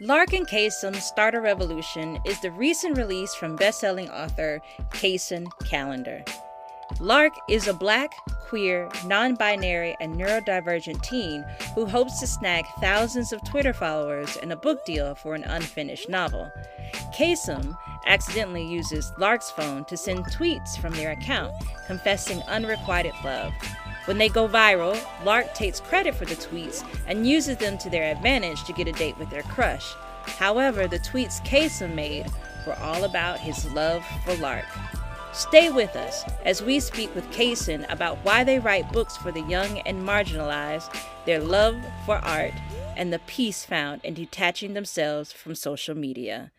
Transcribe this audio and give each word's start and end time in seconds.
Lark 0.00 0.32
and 0.32 0.46
Kasim 0.46 0.94
Start 0.94 1.34
a 1.34 1.40
Revolution 1.40 2.20
is 2.24 2.40
the 2.40 2.52
recent 2.52 2.96
release 2.96 3.34
from 3.34 3.58
bestselling 3.58 4.08
author 4.10 4.60
Kacen 4.90 5.50
Callender. 5.68 6.22
Lark 7.00 7.32
is 7.50 7.66
a 7.66 7.74
black, 7.74 8.12
queer, 8.46 8.88
non 9.06 9.34
binary, 9.34 9.96
and 10.00 10.14
neurodivergent 10.14 11.02
teen 11.02 11.44
who 11.74 11.84
hopes 11.84 12.20
to 12.20 12.28
snag 12.28 12.64
thousands 12.80 13.32
of 13.32 13.42
Twitter 13.42 13.72
followers 13.72 14.36
and 14.36 14.52
a 14.52 14.56
book 14.56 14.84
deal 14.84 15.16
for 15.16 15.34
an 15.34 15.42
unfinished 15.42 16.08
novel. 16.08 16.48
Kasim 17.12 17.76
accidentally 18.06 18.64
uses 18.64 19.12
Lark's 19.18 19.50
phone 19.50 19.84
to 19.86 19.96
send 19.96 20.24
tweets 20.26 20.80
from 20.80 20.92
their 20.94 21.10
account 21.10 21.52
confessing 21.88 22.40
unrequited 22.42 23.14
love. 23.24 23.52
When 24.08 24.16
they 24.16 24.30
go 24.30 24.48
viral, 24.48 24.98
Lark 25.22 25.52
takes 25.52 25.80
credit 25.80 26.14
for 26.14 26.24
the 26.24 26.34
tweets 26.34 26.82
and 27.06 27.28
uses 27.28 27.58
them 27.58 27.76
to 27.76 27.90
their 27.90 28.10
advantage 28.10 28.64
to 28.64 28.72
get 28.72 28.88
a 28.88 28.92
date 28.92 29.18
with 29.18 29.28
their 29.28 29.42
crush. 29.42 29.92
However, 30.24 30.88
the 30.88 30.98
tweets 30.98 31.44
Kasim 31.44 31.94
made 31.94 32.24
were 32.66 32.78
all 32.78 33.04
about 33.04 33.38
his 33.38 33.70
love 33.72 34.02
for 34.24 34.34
Lark. 34.36 34.64
Stay 35.34 35.68
with 35.68 35.94
us 35.94 36.24
as 36.46 36.62
we 36.62 36.80
speak 36.80 37.14
with 37.14 37.30
Kacen 37.32 37.84
about 37.92 38.16
why 38.24 38.44
they 38.44 38.58
write 38.58 38.90
books 38.94 39.14
for 39.14 39.30
the 39.30 39.42
young 39.42 39.80
and 39.80 40.08
marginalized, 40.08 40.90
their 41.26 41.40
love 41.40 41.76
for 42.06 42.16
art, 42.16 42.54
and 42.96 43.12
the 43.12 43.18
peace 43.18 43.66
found 43.66 44.02
in 44.06 44.14
detaching 44.14 44.72
themselves 44.72 45.34
from 45.34 45.54
social 45.54 45.94
media. 45.94 46.50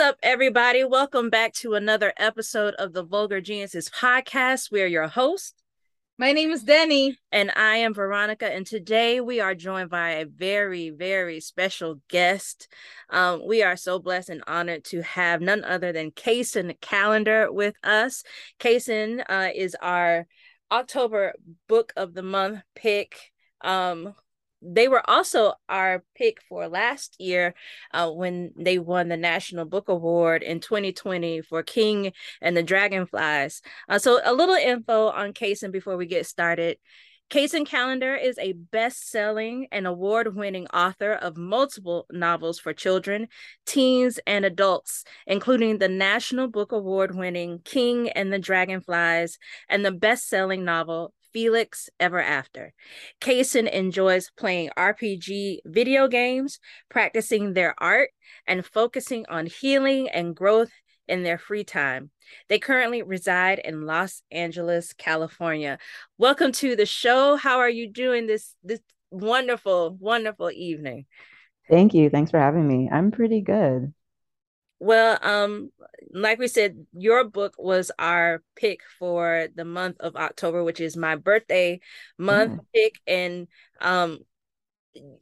Up, 0.00 0.16
everybody? 0.22 0.82
Welcome 0.82 1.28
back 1.28 1.52
to 1.56 1.74
another 1.74 2.14
episode 2.16 2.72
of 2.76 2.94
the 2.94 3.02
Vulgar 3.02 3.42
Geniuses 3.42 3.90
podcast. 3.90 4.72
We 4.72 4.80
are 4.80 4.86
your 4.86 5.08
hosts. 5.08 5.52
My 6.16 6.32
name 6.32 6.50
is 6.52 6.62
Denny. 6.62 7.18
And 7.30 7.52
I 7.54 7.76
am 7.76 7.92
Veronica. 7.92 8.50
And 8.50 8.66
today 8.66 9.20
we 9.20 9.40
are 9.40 9.54
joined 9.54 9.90
by 9.90 10.12
a 10.12 10.24
very, 10.24 10.88
very 10.88 11.38
special 11.40 12.00
guest. 12.08 12.66
Um, 13.10 13.46
we 13.46 13.62
are 13.62 13.76
so 13.76 13.98
blessed 13.98 14.30
and 14.30 14.42
honored 14.46 14.84
to 14.84 15.02
have 15.02 15.42
none 15.42 15.64
other 15.64 15.92
than 15.92 16.12
Kacen 16.12 16.80
Callender 16.80 17.52
with 17.52 17.74
us. 17.84 18.22
Kacen 18.58 19.22
uh, 19.28 19.50
is 19.54 19.76
our 19.82 20.26
October 20.72 21.34
Book 21.68 21.92
of 21.94 22.14
the 22.14 22.22
Month 22.22 22.62
pick. 22.74 23.32
Um, 23.60 24.14
they 24.62 24.88
were 24.88 25.08
also 25.08 25.54
our 25.68 26.04
pick 26.14 26.38
for 26.48 26.68
last 26.68 27.16
year 27.18 27.54
uh, 27.92 28.10
when 28.10 28.52
they 28.56 28.78
won 28.78 29.08
the 29.08 29.16
National 29.16 29.64
Book 29.64 29.88
Award 29.88 30.42
in 30.42 30.60
2020 30.60 31.42
for 31.42 31.62
King 31.62 32.12
and 32.40 32.56
the 32.56 32.62
Dragonflies. 32.62 33.62
Uh, 33.88 33.98
so, 33.98 34.20
a 34.24 34.32
little 34.32 34.54
info 34.54 35.08
on 35.08 35.32
Kacen 35.32 35.72
before 35.72 35.96
we 35.96 36.06
get 36.06 36.26
started. 36.26 36.78
Kacen 37.30 37.64
Callender 37.64 38.16
is 38.16 38.36
a 38.38 38.54
best 38.54 39.08
selling 39.08 39.68
and 39.70 39.86
award 39.86 40.34
winning 40.34 40.66
author 40.74 41.12
of 41.12 41.36
multiple 41.36 42.04
novels 42.10 42.58
for 42.58 42.72
children, 42.72 43.28
teens, 43.66 44.18
and 44.26 44.44
adults, 44.44 45.04
including 45.28 45.78
the 45.78 45.88
National 45.88 46.48
Book 46.48 46.72
Award 46.72 47.14
winning 47.14 47.60
King 47.64 48.08
and 48.10 48.32
the 48.32 48.40
Dragonflies 48.40 49.38
and 49.68 49.84
the 49.84 49.92
best 49.92 50.28
selling 50.28 50.64
novel 50.64 51.14
Felix 51.32 51.88
Ever 51.98 52.20
After. 52.20 52.72
Kacen 53.20 53.68
enjoys 53.70 54.30
playing 54.36 54.70
RPG 54.76 55.58
video 55.64 56.08
games, 56.08 56.58
practicing 56.88 57.54
their 57.54 57.74
art, 57.78 58.10
and 58.46 58.64
focusing 58.64 59.26
on 59.28 59.46
healing 59.46 60.08
and 60.08 60.34
growth 60.34 60.72
in 61.08 61.22
their 61.22 61.38
free 61.38 61.64
time. 61.64 62.10
They 62.48 62.58
currently 62.58 63.02
reside 63.02 63.58
in 63.58 63.86
Los 63.86 64.22
Angeles, 64.30 64.92
California. 64.92 65.78
Welcome 66.18 66.52
to 66.52 66.76
the 66.76 66.86
show. 66.86 67.36
How 67.36 67.58
are 67.58 67.70
you 67.70 67.90
doing 67.90 68.26
this 68.26 68.54
this 68.62 68.80
wonderful, 69.10 69.96
wonderful 69.98 70.50
evening? 70.50 71.06
Thank 71.68 71.94
you. 71.94 72.10
Thanks 72.10 72.30
for 72.30 72.38
having 72.38 72.66
me. 72.66 72.88
I'm 72.90 73.10
pretty 73.10 73.40
good. 73.40 73.92
Well, 74.80 75.18
um, 75.22 75.70
like 76.12 76.38
we 76.38 76.48
said, 76.48 76.86
your 76.92 77.24
book 77.24 77.54
was 77.58 77.92
our 77.98 78.42
pick 78.56 78.80
for 78.98 79.48
the 79.54 79.64
month 79.64 79.96
of 80.00 80.16
October, 80.16 80.64
which 80.64 80.80
is 80.80 80.96
my 80.96 81.16
birthday 81.16 81.80
month 82.18 82.60
mm. 82.60 82.64
pick. 82.74 82.98
And 83.06 83.46
um 83.80 84.18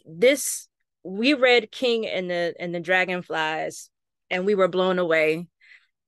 this 0.06 0.68
we 1.02 1.34
read 1.34 1.70
King 1.70 2.06
and 2.06 2.30
the 2.30 2.54
and 2.58 2.74
the 2.74 2.80
Dragonflies 2.80 3.90
and 4.30 4.46
we 4.46 4.54
were 4.54 4.68
blown 4.68 4.98
away 4.98 5.46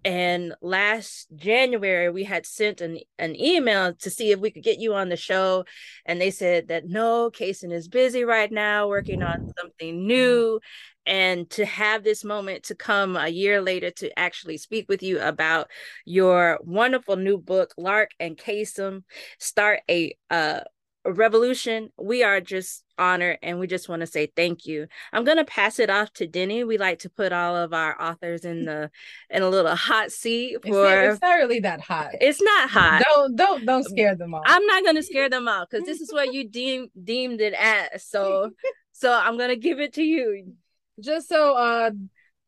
and 0.04 0.54
last 0.62 1.28
January 1.36 2.10
we 2.10 2.24
had 2.24 2.46
sent 2.46 2.80
an, 2.80 2.98
an 3.18 3.38
email 3.38 3.94
to 3.94 4.10
see 4.10 4.32
if 4.32 4.40
we 4.40 4.50
could 4.50 4.62
get 4.62 4.78
you 4.78 4.94
on 4.94 5.08
the 5.08 5.16
show. 5.16 5.64
And 6.06 6.20
they 6.20 6.30
said 6.30 6.68
that 6.68 6.88
no 6.88 7.30
Kacen 7.30 7.72
is 7.72 7.88
busy 7.88 8.24
right 8.24 8.50
now 8.50 8.88
working 8.88 9.22
on 9.22 9.52
something 9.58 10.06
new. 10.06 10.60
And 11.06 11.48
to 11.50 11.66
have 11.66 12.04
this 12.04 12.24
moment 12.24 12.64
to 12.64 12.74
come 12.74 13.16
a 13.16 13.28
year 13.28 13.60
later 13.60 13.90
to 13.90 14.18
actually 14.18 14.58
speak 14.58 14.86
with 14.88 15.02
you 15.02 15.20
about 15.20 15.68
your 16.04 16.58
wonderful 16.62 17.16
new 17.16 17.36
book 17.38 17.74
Lark 17.76 18.10
and 18.20 18.36
Kasim 18.36 19.04
start 19.38 19.80
a 19.90 20.14
uh 20.30 20.60
revolution 21.04 21.90
we 21.98 22.22
are 22.22 22.40
just 22.40 22.84
honored 22.98 23.38
and 23.42 23.58
we 23.58 23.66
just 23.66 23.88
want 23.88 24.00
to 24.00 24.06
say 24.06 24.30
thank 24.36 24.66
you. 24.66 24.86
I'm 25.12 25.24
going 25.24 25.38
to 25.38 25.44
pass 25.44 25.78
it 25.78 25.88
off 25.88 26.12
to 26.14 26.26
denny. 26.26 26.64
We 26.64 26.76
like 26.76 26.98
to 27.00 27.10
put 27.10 27.32
all 27.32 27.56
of 27.56 27.72
our 27.72 28.00
authors 28.00 28.44
in 28.44 28.66
the 28.66 28.90
in 29.30 29.42
a 29.42 29.48
little 29.48 29.74
hot 29.74 30.12
seat 30.12 30.58
for 30.62 30.68
it's 30.68 30.74
not, 30.74 31.04
it's 31.04 31.22
not 31.22 31.34
really 31.36 31.60
that 31.60 31.80
hot. 31.80 32.10
It's 32.20 32.42
not 32.42 32.68
hot. 32.68 33.02
Don't 33.04 33.34
don't 33.36 33.64
don't 33.64 33.84
scare 33.84 34.14
them 34.14 34.34
off 34.34 34.42
i'm 34.46 34.64
not 34.66 34.84
going 34.84 34.96
to 34.96 35.02
scare 35.02 35.28
them 35.28 35.48
off 35.48 35.68
because 35.70 35.86
this 35.86 36.00
is 36.00 36.12
what 36.12 36.32
you 36.32 36.48
deem 36.48 36.88
deemed 37.02 37.40
it 37.40 37.54
as 37.54 38.04
so 38.04 38.50
so 38.92 39.12
i'm 39.12 39.38
going 39.38 39.50
to 39.50 39.56
give 39.56 39.80
it 39.80 39.94
to 39.94 40.02
you. 40.02 40.52
Just 41.00 41.28
so 41.28 41.54
uh 41.54 41.90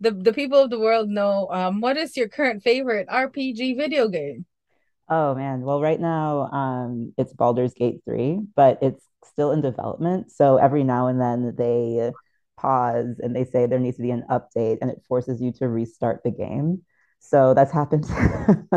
the 0.01 0.11
the 0.11 0.33
people 0.33 0.59
of 0.59 0.69
the 0.69 0.79
world 0.79 1.09
know 1.09 1.49
um 1.51 1.81
what 1.81 1.97
is 1.97 2.17
your 2.17 2.29
current 2.29 2.63
favorite 2.63 3.09
rpg 3.09 3.77
video 3.77 4.09
game 4.09 4.45
Oh 5.09 5.35
man, 5.35 5.63
well 5.63 5.81
right 5.81 6.01
now 6.01 6.49
um 6.53 7.13
it's 7.19 7.33
Baldur's 7.33 7.75
Gate 7.75 8.01
3, 8.05 8.41
but 8.55 8.79
it's 8.83 9.05
still 9.25 9.53
in 9.53 9.61
development. 9.61 10.31
So 10.31 10.57
every 10.57 10.85
now 10.85 11.07
and 11.09 11.21
then 11.21 11.55
they 11.57 12.13
pause 12.57 13.17
and 13.19 13.35
they 13.35 13.45
say 13.45 13.67
there 13.67 13.79
needs 13.79 13.97
to 13.97 14.03
be 14.03 14.11
an 14.11 14.25
update 14.31 14.79
and 14.81 14.91
it 14.91 15.03
forces 15.09 15.41
you 15.41 15.53
to 15.53 15.69
restart 15.69 16.23
the 16.25 16.31
game. 16.31 16.83
So 17.25 17.55
that's 17.55 17.73
happened 17.73 18.05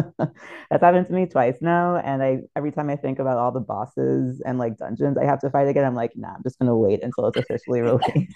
that's 0.70 0.84
happened 0.84 1.08
to 1.08 1.14
me 1.14 1.26
twice 1.26 1.58
now. 1.62 1.98
And 1.98 2.22
I 2.22 2.40
every 2.56 2.72
time 2.72 2.90
I 2.90 2.96
think 2.96 3.20
about 3.20 3.38
all 3.38 3.52
the 3.52 3.60
bosses 3.60 4.42
and 4.46 4.60
like 4.60 4.78
dungeons 4.78 5.18
I 5.18 5.26
have 5.26 5.40
to 5.42 5.50
fight 5.50 5.68
again, 5.68 5.84
I'm 5.84 5.96
like, 5.96 6.12
nah, 6.16 6.34
I'm 6.36 6.44
just 6.44 6.60
gonna 6.60 6.78
wait 6.78 7.04
until 7.04 7.28
it's 7.28 7.38
officially 7.38 7.82
released. 7.82 8.36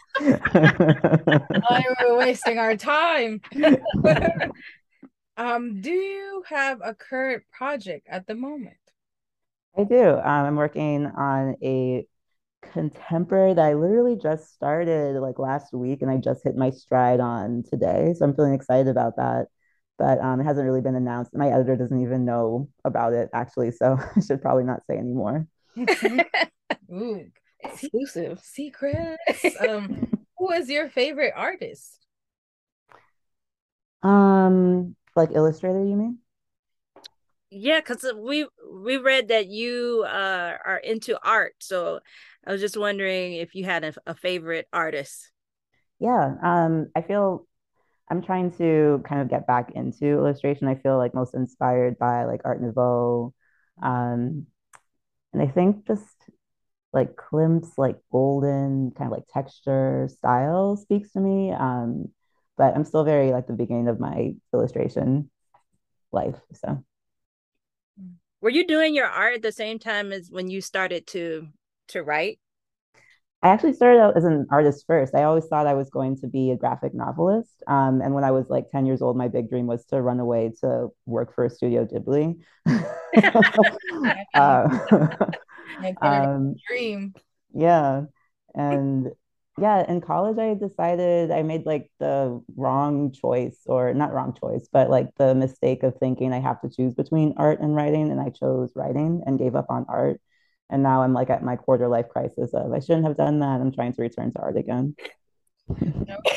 oh, 1.70 1.82
we're 2.02 2.18
wasting 2.18 2.58
our 2.58 2.76
time. 2.76 3.42
Um, 5.40 5.80
do 5.80 5.90
you 5.90 6.44
have 6.50 6.82
a 6.84 6.94
current 6.94 7.44
project 7.50 8.08
at 8.10 8.28
the 8.28 8.36
moment? 8.36 8.76
I 9.78 9.86
do. 9.86 10.10
Um, 10.10 10.22
I'm 10.26 10.56
working 10.58 11.06
on 11.06 11.56
a 11.64 12.06
contemporary 12.62 13.54
that 13.54 13.66
I 13.66 13.74
literally 13.74 14.18
just 14.22 14.54
started 14.54 15.16
like 15.22 15.40
last 15.40 15.74
week 15.74 16.02
and 16.02 16.12
I 16.12 16.18
just 16.18 16.44
hit 16.44 16.58
my 16.58 16.72
stride 16.72 17.22
on 17.22 17.64
today. 17.64 18.14
So 18.18 18.26
I'm 18.26 18.36
feeling 18.36 18.54
excited 18.54 18.90
about 18.90 19.16
that. 19.16 19.48
But 19.98 20.20
um, 20.20 20.42
it 20.42 20.44
hasn't 20.44 20.66
really 20.66 20.82
been 20.82 20.96
announced. 20.96 21.32
My 21.34 21.48
editor 21.48 21.78
doesn't 21.78 22.02
even 22.02 22.26
know 22.26 22.68
about 22.84 23.14
it 23.14 23.30
actually. 23.34 23.72
So 23.72 23.98
I 24.18 24.20
should 24.20 24.42
probably 24.42 24.66
not 24.66 24.82
say 24.90 24.98
anymore. 24.98 25.48
Ooh, 26.94 27.26
exclusive 27.62 28.42
secrets. 28.44 29.56
Um, 29.62 30.26
who 30.38 30.52
is 30.52 30.70
your 30.70 30.90
favorite 30.90 31.32
artist? 31.34 31.96
Um, 34.04 34.96
like 35.20 35.36
Illustrator, 35.36 35.84
you 35.84 35.96
mean? 35.96 36.20
Yeah, 37.52 37.80
because 37.80 38.06
we 38.16 38.48
we 38.72 38.98
read 38.98 39.30
that 39.30 39.48
you 39.48 40.06
uh, 40.08 40.54
are 40.64 40.78
into 40.78 41.18
art, 41.26 41.56
so 41.60 42.00
I 42.46 42.52
was 42.52 42.62
just 42.62 42.78
wondering 42.78 43.34
if 43.34 43.56
you 43.56 43.66
had 43.66 43.84
a, 43.84 43.94
a 44.06 44.14
favorite 44.14 44.68
artist. 44.72 45.32
Yeah, 46.00 46.36
um, 46.44 46.90
I 46.96 47.02
feel 47.02 47.48
I'm 48.10 48.22
trying 48.24 48.52
to 48.54 49.04
kind 49.08 49.22
of 49.22 49.30
get 49.30 49.48
back 49.48 49.72
into 49.76 50.06
illustration. 50.06 50.68
I 50.68 50.76
feel 50.76 50.98
like 50.98 51.14
most 51.14 51.36
inspired 51.36 52.00
by 52.00 52.26
like 52.26 52.42
Art 52.46 52.62
Nouveau, 52.62 53.34
um, 53.82 54.48
and 55.34 55.42
I 55.42 55.48
think 55.48 55.88
just 55.88 56.06
like 56.94 57.16
Klimt's 57.16 57.78
like 57.78 57.98
golden 58.12 58.92
kind 58.92 59.12
of 59.12 59.18
like 59.18 59.28
texture 59.34 60.10
style 60.12 60.78
speaks 60.78 61.12
to 61.14 61.20
me. 61.20 61.52
Um, 61.52 62.10
but 62.60 62.76
I'm 62.76 62.84
still 62.84 63.06
very 63.06 63.32
like 63.32 63.48
the 63.48 63.54
beginning 63.54 63.88
of 63.88 64.00
my 64.00 64.36
illustration 64.54 65.32
life. 66.12 66.36
So 66.54 66.84
were 68.42 68.50
you 68.50 68.68
doing 68.68 68.94
your 68.94 69.08
art 69.08 69.36
at 69.36 69.42
the 69.42 69.54
same 69.54 69.80
time 69.80 70.12
as 70.12 70.30
when 70.30 70.50
you 70.50 70.62
started 70.62 71.08
to 71.08 71.48
to 71.88 72.04
write? 72.04 72.38
I 73.42 73.48
actually 73.48 73.74
started 73.74 74.02
out 74.02 74.18
as 74.18 74.26
an 74.26 74.48
artist 74.52 74.84
first. 74.86 75.16
I 75.16 75.24
always 75.24 75.46
thought 75.46 75.66
I 75.66 75.74
was 75.74 75.90
going 75.90 76.18
to 76.18 76.28
be 76.28 76.52
a 76.52 76.58
graphic 76.58 76.94
novelist. 76.94 77.64
Um, 77.68 78.02
and 78.02 78.14
when 78.14 78.26
I 78.26 78.32
was 78.32 78.50
like 78.50 78.70
10 78.70 78.86
years 78.86 79.02
old, 79.02 79.16
my 79.16 79.30
big 79.30 79.50
dream 79.50 79.66
was 79.66 79.86
to 79.86 80.02
run 80.02 80.20
away 80.20 80.52
to 80.60 80.90
work 81.06 81.34
for 81.34 81.46
a 81.46 81.50
Studio 81.50 81.86
Ghibli. 81.86 82.38
uh, 84.34 84.68
um, 86.02 86.56
dream. 86.68 87.14
Yeah. 87.54 88.04
And 88.54 89.08
yeah, 89.60 89.90
in 89.90 90.02
college, 90.02 90.38
I 90.38 90.54
decided 90.54 91.32
I 91.32 91.44
made 91.44 91.66
like 91.66 91.92
the 92.00 92.42
wrong 92.56 93.12
choice, 93.12 93.60
or 93.66 93.94
not 93.94 94.14
wrong 94.14 94.34
choice, 94.40 94.68
but 94.72 94.90
like 94.90 95.14
the 95.16 95.36
mistake 95.36 95.84
of 95.84 95.96
thinking 95.98 96.34
I 96.34 96.40
have 96.40 96.62
to 96.62 96.70
choose 96.70 96.94
between 96.94 97.34
art 97.38 97.60
and 97.60 97.76
writing. 97.76 98.12
And 98.12 98.20
I 98.20 98.30
chose 98.30 98.72
writing 98.76 99.24
and 99.26 99.40
gave 99.40 99.56
up 99.56 99.68
on 99.70 99.86
art. 99.90 100.22
And 100.70 100.84
now 100.84 101.02
I'm 101.02 101.14
like 101.14 101.30
at 101.30 101.44
my 101.44 101.56
quarter 101.56 101.88
life 101.88 102.10
crisis 102.10 102.54
of 102.54 102.72
I 102.72 102.80
shouldn't 102.80 103.06
have 103.06 103.18
done 103.18 103.40
that. 103.40 103.62
I'm 103.62 103.72
trying 103.72 103.94
to 103.94 104.02
return 104.02 104.32
to 104.34 104.40
art 104.40 104.58
again. 104.58 104.96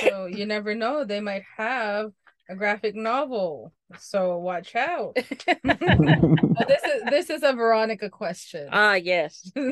so 0.01 0.27
you 0.27 0.47
never 0.47 0.75
know. 0.75 1.05
They 1.05 1.21
might 1.21 1.45
have 1.57 2.13
a 2.49 2.57
graphic 2.57 2.95
novel. 2.95 3.73
So 3.99 4.39
watch 4.39 4.75
out. 4.75 5.15
this 5.17 6.85
is 6.85 7.03
this 7.11 7.31
is 7.31 7.43
a 7.43 7.53
Veronica 7.53 8.11
question. 8.11 8.69
Ah, 8.73 8.97
uh, 8.97 9.29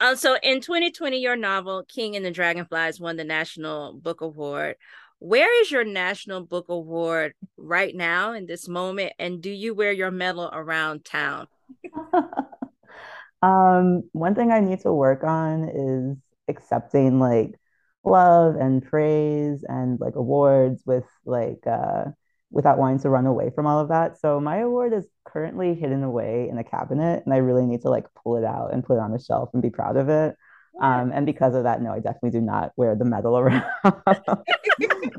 yes. 0.00 0.12
uh, 0.12 0.16
so 0.16 0.36
in 0.42 0.60
2020, 0.60 1.18
your 1.18 1.36
novel 1.36 1.84
King 1.88 2.16
and 2.16 2.24
the 2.24 2.30
Dragonflies 2.30 3.00
won 3.00 3.16
the 3.16 3.24
National 3.24 3.92
Book 3.94 4.20
Award. 4.20 4.76
Where 5.18 5.62
is 5.62 5.70
your 5.70 5.84
National 5.84 6.42
Book 6.42 6.68
Award 6.68 7.34
right 7.56 7.94
now 7.94 8.32
in 8.32 8.46
this 8.46 8.68
moment? 8.68 9.14
And 9.18 9.40
do 9.40 9.50
you 9.50 9.74
wear 9.74 9.92
your 9.92 10.10
medal 10.10 10.50
around 10.52 11.04
town? 11.04 11.46
um, 13.42 14.02
one 14.12 14.34
thing 14.34 14.50
I 14.50 14.60
need 14.60 14.80
to 14.80 14.92
work 14.92 15.24
on 15.24 15.68
is 15.68 16.16
accepting 16.48 17.18
like 17.18 17.58
love 18.04 18.56
and 18.56 18.84
praise 18.84 19.64
and 19.68 19.98
like 20.00 20.14
awards 20.14 20.82
with 20.86 21.04
like 21.24 21.66
uh 21.66 22.04
without 22.50 22.78
wanting 22.78 23.00
to 23.00 23.10
run 23.10 23.26
away 23.26 23.50
from 23.54 23.66
all 23.66 23.80
of 23.80 23.88
that. 23.88 24.18
So 24.18 24.40
my 24.40 24.58
award 24.58 24.92
is 24.92 25.06
currently 25.24 25.74
hidden 25.74 26.02
away 26.02 26.48
in 26.48 26.58
a 26.58 26.64
cabinet 26.64 27.22
and 27.24 27.34
I 27.34 27.38
really 27.38 27.66
need 27.66 27.82
to 27.82 27.90
like 27.90 28.06
pull 28.22 28.36
it 28.36 28.44
out 28.44 28.72
and 28.72 28.84
put 28.84 28.94
it 28.94 29.00
on 29.00 29.12
a 29.12 29.20
shelf 29.20 29.50
and 29.52 29.62
be 29.62 29.70
proud 29.70 29.96
of 29.96 30.08
it. 30.08 30.36
Um, 30.80 31.10
and 31.12 31.24
because 31.24 31.54
of 31.54 31.64
that, 31.64 31.80
no, 31.80 31.92
I 31.92 32.00
definitely 32.00 32.38
do 32.38 32.40
not 32.40 32.72
wear 32.76 32.94
the 32.94 33.04
medal 33.04 33.38
around 33.38 33.64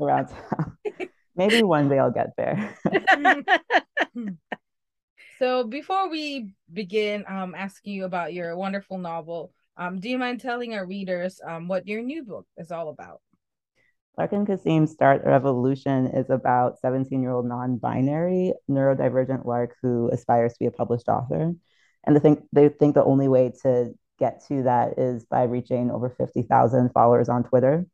around 0.00 0.28
town. 0.28 0.76
Maybe 1.36 1.62
one 1.62 1.88
day 1.88 1.98
I'll 1.98 2.10
get 2.10 2.32
there. 2.36 2.76
so 5.38 5.64
before 5.64 6.08
we 6.08 6.54
begin 6.72 7.24
um, 7.28 7.54
asking 7.56 7.94
you 7.94 8.04
about 8.04 8.34
your 8.34 8.56
wonderful 8.56 8.98
novel, 8.98 9.52
um, 9.76 10.00
do 10.00 10.08
you 10.08 10.18
mind 10.18 10.40
telling 10.40 10.74
our 10.74 10.86
readers 10.86 11.40
um, 11.46 11.68
what 11.68 11.86
your 11.86 12.02
new 12.02 12.24
book 12.24 12.46
is 12.56 12.72
all 12.72 12.88
about? 12.88 13.20
Lark 14.18 14.32
and 14.32 14.48
Kasim's 14.48 14.90
Start 14.90 15.22
Revolution 15.24 16.08
is 16.08 16.28
about 16.28 16.80
17 16.80 17.22
year 17.22 17.30
old 17.30 17.46
non 17.46 17.76
binary 17.76 18.52
neurodivergent 18.68 19.46
Lark 19.46 19.76
who 19.80 20.10
aspires 20.10 20.54
to 20.54 20.58
be 20.58 20.66
a 20.66 20.72
published 20.72 21.08
author. 21.08 21.54
And 22.04 22.16
they 22.16 22.20
think, 22.20 22.42
they 22.52 22.68
think 22.68 22.96
the 22.96 23.04
only 23.04 23.28
way 23.28 23.52
to 23.62 23.94
get 24.18 24.44
to 24.48 24.64
that 24.64 24.98
is 24.98 25.24
by 25.24 25.44
reaching 25.44 25.92
over 25.92 26.10
50,000 26.10 26.90
followers 26.90 27.28
on 27.28 27.44
Twitter. 27.44 27.86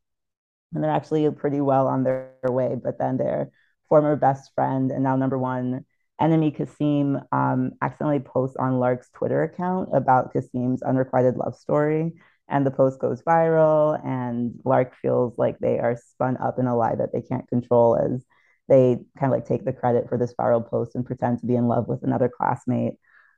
And 0.73 0.83
they're 0.83 0.91
actually 0.91 1.31
pretty 1.31 1.61
well 1.61 1.89
on 1.89 2.05
their, 2.05 2.33
their 2.43 2.53
way, 2.53 2.75
but 2.83 2.99
then 2.99 3.19
their 3.19 3.51
former 3.91 4.17
best 4.17 4.51
friend 4.55 4.91
and 4.91 5.05
now 5.05 5.17
number 5.17 5.39
one 5.39 5.85
enemy 6.19 6.53
Kasim 6.53 7.21
um, 7.33 7.73
accidentally 7.83 8.21
posts 8.21 8.57
on 8.57 8.79
Lark's 8.79 9.11
Twitter 9.11 9.43
account 9.43 9.91
about 9.93 10.33
Kasim's 10.33 10.83
unrequited 10.83 11.37
love 11.37 11.55
story. 11.55 12.15
And 12.49 12.67
the 12.67 12.71
post 12.71 13.01
goes 13.01 13.23
viral, 13.23 13.99
and 14.05 14.55
Lark 14.65 14.95
feels 15.01 15.35
like 15.39 15.59
they 15.59 15.79
are 15.79 15.97
spun 15.97 16.37
up 16.37 16.59
in 16.59 16.67
a 16.67 16.77
lie 16.77 16.95
that 16.95 17.13
they 17.13 17.23
can't 17.23 17.49
control 17.49 17.97
as 17.97 18.25
they 18.69 18.99
kind 19.19 19.33
of 19.33 19.39
like 19.39 19.47
take 19.47 19.65
the 19.65 19.73
credit 19.73 20.09
for 20.09 20.19
this 20.19 20.35
viral 20.35 20.67
post 20.69 20.95
and 20.95 21.05
pretend 21.07 21.39
to 21.41 21.47
be 21.47 21.55
in 21.55 21.69
love 21.69 21.89
with 21.89 22.03
another 22.03 22.31
classmate. 22.35 22.95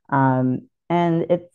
Um, 0.09 0.69
and 0.89 1.27
it's 1.31 1.53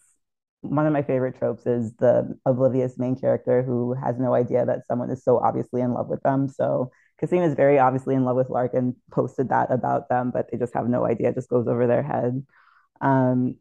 one 0.61 0.85
of 0.85 0.93
my 0.93 1.01
favorite 1.01 1.37
tropes 1.37 1.65
is 1.65 1.93
the 1.95 2.37
oblivious 2.45 2.97
main 2.97 3.15
character 3.15 3.63
who 3.63 3.93
has 3.93 4.19
no 4.19 4.33
idea 4.33 4.65
that 4.65 4.85
someone 4.87 5.09
is 5.09 5.23
so 5.23 5.39
obviously 5.39 5.81
in 5.81 5.93
love 5.93 6.07
with 6.07 6.21
them. 6.21 6.47
So 6.47 6.91
Kasim 7.19 7.41
is 7.41 7.55
very 7.55 7.79
obviously 7.79 8.15
in 8.15 8.25
love 8.25 8.35
with 8.35 8.49
Lark 8.49 8.73
and 8.73 8.95
posted 9.11 9.49
that 9.49 9.71
about 9.71 10.09
them, 10.09 10.31
but 10.31 10.49
they 10.51 10.57
just 10.57 10.73
have 10.73 10.87
no 10.87 11.05
idea. 11.05 11.29
It 11.29 11.35
just 11.35 11.49
goes 11.49 11.67
over 11.67 11.87
their 11.87 12.03
head. 12.03 12.45
Um, 12.99 13.57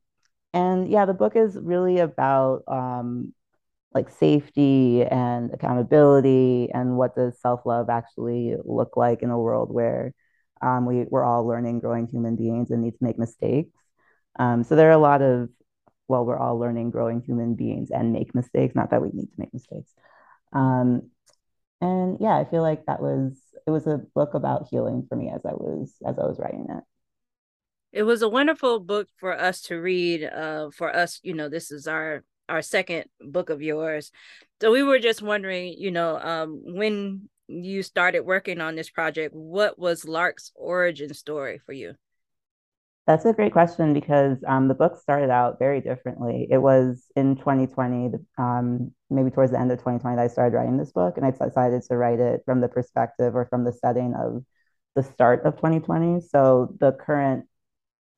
and 0.53 0.91
yeah, 0.91 1.07
the 1.07 1.15
book 1.15 1.37
is 1.37 1.57
really 1.57 1.99
about 2.01 2.65
um, 2.69 3.33
like 3.93 4.09
safety 4.11 5.03
and 5.03 5.53
accountability 5.53 6.71
and 6.73 6.97
what 6.97 7.17
does 7.17 7.41
self-love 7.41 7.91
actually 7.91 8.55
look 8.65 8.97
like 8.97 9.23
in 9.23 9.31
a 9.31 9.39
world 9.39 9.73
where 9.73 10.15
um, 10.63 10.87
we, 10.87 11.05
we're 11.09 11.25
all 11.25 11.47
learning, 11.47 11.81
growing 11.81 12.07
human 12.07 12.37
beings 12.37 12.71
and 12.71 12.83
need 12.83 12.93
to 12.93 13.05
make 13.05 13.19
mistakes. 13.19 13.77
Um, 14.39 14.63
so 14.63 14.77
there 14.77 14.89
are 14.89 14.93
a 14.93 14.99
lot 14.99 15.23
of, 15.23 15.49
well, 16.07 16.25
we're 16.25 16.39
all 16.39 16.59
learning, 16.59 16.91
growing 16.91 17.23
human 17.23 17.55
beings 17.55 17.91
and 17.91 18.13
make 18.13 18.35
mistakes, 18.35 18.75
not 18.75 18.91
that 18.91 19.03
we 19.03 19.11
need 19.13 19.27
to 19.27 19.39
make 19.39 19.53
mistakes. 19.53 19.93
Um, 20.53 21.11
and 21.81 22.19
yeah, 22.21 22.37
I 22.37 22.45
feel 22.45 22.63
like 22.63 22.87
that 22.87 23.01
was 23.01 23.39
it 23.67 23.71
was 23.71 23.87
a 23.87 24.01
book 24.15 24.35
about 24.35 24.69
healing 24.71 25.07
for 25.09 25.17
me 25.17 25.31
as 25.31 25.41
I 25.45 25.53
was 25.53 25.95
as 26.07 26.19
I 26.19 26.27
was 26.27 26.39
writing 26.39 26.67
it. 26.69 26.85
It 27.93 28.03
was 28.05 28.23
a 28.23 28.29
wonderful 28.29 28.81
book 28.81 29.09
for 29.17 29.39
us 29.39 29.63
to 29.63 29.77
read. 29.77 30.25
Uh, 30.25 30.71
for 30.71 30.95
us, 30.95 31.21
you 31.23 31.35
know, 31.35 31.49
this 31.49 31.71
is 31.71 31.87
our 31.87 32.23
our 32.51 32.63
second 32.63 33.05
book 33.21 33.49
of 33.49 33.63
yours. 33.63 34.11
So 34.61 34.73
we 34.73 34.83
were 34.83 34.99
just 34.99 35.23
wondering, 35.23 35.75
you 35.79 35.91
know, 35.91 36.19
um, 36.19 36.61
when 36.65 37.29
you 37.49 37.83
started 37.83 38.21
working 38.21 38.61
on 38.61 38.77
this 38.77 38.91
project, 38.91 39.35
what 39.35 39.79
was 39.79 40.05
Lark's 40.05 40.53
origin 40.55 41.15
story 41.15 41.59
for 41.65 41.73
you? 41.73 41.95
That's 43.07 43.25
a 43.25 43.33
great 43.33 43.53
question 43.53 43.93
because 43.93 44.39
um, 44.47 44.69
the 44.69 44.75
book 44.75 44.97
started 45.01 45.31
out 45.31 45.59
very 45.59 45.81
differently. 45.81 46.47
It 46.51 46.59
was 46.59 47.07
in 47.17 47.37
2020, 47.37 48.11
um, 48.39 48.93
maybe 49.09 49.31
towards 49.31 49.51
the 49.51 49.59
end 49.59 49.73
of 49.73 49.79
2020, 49.79 50.17
that 50.17 50.23
I 50.23 50.29
started 50.29 50.57
writing 50.57 50.77
this 50.77 50.93
book, 50.93 51.17
and 51.17 51.27
I 51.27 51.31
decided 51.31 51.83
to 51.83 51.97
write 51.97 52.21
it 52.21 52.43
from 52.45 52.61
the 52.61 52.69
perspective 52.69 53.35
or 53.35 53.47
from 53.47 53.65
the 53.65 53.73
setting 53.73 54.15
of 54.15 54.45
the 54.95 55.03
start 55.03 55.45
of 55.45 55.57
2020. 55.57 56.21
So 56.21 56.77
the 56.79 56.93
current 56.93 57.47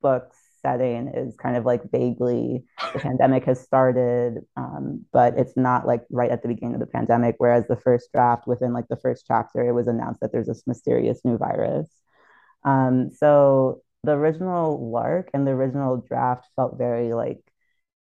book 0.03 0.35
setting 0.63 1.09
is 1.09 1.37
kind 1.37 1.57
of 1.57 1.65
like 1.65 1.91
vaguely 1.91 2.65
the 2.93 3.01
pandemic 3.01 3.45
has 3.45 3.61
started, 3.61 4.39
um, 4.57 5.05
but 5.13 5.37
it's 5.37 5.57
not 5.57 5.87
like 5.87 6.05
right 6.11 6.31
at 6.31 6.43
the 6.43 6.49
beginning 6.49 6.75
of 6.75 6.81
the 6.81 6.87
pandemic. 6.87 7.35
Whereas 7.39 7.67
the 7.67 7.77
first 7.77 8.11
draft, 8.13 8.47
within 8.47 8.73
like 8.73 8.89
the 8.89 8.97
first 8.97 9.25
chapter, 9.27 9.67
it 9.69 9.73
was 9.73 9.89
announced 9.89 10.21
that 10.21 10.33
there's 10.33 10.47
this 10.47 10.67
mysterious 10.67 11.21
new 11.25 11.37
virus. 11.37 11.89
Um, 12.65 13.11
so 13.11 13.83
the 14.05 14.13
original 14.13 14.91
Lark 14.91 15.31
and 15.35 15.47
the 15.47 15.53
original 15.53 15.97
draft 15.97 16.47
felt 16.57 16.79
very 16.79 17.13
like 17.15 17.41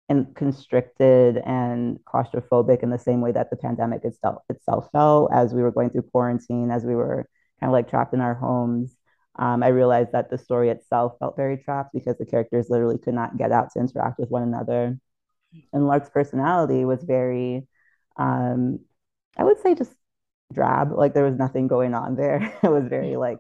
and 0.09 0.35
constricted 0.35 1.39
and 1.39 1.99
claustrophobic 2.05 2.83
in 2.83 2.91
the 2.91 2.99
same 2.99 3.21
way 3.21 3.33
that 3.33 3.51
the 3.51 3.57
pandemic 3.57 4.05
itself 4.05 4.43
itself 4.51 4.89
felt 4.93 5.33
as 5.33 5.55
we 5.55 5.63
were 5.63 5.71
going 5.71 5.91
through 5.91 6.03
quarantine, 6.03 6.71
as 6.71 6.85
we 6.85 6.95
were 6.95 7.27
kind 7.61 7.71
of 7.71 7.73
like 7.73 7.89
trapped 7.89 8.15
in 8.15 8.21
our 8.21 8.35
homes. 8.35 8.97
Um, 9.37 9.63
I 9.63 9.69
realized 9.69 10.13
that 10.13 10.31
the 10.31 10.39
story 10.39 10.71
itself 10.71 11.17
felt 11.19 11.37
very 11.37 11.57
trapped 11.59 11.93
because 11.93 12.17
the 12.19 12.27
characters 12.27 12.71
literally 12.71 12.99
could 12.99 13.15
not 13.15 13.37
get 13.37 13.53
out 13.53 13.71
to 13.73 13.81
interact 13.81 14.19
with 14.19 14.31
one 14.31 14.43
another. 14.43 14.99
And 15.73 15.87
Lark's 15.87 16.11
personality 16.11 16.85
was 16.85 17.03
very, 17.05 17.67
um, 18.17 18.81
I 19.37 19.45
would 19.45 19.61
say, 19.61 19.75
just 19.75 19.95
drab. 20.53 20.93
Like 20.93 21.15
there 21.15 21.25
was 21.25 21.37
nothing 21.39 21.69
going 21.69 21.95
on 21.95 22.17
there. 22.17 22.59
it 22.63 22.69
was 22.71 22.87
very 22.89 23.17
like 23.17 23.39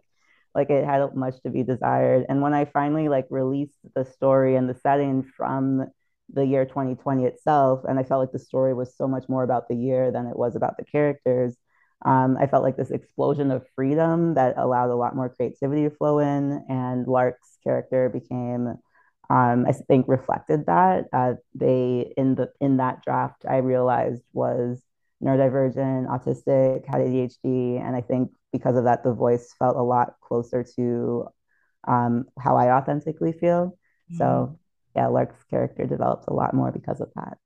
like 0.54 0.70
it 0.70 0.84
had 0.84 1.14
much 1.14 1.40
to 1.42 1.50
be 1.50 1.62
desired 1.64 2.26
and 2.28 2.40
when 2.40 2.54
i 2.54 2.64
finally 2.64 3.08
like 3.08 3.26
released 3.30 3.76
the 3.94 4.04
story 4.04 4.56
and 4.56 4.68
the 4.68 4.74
setting 4.74 5.22
from 5.36 5.84
the 6.32 6.44
year 6.46 6.64
2020 6.64 7.24
itself 7.24 7.82
and 7.88 7.98
i 7.98 8.04
felt 8.04 8.20
like 8.20 8.32
the 8.32 8.38
story 8.38 8.72
was 8.74 8.96
so 8.96 9.08
much 9.08 9.28
more 9.28 9.42
about 9.44 9.68
the 9.68 9.74
year 9.74 10.10
than 10.12 10.26
it 10.26 10.36
was 10.36 10.56
about 10.56 10.76
the 10.76 10.84
characters 10.84 11.56
um, 12.04 12.37
i 12.40 12.46
felt 12.46 12.62
like 12.62 12.76
this 12.76 12.90
explosion 12.90 13.50
of 13.50 13.66
freedom 13.75 14.34
that 14.34 14.54
allowed 14.56 14.90
a 14.90 14.96
lot 14.96 15.16
more 15.16 15.28
creativity 15.28 15.82
to 15.82 15.90
flow 15.90 16.18
in 16.18 16.64
and 16.68 17.06
lark's 17.06 17.58
character 17.62 18.08
became 18.08 18.75
um, 19.30 19.66
i 19.66 19.73
think 19.73 20.06
reflected 20.08 20.66
that 20.66 21.06
uh, 21.12 21.34
they 21.54 22.12
in 22.16 22.34
the 22.34 22.50
in 22.61 22.78
that 22.78 23.02
draft 23.02 23.44
i 23.49 23.56
realized 23.56 24.23
was 24.32 24.82
neurodivergent 25.23 26.06
autistic 26.06 26.87
had 26.87 27.00
adhd 27.00 27.80
and 27.80 27.96
i 27.96 28.00
think 28.00 28.30
because 28.54 28.76
of 28.76 28.84
that, 28.84 29.02
the 29.02 29.12
voice 29.12 29.52
felt 29.58 29.76
a 29.76 29.82
lot 29.82 30.14
closer 30.20 30.64
to 30.76 31.26
um, 31.88 32.25
how 32.38 32.56
I 32.56 32.70
authentically 32.70 33.32
feel. 33.32 33.76
Mm-hmm. 34.12 34.18
So 34.18 34.61
yeah, 34.94 35.08
Lark's 35.08 35.42
character 35.50 35.87
developed 35.87 36.26
a 36.28 36.32
lot 36.32 36.54
more 36.54 36.70
because 36.70 37.00
of 37.00 37.08
that. 37.16 37.37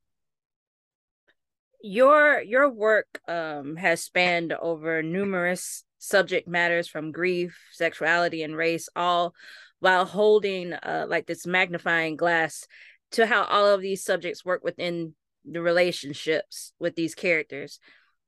Your 1.80 2.40
your 2.42 2.68
work 2.68 3.20
um, 3.28 3.76
has 3.76 4.02
spanned 4.02 4.52
over 4.52 5.02
numerous 5.02 5.85
subject 5.99 6.49
matters 6.49 6.88
from 6.88 7.12
grief, 7.12 7.58
sexuality, 7.73 8.42
and 8.42 8.56
race, 8.56 8.88
all 8.97 9.35
while 9.80 10.04
holding 10.04 10.73
uh, 10.73 11.06
like 11.08 11.26
this 11.26 11.47
magnifying 11.47 12.16
glass 12.16 12.66
to 13.12 13.26
how 13.26 13.44
all 13.44 13.66
of 13.66 13.80
these 13.80 14.04
subjects 14.04 14.44
work 14.44 14.62
within 14.64 15.14
the 15.44 15.62
relationships 15.62 16.73
with 16.78 16.94
these 16.94 17.14
characters. 17.14 17.78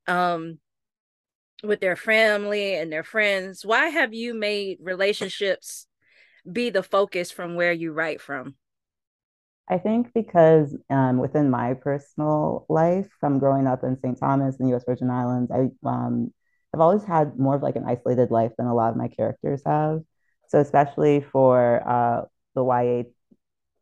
Um 0.07 0.59
with 1.62 1.80
their 1.80 1.97
family 1.97 2.75
and 2.75 2.90
their 2.90 3.04
friends 3.04 3.64
why 3.64 3.88
have 3.88 4.14
you 4.14 4.35
made 4.35 4.78
relationships 4.80 5.87
be 6.50 6.71
the 6.71 6.83
focus 6.83 7.30
from 7.30 7.54
where 7.54 7.73
you 7.73 7.92
write 7.92 8.21
from 8.21 8.54
I 9.70 9.78
think 9.78 10.12
because 10.14 10.76
um, 10.90 11.18
within 11.18 11.50
my 11.50 11.74
personal 11.74 12.66
life, 12.68 13.08
from 13.20 13.38
growing 13.38 13.68
up 13.68 13.84
in 13.84 13.98
St. 14.00 14.18
Thomas 14.18 14.56
in 14.58 14.66
the 14.66 14.70
U.S. 14.72 14.84
Virgin 14.84 15.10
Islands, 15.10 15.50
I 15.52 15.68
um, 15.88 16.32
I've 16.74 16.80
always 16.80 17.04
had 17.04 17.38
more 17.38 17.56
of 17.56 17.62
like 17.62 17.76
an 17.76 17.84
isolated 17.86 18.30
life 18.32 18.52
than 18.58 18.66
a 18.66 18.74
lot 18.74 18.90
of 18.90 18.96
my 18.96 19.08
characters 19.08 19.62
have. 19.66 20.02
So 20.48 20.60
especially 20.60 21.20
for 21.20 21.88
uh, 21.88 22.22
the 22.56 22.64
YA 22.64 23.04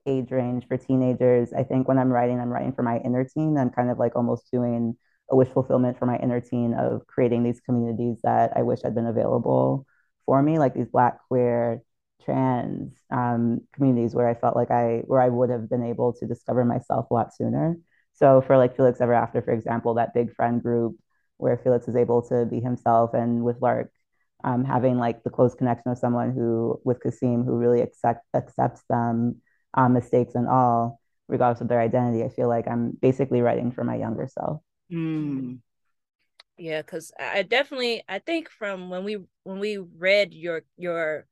age 0.07 0.31
range 0.31 0.67
for 0.69 0.77
teenagers, 0.77 1.53
I 1.55 1.65
think 1.65 1.89
when 1.89 1.99
I'm 1.99 2.11
writing, 2.13 2.41
I'm 2.41 2.51
writing 2.51 2.73
for 2.75 2.83
my 2.83 2.99
inner 2.99 3.25
teen. 3.25 3.57
I'm 3.59 3.71
kind 3.71 3.91
of 3.91 3.99
like 3.99 4.17
almost 4.17 4.51
doing 4.53 4.97
a 5.31 5.37
wish 5.37 5.49
fulfillment 5.49 5.99
for 5.99 6.07
my 6.07 6.19
inner 6.19 6.41
teen 6.41 6.75
of 6.75 7.07
creating 7.07 7.45
these 7.45 7.61
communities 7.61 8.19
that 8.25 8.53
I 8.57 8.63
wish 8.63 8.81
had 8.85 8.95
been 8.95 9.07
available 9.07 9.87
for 10.27 10.43
me, 10.43 10.59
like 10.59 10.75
these 10.75 10.89
Black, 10.89 11.19
queer, 11.29 11.83
trans 12.25 12.95
um, 13.11 13.61
communities 13.73 14.15
where 14.15 14.29
I 14.29 14.35
felt 14.35 14.57
like 14.57 14.71
I 14.71 15.03
where 15.07 15.21
I 15.21 15.29
would 15.29 15.51
have 15.51 15.69
been 15.69 15.85
able 15.85 16.13
to 16.15 16.27
discover 16.27 16.65
myself 16.65 17.11
a 17.11 17.15
lot 17.15 17.35
sooner. 17.35 17.77
So 18.15 18.41
for 18.41 18.57
like 18.57 18.77
Felix 18.77 19.01
Ever 19.01 19.15
After, 19.15 19.43
for 19.43 19.53
example, 19.53 19.95
that 19.95 20.15
big 20.15 20.35
friend 20.35 20.63
group 20.63 20.97
where 21.37 21.57
Felix 21.57 21.87
is 21.87 21.97
able 21.97 22.23
to 22.29 22.47
be 22.47 22.61
himself, 22.61 23.15
and 23.15 23.45
with 23.45 23.63
Lark, 23.63 23.93
um, 24.45 24.65
having 24.65 24.99
like 24.99 25.23
the 25.23 25.31
close 25.31 25.55
connection 25.55 25.93
of 25.93 25.99
someone 25.99 26.33
who 26.33 26.81
with 26.85 27.01
Kasim 27.01 27.45
who 27.45 27.53
really 27.57 27.81
accept, 27.81 28.25
accepts 28.35 28.83
them 28.89 29.41
um, 29.75 29.93
mistakes 29.93 30.35
and 30.35 30.49
all, 30.49 31.01
regardless 31.29 31.61
of 31.61 31.69
their 31.69 31.81
identity. 31.81 32.25
I 32.25 32.29
feel 32.29 32.49
like 32.49 32.67
I'm 32.69 32.97
basically 33.01 33.41
writing 33.41 33.71
for 33.73 33.85
my 33.85 33.97
younger 33.97 34.29
self. 34.29 34.61
Mm. 34.93 35.59
Yeah, 36.57 36.83
because 36.83 37.13
I 37.21 37.43
definitely 37.43 38.03
I 38.09 38.19
think 38.19 38.49
from 38.49 38.91
when 38.91 39.05
we 39.05 39.19
when 39.45 39.61
we 39.61 39.79
read 39.79 40.35
your 40.35 40.63
your 40.77 41.27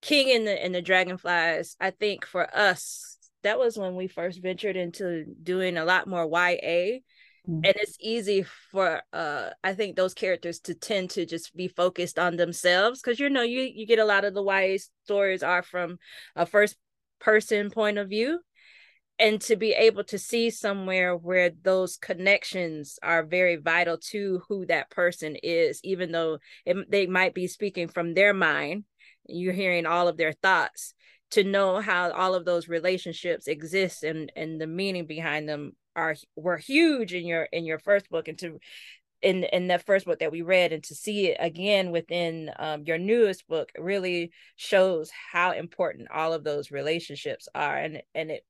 King 0.00 0.30
and 0.30 0.46
the 0.46 0.64
and 0.64 0.74
the 0.74 0.82
Dragonflies, 0.82 1.76
I 1.80 1.90
think 1.90 2.24
for 2.26 2.48
us 2.56 3.18
that 3.42 3.58
was 3.58 3.78
when 3.78 3.96
we 3.96 4.08
first 4.08 4.42
ventured 4.42 4.76
into 4.76 5.24
doing 5.42 5.76
a 5.76 5.84
lot 5.84 6.06
more 6.06 6.26
YA. 6.26 7.00
Mm-hmm. 7.48 7.64
And 7.64 7.74
it's 7.76 7.96
easy 8.00 8.44
for 8.70 9.02
uh 9.12 9.50
I 9.62 9.74
think 9.74 9.96
those 9.96 10.14
characters 10.14 10.60
to 10.60 10.74
tend 10.74 11.10
to 11.10 11.24
just 11.24 11.54
be 11.56 11.68
focused 11.68 12.18
on 12.18 12.36
themselves 12.36 13.00
because 13.00 13.18
you 13.18 13.30
know 13.30 13.42
you 13.42 13.62
you 13.62 13.86
get 13.86 13.98
a 13.98 14.04
lot 14.04 14.24
of 14.24 14.34
the 14.34 14.42
YA 14.42 14.78
stories 15.04 15.42
are 15.42 15.62
from 15.62 15.98
a 16.36 16.46
first 16.46 16.76
person 17.20 17.70
point 17.70 17.98
of 17.98 18.08
view 18.08 18.40
and 19.18 19.40
to 19.40 19.56
be 19.56 19.72
able 19.72 20.04
to 20.04 20.18
see 20.18 20.50
somewhere 20.50 21.16
where 21.16 21.50
those 21.50 21.96
connections 21.96 22.98
are 23.02 23.24
very 23.24 23.56
vital 23.56 23.98
to 23.98 24.42
who 24.48 24.66
that 24.66 24.90
person 24.90 25.36
is 25.42 25.80
even 25.82 26.12
though 26.12 26.38
it, 26.64 26.90
they 26.90 27.06
might 27.06 27.34
be 27.34 27.46
speaking 27.46 27.88
from 27.88 28.14
their 28.14 28.34
mind 28.34 28.84
you're 29.28 29.52
hearing 29.52 29.86
all 29.86 30.08
of 30.08 30.16
their 30.16 30.32
thoughts 30.32 30.94
to 31.30 31.44
know 31.44 31.80
how 31.80 32.10
all 32.12 32.34
of 32.34 32.44
those 32.44 32.68
relationships 32.68 33.46
exist 33.46 34.02
and 34.02 34.32
and 34.34 34.60
the 34.60 34.66
meaning 34.66 35.06
behind 35.06 35.48
them 35.48 35.72
are 35.94 36.16
were 36.36 36.56
huge 36.56 37.12
in 37.12 37.26
your 37.26 37.44
in 37.52 37.64
your 37.64 37.78
first 37.78 38.08
book 38.08 38.28
and 38.28 38.38
to 38.38 38.58
in 39.20 39.44
in 39.44 39.68
that 39.68 39.84
first 39.84 40.06
book 40.06 40.20
that 40.20 40.32
we 40.32 40.42
read 40.42 40.72
and 40.72 40.84
to 40.84 40.94
see 40.94 41.26
it 41.26 41.36
again 41.40 41.90
within 41.90 42.50
um, 42.58 42.84
your 42.84 42.98
newest 42.98 43.46
book 43.48 43.70
really 43.76 44.30
shows 44.56 45.10
how 45.32 45.50
important 45.52 46.08
all 46.10 46.32
of 46.32 46.44
those 46.44 46.70
relationships 46.70 47.48
are. 47.54 47.76
And 47.76 48.02
and 48.14 48.30
it 48.30 48.44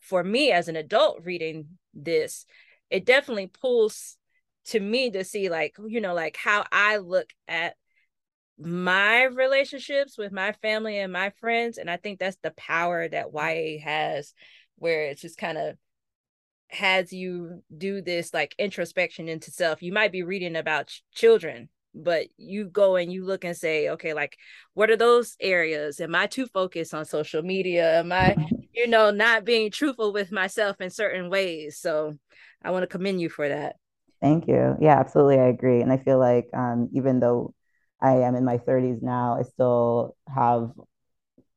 for 0.00 0.22
me 0.24 0.50
as 0.50 0.68
an 0.68 0.76
adult 0.76 1.20
reading 1.24 1.66
this 1.94 2.46
it 2.90 3.06
definitely 3.06 3.46
pulls 3.46 4.16
to 4.66 4.80
me 4.80 5.10
to 5.10 5.24
see 5.24 5.48
like 5.48 5.76
you 5.86 6.00
know 6.00 6.14
like 6.14 6.36
how 6.36 6.64
i 6.70 6.98
look 6.98 7.30
at 7.48 7.74
my 8.58 9.24
relationships 9.24 10.16
with 10.16 10.32
my 10.32 10.52
family 10.62 10.98
and 10.98 11.12
my 11.12 11.30
friends 11.40 11.76
and 11.76 11.90
i 11.90 11.96
think 11.96 12.18
that's 12.18 12.38
the 12.42 12.52
power 12.52 13.08
that 13.08 13.26
ya 13.32 13.80
has 13.84 14.32
where 14.76 15.06
it's 15.06 15.22
just 15.22 15.38
kind 15.38 15.58
of 15.58 15.76
has 16.74 17.12
you 17.12 17.62
do 17.76 18.02
this 18.02 18.34
like 18.34 18.54
introspection 18.58 19.28
into 19.28 19.50
self. 19.50 19.82
You 19.82 19.92
might 19.92 20.12
be 20.12 20.22
reading 20.22 20.56
about 20.56 20.88
ch- 20.88 21.02
children 21.14 21.68
but 21.96 22.26
you 22.36 22.64
go 22.64 22.96
and 22.96 23.12
you 23.12 23.24
look 23.24 23.44
and 23.44 23.56
say 23.56 23.90
okay 23.90 24.14
like 24.14 24.36
what 24.72 24.90
are 24.90 24.96
those 24.96 25.36
areas? 25.40 26.00
Am 26.00 26.14
i 26.14 26.26
too 26.26 26.46
focused 26.46 26.92
on 26.92 27.04
social 27.04 27.42
media? 27.42 28.00
Am 28.00 28.10
i 28.10 28.36
you 28.74 28.88
know 28.88 29.10
not 29.12 29.44
being 29.44 29.70
truthful 29.70 30.12
with 30.12 30.32
myself 30.32 30.80
in 30.80 30.90
certain 30.90 31.30
ways? 31.30 31.78
So 31.78 32.14
i 32.62 32.72
want 32.72 32.82
to 32.82 32.88
commend 32.88 33.20
you 33.20 33.28
for 33.28 33.48
that. 33.48 33.76
Thank 34.20 34.48
you. 34.48 34.76
Yeah 34.80 34.98
absolutely 34.98 35.38
i 35.38 35.46
agree 35.46 35.80
and 35.82 35.92
i 35.92 35.98
feel 35.98 36.18
like 36.18 36.48
um, 36.52 36.88
even 36.92 37.20
though 37.20 37.54
I 38.04 38.20
am 38.20 38.34
in 38.34 38.44
my 38.44 38.58
30s 38.58 39.00
now, 39.00 39.38
I 39.38 39.42
still 39.42 40.14
have, 40.28 40.72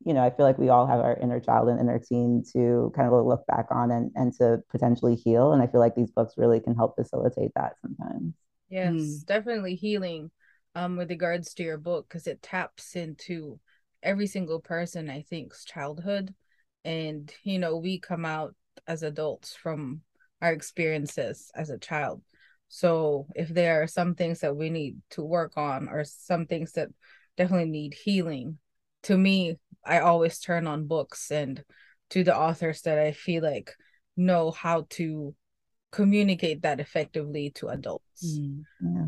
you 0.06 0.14
know, 0.14 0.24
I 0.24 0.30
feel 0.30 0.46
like 0.46 0.58
we 0.58 0.70
all 0.70 0.88
have 0.88 1.02
our 1.02 1.18
inner 1.18 1.42
child 1.42 1.68
and 1.68 1.78
inner 1.78 2.00
teen 2.00 2.44
to 2.54 2.92
kind 2.96 3.12
of 3.12 3.26
look 3.26 3.46
back 3.48 3.66
on 3.70 3.92
and, 3.92 4.12
and 4.16 4.34
to 4.36 4.64
potentially 4.72 5.16
heal. 5.16 5.52
And 5.52 5.62
I 5.62 5.68
feel 5.68 5.82
like 5.82 5.96
these 5.96 6.12
books 6.12 6.36
really 6.38 6.62
can 6.62 6.74
help 6.74 6.96
facilitate 6.96 7.52
that 7.56 7.74
sometimes. 7.82 8.34
Yes, 8.70 8.94
mm. 8.94 9.26
definitely 9.26 9.76
healing 9.76 10.32
um, 10.74 10.96
with 10.96 11.10
regards 11.10 11.54
to 11.56 11.64
your 11.64 11.78
book 11.78 12.08
because 12.08 12.28
it 12.28 12.42
taps 12.42 12.96
into 12.96 13.60
every 14.02 14.28
single 14.28 14.62
person, 14.62 15.10
I 15.10 15.24
think's 15.24 15.66
childhood. 15.66 16.34
And, 16.86 17.30
you 17.44 17.60
know, 17.60 17.76
we 17.76 18.00
come 18.00 18.24
out 18.24 18.56
as 18.88 19.04
adults 19.04 19.54
from 19.54 20.02
our 20.42 20.54
experiences 20.54 21.52
as 21.56 21.70
a 21.70 21.78
child. 21.78 22.22
So 22.70 23.28
if 23.36 23.50
there 23.50 23.82
are 23.82 23.88
some 23.88 24.16
things 24.16 24.42
that 24.42 24.56
we 24.56 24.70
need 24.70 24.98
to 25.12 25.24
work 25.24 25.54
on 25.56 25.88
or 25.88 26.04
some 26.04 26.46
things 26.46 26.74
that 26.74 26.90
definitely 27.38 27.70
need 27.70 27.94
healing, 27.94 28.58
to 29.04 29.18
me, 29.18 29.58
I 29.86 30.00
always 30.00 30.40
turn 30.40 30.68
on 30.68 30.88
books 30.88 31.32
and 31.32 31.64
to 32.10 32.24
the 32.24 32.36
authors 32.36 32.82
that 32.82 33.00
I 33.00 33.12
feel 33.12 33.44
like 33.44 33.74
know 34.16 34.52
how 34.52 34.86
to 34.92 35.36
communicate 35.92 36.64
that 36.64 36.80
effectively 36.80 37.52
to 37.52 37.70
adults. 37.70 38.40
Mm, 38.40 38.64
yeah. 38.82 39.06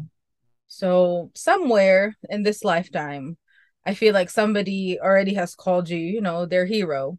So 0.67 1.31
somewhere 1.35 2.15
in 2.29 2.43
this 2.43 2.63
lifetime, 2.63 3.37
I 3.85 3.93
feel 3.93 4.13
like 4.13 4.29
somebody 4.29 4.99
already 4.99 5.33
has 5.33 5.55
called 5.55 5.89
you, 5.89 5.97
you 5.97 6.21
know, 6.21 6.45
their 6.45 6.65
hero 6.65 7.17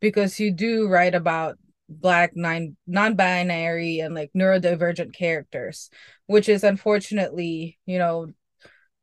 because 0.00 0.38
you 0.38 0.52
do 0.52 0.88
write 0.88 1.14
about 1.14 1.58
black 2.00 2.32
nine 2.34 2.76
non-binary 2.86 4.00
and 4.00 4.14
like 4.14 4.30
neurodivergent 4.36 5.14
characters 5.14 5.90
which 6.26 6.48
is 6.48 6.64
unfortunately 6.64 7.78
you 7.86 7.98
know 7.98 8.26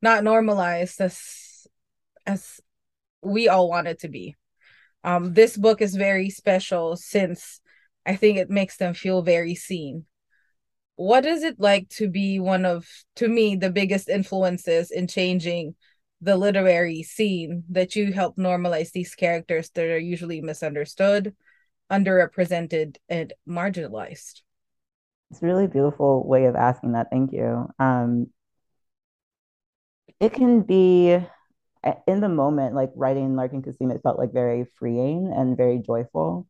not 0.02 0.24
normalized 0.24 1.00
as 1.02 1.68
as 2.26 2.60
we 3.22 3.50
all 3.50 3.70
want 3.70 3.88
it 3.88 4.00
to 4.00 4.08
be. 4.08 4.36
Um 5.04 5.34
this 5.34 5.58
book 5.58 5.82
is 5.82 5.96
very 5.96 6.30
special 6.30 6.96
since 6.96 7.62
i 8.06 8.16
think 8.16 8.38
it 8.38 8.50
makes 8.50 8.78
them 8.78 8.94
feel 8.94 9.22
very 9.22 9.56
seen. 9.56 10.06
What 10.96 11.26
is 11.26 11.44
it 11.44 11.60
like 11.60 11.88
to 11.90 12.10
be 12.10 12.40
one 12.40 12.66
of 12.66 12.86
to 13.18 13.28
me 13.28 13.56
the 13.56 13.72
biggest 13.72 14.10
influences 14.10 14.92
in 14.92 15.08
changing 15.08 15.76
the 16.22 16.36
literary 16.36 17.04
scene 17.04 17.64
that 17.70 17.96
you 17.96 18.12
help 18.12 18.36
normalize 18.36 18.92
these 18.92 19.16
characters 19.16 19.70
that 19.76 19.86
are 19.86 19.98
usually 19.98 20.42
misunderstood 20.42 21.34
underrepresented 21.92 22.98
and 23.08 23.34
marginalized? 23.48 24.42
It's 25.32 25.42
a 25.42 25.46
really 25.46 25.68
beautiful 25.68 26.28
way 26.28 26.46
of 26.46 26.56
asking 26.56 26.94
that. 26.94 27.08
Thank 27.12 27.32
you. 27.32 27.68
Um, 27.78 28.28
it 30.20 30.34
can 30.34 30.62
be 30.62 31.18
in 32.08 32.20
the 32.20 32.30
moment, 32.30 32.76
like 32.76 32.92
writing 32.96 33.36
Lark 33.36 33.54
and 33.54 33.64
Kasim, 33.64 33.92
it 33.92 34.02
felt 34.04 34.20
like 34.20 34.34
very 34.34 34.66
freeing 34.78 35.32
and 35.34 35.56
very 35.56 35.80
joyful. 35.80 36.48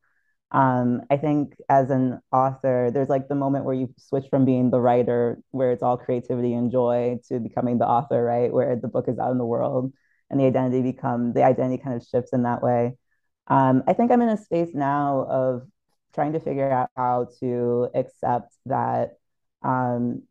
Um, 0.52 1.02
I 1.12 1.18
think 1.18 1.54
as 1.70 1.92
an 1.92 2.20
author, 2.32 2.90
there's 2.92 3.10
like 3.10 3.28
the 3.28 3.36
moment 3.36 3.66
where 3.66 3.76
you 3.76 3.94
switch 3.98 4.26
from 4.30 4.46
being 4.46 4.72
the 4.72 4.80
writer, 4.80 5.40
where 5.52 5.72
it's 5.72 5.84
all 5.84 5.98
creativity 5.98 6.54
and 6.54 6.72
joy, 6.72 7.20
to 7.28 7.40
becoming 7.40 7.78
the 7.78 7.86
author, 7.86 8.24
right? 8.24 8.52
Where 8.52 8.76
the 8.76 8.88
book 8.88 9.08
is 9.08 9.20
out 9.20 9.32
in 9.32 9.38
the 9.38 9.46
world 9.46 9.94
and 10.30 10.40
the 10.40 10.46
identity 10.46 10.82
become 10.82 11.34
the 11.34 11.44
identity 11.44 11.82
kind 11.84 11.96
of 11.96 12.08
shifts 12.08 12.34
in 12.34 12.44
that 12.44 12.64
way. 12.64 12.98
Um, 13.50 13.84
I 13.88 13.94
think 13.94 14.12
I'm 14.12 14.22
in 14.22 14.30
a 14.30 14.38
space 14.38 14.70
now 14.74 15.26
of 15.30 15.68
trying 16.14 16.34
to 16.34 16.40
figure 16.40 16.72
out 16.72 16.90
how 16.96 17.28
to 17.40 17.90
accept 17.96 18.54
that 18.66 19.18
um, 19.64 20.24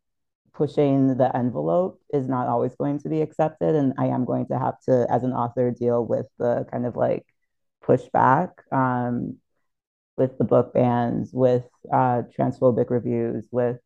pushing 0.55 1.17
the 1.17 1.35
envelope 1.37 2.01
is 2.13 2.29
not 2.29 2.49
always 2.49 2.75
going 2.77 2.99
to 3.01 3.09
be 3.09 3.23
accepted. 3.23 3.75
And 3.75 3.95
I 3.99 4.07
am 4.07 4.25
going 4.25 4.47
to 4.49 4.59
have 4.59 4.81
to, 4.89 5.07
as 5.11 5.25
an 5.25 5.33
author, 5.33 5.71
deal 5.71 6.05
with 6.05 6.27
the 6.39 6.67
kind 6.71 6.87
of 6.87 6.97
like 6.97 7.27
pushback 7.85 8.51
um, 8.73 9.39
with 10.17 10.37
the 10.39 10.45
book 10.45 10.75
bans, 10.75 11.31
with 11.33 11.65
uh, 11.93 12.23
transphobic 12.39 12.91
reviews, 12.91 13.47
with 13.51 13.79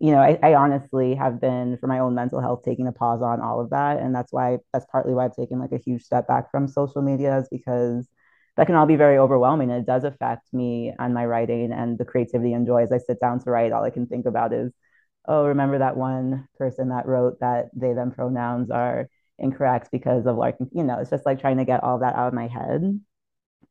you 0.00 0.12
know, 0.12 0.18
I, 0.20 0.38
I 0.42 0.54
honestly 0.54 1.14
have 1.14 1.40
been 1.40 1.76
for 1.78 1.86
my 1.86 1.98
own 1.98 2.14
mental 2.14 2.40
health 2.40 2.62
taking 2.64 2.86
a 2.86 2.92
pause 2.92 3.20
on 3.22 3.40
all 3.40 3.60
of 3.60 3.70
that. 3.70 3.98
And 4.00 4.14
that's 4.14 4.32
why 4.32 4.58
that's 4.72 4.86
partly 4.90 5.12
why 5.14 5.26
I've 5.26 5.36
taken 5.36 5.58
like 5.60 5.72
a 5.72 5.78
huge 5.78 6.02
step 6.02 6.26
back 6.26 6.50
from 6.50 6.68
social 6.68 7.02
media 7.02 7.38
is 7.38 7.48
because 7.50 8.08
that 8.56 8.66
can 8.66 8.74
all 8.74 8.86
be 8.86 8.96
very 8.96 9.18
overwhelming. 9.18 9.70
And 9.70 9.80
it 9.80 9.86
does 9.86 10.04
affect 10.04 10.52
me 10.52 10.92
and 10.98 11.14
my 11.14 11.26
writing 11.26 11.72
and 11.72 11.98
the 11.98 12.04
creativity 12.04 12.52
and 12.52 12.66
joy 12.66 12.82
as 12.82 12.92
I 12.92 12.98
sit 12.98 13.20
down 13.20 13.40
to 13.40 13.50
write. 13.50 13.72
All 13.72 13.84
I 13.84 13.90
can 13.90 14.06
think 14.06 14.26
about 14.26 14.52
is, 14.52 14.72
oh, 15.26 15.46
remember 15.46 15.78
that 15.78 15.96
one 15.96 16.48
person 16.58 16.88
that 16.90 17.06
wrote 17.06 17.40
that 17.40 17.70
they 17.74 17.92
them 17.92 18.10
pronouns 18.12 18.70
are 18.70 19.08
incorrect 19.38 19.88
because 19.92 20.26
of 20.26 20.36
like, 20.36 20.56
you 20.72 20.84
know, 20.84 20.98
it's 20.98 21.10
just 21.10 21.26
like 21.26 21.40
trying 21.40 21.58
to 21.58 21.64
get 21.64 21.82
all 21.82 21.98
that 22.00 22.14
out 22.16 22.28
of 22.28 22.34
my 22.34 22.48
head 22.48 23.00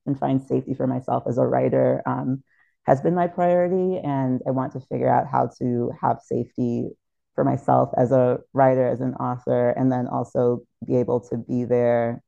and 0.05 0.19
find 0.19 0.41
safety 0.41 0.73
for 0.73 0.87
myself 0.87 1.23
as 1.27 1.37
a 1.37 1.45
writer. 1.45 2.01
Um, 2.05 2.43
has 2.89 3.01
been 3.01 3.13
my 3.13 3.27
priority. 3.27 3.99
And 4.03 4.41
I 4.47 4.51
want 4.51 4.73
to 4.73 4.79
figure 4.79 5.07
out 5.07 5.27
how 5.31 5.51
to 5.59 5.91
have 6.01 6.21
safety 6.21 6.89
for 7.35 7.43
myself 7.43 7.91
as 7.95 8.11
a 8.11 8.39
writer, 8.51 8.87
as 8.87 8.99
an 8.99 9.13
author, 9.15 9.69
and 9.69 9.91
then 9.91 10.07
also 10.07 10.61
be 10.85 10.97
able 10.97 11.19
to 11.29 11.37
be 11.37 11.65
there 11.65 12.23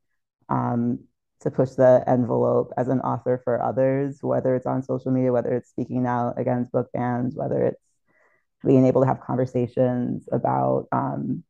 um, 0.48 1.00
to 1.42 1.50
push 1.50 1.70
the 1.70 2.04
envelope 2.06 2.72
as 2.76 2.88
an 2.88 3.00
author 3.00 3.40
for 3.44 3.62
others, 3.62 4.18
whether 4.22 4.54
it's 4.54 4.66
on 4.66 4.82
social 4.82 5.10
media, 5.10 5.32
whether 5.32 5.54
it's 5.54 5.70
speaking 5.70 6.06
out 6.06 6.34
against 6.38 6.72
book 6.72 6.88
bans, 6.92 7.34
whether 7.34 7.62
it's 7.66 7.82
being 8.64 8.86
able 8.86 9.02
to 9.02 9.06
have 9.06 9.20
conversations 9.20 10.28
about 10.32 10.86
um, 10.92 11.42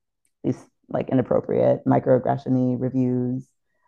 these 0.42 0.58
like 0.88 1.10
inappropriate 1.10 1.84
microaggression 1.86 2.80
reviews, 2.80 3.46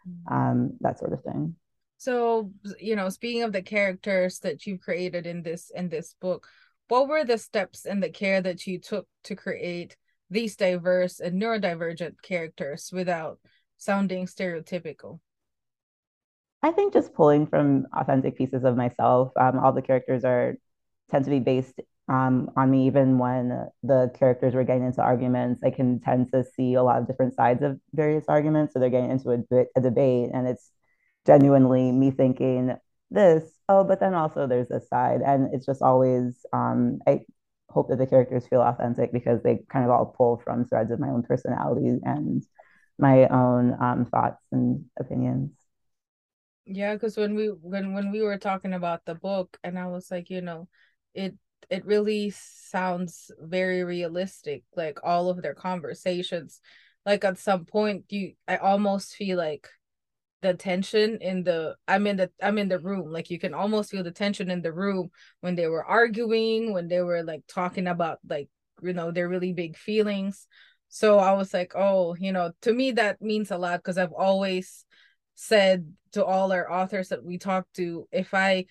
mm-hmm. 0.08 0.34
um, 0.34 0.76
that 0.80 0.98
sort 0.98 1.12
of 1.12 1.22
thing. 1.22 1.56
So, 1.98 2.50
you 2.78 2.96
know, 2.96 3.08
speaking 3.08 3.42
of 3.42 3.52
the 3.52 3.62
characters 3.62 4.40
that 4.40 4.66
you've 4.66 4.80
created 4.80 5.26
in 5.26 5.42
this 5.42 5.70
in 5.74 5.88
this 5.88 6.14
book, 6.20 6.46
what 6.88 7.08
were 7.08 7.24
the 7.24 7.38
steps 7.38 7.86
and 7.86 8.02
the 8.02 8.10
care 8.10 8.42
that 8.42 8.66
you 8.66 8.78
took 8.78 9.06
to 9.24 9.34
create 9.34 9.96
these 10.28 10.56
diverse 10.56 11.20
and 11.20 11.40
neurodivergent 11.40 12.16
characters 12.22 12.90
without 12.92 13.38
sounding 13.78 14.26
stereotypical? 14.26 15.20
I 16.64 16.72
think 16.72 16.94
just 16.94 17.12
pulling 17.12 17.46
from 17.46 17.86
authentic 17.94 18.38
pieces 18.38 18.64
of 18.64 18.74
myself. 18.74 19.32
Um, 19.38 19.58
all 19.58 19.72
the 19.72 19.82
characters 19.82 20.24
are 20.24 20.54
tend 21.10 21.26
to 21.26 21.30
be 21.30 21.38
based 21.38 21.78
um, 22.08 22.50
on 22.56 22.70
me. 22.70 22.86
Even 22.86 23.18
when 23.18 23.68
the 23.82 24.10
characters 24.18 24.54
were 24.54 24.64
getting 24.64 24.86
into 24.86 25.02
arguments, 25.02 25.62
I 25.62 25.70
can 25.70 26.00
tend 26.00 26.32
to 26.32 26.42
see 26.56 26.72
a 26.72 26.82
lot 26.82 27.00
of 27.02 27.06
different 27.06 27.34
sides 27.34 27.62
of 27.62 27.78
various 27.92 28.24
arguments. 28.28 28.72
So 28.72 28.80
they're 28.80 28.88
getting 28.88 29.10
into 29.10 29.30
a, 29.30 29.66
a 29.76 29.80
debate, 29.82 30.30
and 30.32 30.48
it's 30.48 30.70
genuinely 31.26 31.92
me 31.92 32.10
thinking 32.10 32.74
this 33.10 33.44
oh 33.68 33.84
but 33.84 34.00
then 34.00 34.14
also 34.14 34.46
there's 34.46 34.68
this 34.68 34.88
side 34.88 35.20
and 35.24 35.54
it's 35.54 35.66
just 35.66 35.82
always 35.82 36.44
um, 36.52 36.98
i 37.06 37.20
hope 37.70 37.88
that 37.88 37.96
the 37.96 38.06
characters 38.06 38.46
feel 38.46 38.60
authentic 38.60 39.12
because 39.12 39.42
they 39.42 39.60
kind 39.70 39.84
of 39.84 39.90
all 39.90 40.14
pull 40.16 40.40
from 40.44 40.64
threads 40.64 40.90
of 40.90 41.00
my 41.00 41.08
own 41.08 41.22
personality 41.22 41.98
and 42.02 42.42
my 42.98 43.26
own 43.28 43.76
um, 43.80 44.04
thoughts 44.04 44.42
and 44.52 44.84
opinions 44.98 45.50
yeah 46.66 46.94
because 46.94 47.16
when 47.16 47.34
we 47.34 47.48
when 47.48 47.92
when 47.94 48.10
we 48.10 48.22
were 48.22 48.38
talking 48.38 48.72
about 48.72 49.04
the 49.04 49.14
book 49.14 49.58
and 49.62 49.78
i 49.78 49.86
was 49.86 50.10
like 50.10 50.30
you 50.30 50.40
know 50.40 50.68
it 51.14 51.34
it 51.70 51.84
really 51.86 52.30
sounds 52.30 53.30
very 53.40 53.84
realistic 53.84 54.62
like 54.76 54.98
all 55.02 55.28
of 55.28 55.42
their 55.42 55.54
conversations. 55.54 56.60
Like 57.06 57.24
at 57.24 57.38
some 57.38 57.64
point 57.64 58.04
you 58.08 58.32
i 58.48 58.56
almost 58.56 59.14
feel 59.14 59.38
like 59.38 59.68
the 60.42 60.54
tension 60.54 61.18
in 61.20 61.42
the 61.42 61.76
i'm 61.88 62.06
in 62.06 62.16
the 62.16 62.30
i'm 62.42 62.58
in 62.58 62.68
the 62.68 62.78
room. 62.78 63.10
Like 63.12 63.30
you 63.30 63.38
can 63.38 63.54
almost 63.54 63.90
feel 63.90 64.02
the 64.02 64.10
tension 64.10 64.50
in 64.50 64.62
the 64.62 64.72
room 64.72 65.10
when 65.40 65.54
they 65.54 65.66
were 65.68 65.84
arguing 65.84 66.72
when 66.72 66.88
they 66.88 67.00
were 67.00 67.22
like 67.22 67.42
talking 67.48 67.86
about 67.86 68.18
like 68.28 68.48
you 68.82 68.92
know 68.92 69.10
their 69.10 69.28
really 69.28 69.52
big 69.52 69.76
feelings. 69.76 70.46
So 70.88 71.18
i 71.18 71.32
was 71.32 71.52
like 71.52 71.72
oh 71.74 72.14
you 72.14 72.32
know 72.32 72.52
to 72.62 72.72
me 72.72 72.92
that 72.92 73.20
means 73.20 73.50
a 73.50 73.58
lot 73.58 73.78
because 73.80 73.98
i've 73.98 74.12
always 74.12 74.84
said 75.34 75.92
to 76.12 76.24
all 76.24 76.52
our 76.52 76.70
authors 76.70 77.08
that 77.08 77.24
we 77.24 77.38
talked 77.38 77.74
to 77.74 78.06
if 78.12 78.34
i 78.34 78.64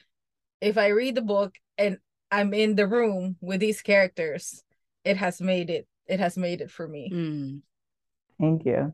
if 0.62 0.78
i 0.78 0.88
read 0.88 1.16
the 1.16 1.22
book 1.22 1.56
and 1.78 1.98
i'm 2.32 2.54
in 2.54 2.76
the 2.76 2.88
room 2.88 3.36
with 3.42 3.60
these 3.60 3.82
characters 3.82 4.64
it 5.04 5.18
has 5.18 5.42
made 5.42 5.70
it 5.70 5.88
it 6.08 6.20
has 6.20 6.38
made 6.38 6.62
it 6.62 6.72
for 6.72 6.88
me 6.88 7.12
mm. 7.14 7.62
thank 8.40 8.66
you 8.66 8.94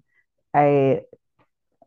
i 0.54 1.02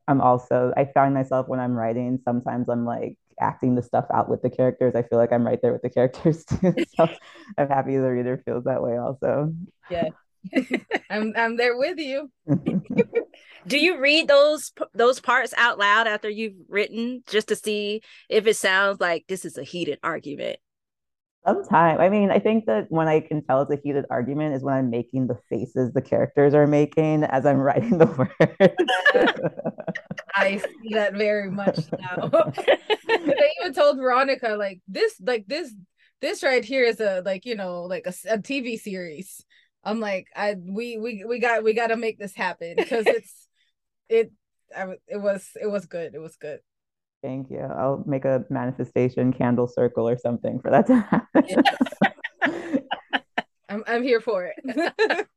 I'm 0.08 0.20
also 0.20 0.72
I 0.76 0.84
find 0.86 1.14
myself 1.14 1.48
when 1.48 1.60
I'm 1.60 1.74
writing, 1.74 2.18
sometimes 2.24 2.68
I'm 2.68 2.84
like 2.84 3.16
acting 3.40 3.74
the 3.74 3.82
stuff 3.82 4.06
out 4.12 4.28
with 4.28 4.42
the 4.42 4.50
characters. 4.50 4.94
I 4.94 5.02
feel 5.02 5.18
like 5.18 5.32
I'm 5.32 5.46
right 5.46 5.60
there 5.62 5.72
with 5.72 5.82
the 5.82 5.90
characters 5.90 6.44
too. 6.60 6.74
so 6.96 7.08
I'm 7.56 7.68
happy 7.68 7.96
the 7.96 8.10
reader 8.10 8.42
feels 8.44 8.64
that 8.64 8.82
way 8.82 8.96
also. 8.98 9.54
Yeah. 9.90 10.10
I'm 11.10 11.32
I'm 11.36 11.56
there 11.56 11.76
with 11.76 11.98
you. 11.98 12.30
Do 13.66 13.78
you 13.78 14.00
read 14.00 14.28
those 14.28 14.72
those 14.94 15.20
parts 15.20 15.54
out 15.56 15.78
loud 15.78 16.06
after 16.06 16.28
you've 16.28 16.56
written 16.68 17.22
just 17.28 17.48
to 17.48 17.56
see 17.56 18.02
if 18.28 18.46
it 18.46 18.56
sounds 18.56 19.00
like 19.00 19.24
this 19.28 19.44
is 19.44 19.56
a 19.56 19.62
heated 19.62 19.98
argument? 20.02 20.58
Sometimes. 21.44 21.98
I 22.00 22.08
mean, 22.08 22.30
I 22.30 22.38
think 22.38 22.66
that 22.66 22.86
when 22.88 23.08
I 23.08 23.18
can 23.18 23.42
tell 23.44 23.62
it's 23.62 23.70
a 23.72 23.78
heated 23.82 24.04
argument 24.10 24.54
is 24.54 24.62
when 24.62 24.74
I'm 24.74 24.90
making 24.90 25.26
the 25.26 25.36
faces 25.48 25.92
the 25.92 26.00
characters 26.00 26.54
are 26.54 26.68
making 26.68 27.24
as 27.24 27.44
I'm 27.44 27.56
writing 27.60 27.98
the 27.98 28.06
words. 28.06 28.30
I 30.36 30.58
see 30.58 30.94
that 30.94 31.14
very 31.14 31.50
much 31.50 31.80
now. 31.98 32.30
I 33.08 33.50
even 33.60 33.74
told 33.74 33.96
Veronica, 33.96 34.50
like 34.50 34.80
this, 34.86 35.20
like 35.20 35.46
this, 35.48 35.74
this 36.20 36.44
right 36.44 36.64
here 36.64 36.84
is 36.84 37.00
a 37.00 37.22
like 37.24 37.44
you 37.44 37.56
know 37.56 37.82
like 37.82 38.06
a, 38.06 38.14
a 38.30 38.38
TV 38.38 38.78
series. 38.78 39.44
I'm 39.84 40.00
like, 40.00 40.28
I 40.34 40.54
we 40.54 40.98
we 40.98 41.24
we 41.26 41.38
got 41.38 41.64
we 41.64 41.72
got 41.72 41.88
to 41.88 41.96
make 41.96 42.18
this 42.18 42.34
happen 42.34 42.74
because 42.76 43.06
it's 43.06 43.48
it. 44.08 44.32
I, 44.74 44.96
it 45.06 45.18
was 45.18 45.48
it 45.60 45.66
was 45.66 45.86
good. 45.86 46.14
It 46.14 46.18
was 46.18 46.36
good. 46.36 46.60
Thank 47.22 47.50
you. 47.50 47.60
I'll 47.60 48.02
make 48.06 48.24
a 48.24 48.44
manifestation 48.50 49.32
candle 49.32 49.68
circle 49.68 50.08
or 50.08 50.16
something 50.16 50.60
for 50.60 50.70
that 50.70 50.86
to 50.86 50.96
happen. 51.00 51.44
I'm 53.68 53.84
I'm 53.86 54.02
here 54.02 54.20
for 54.20 54.52
it. 54.54 54.56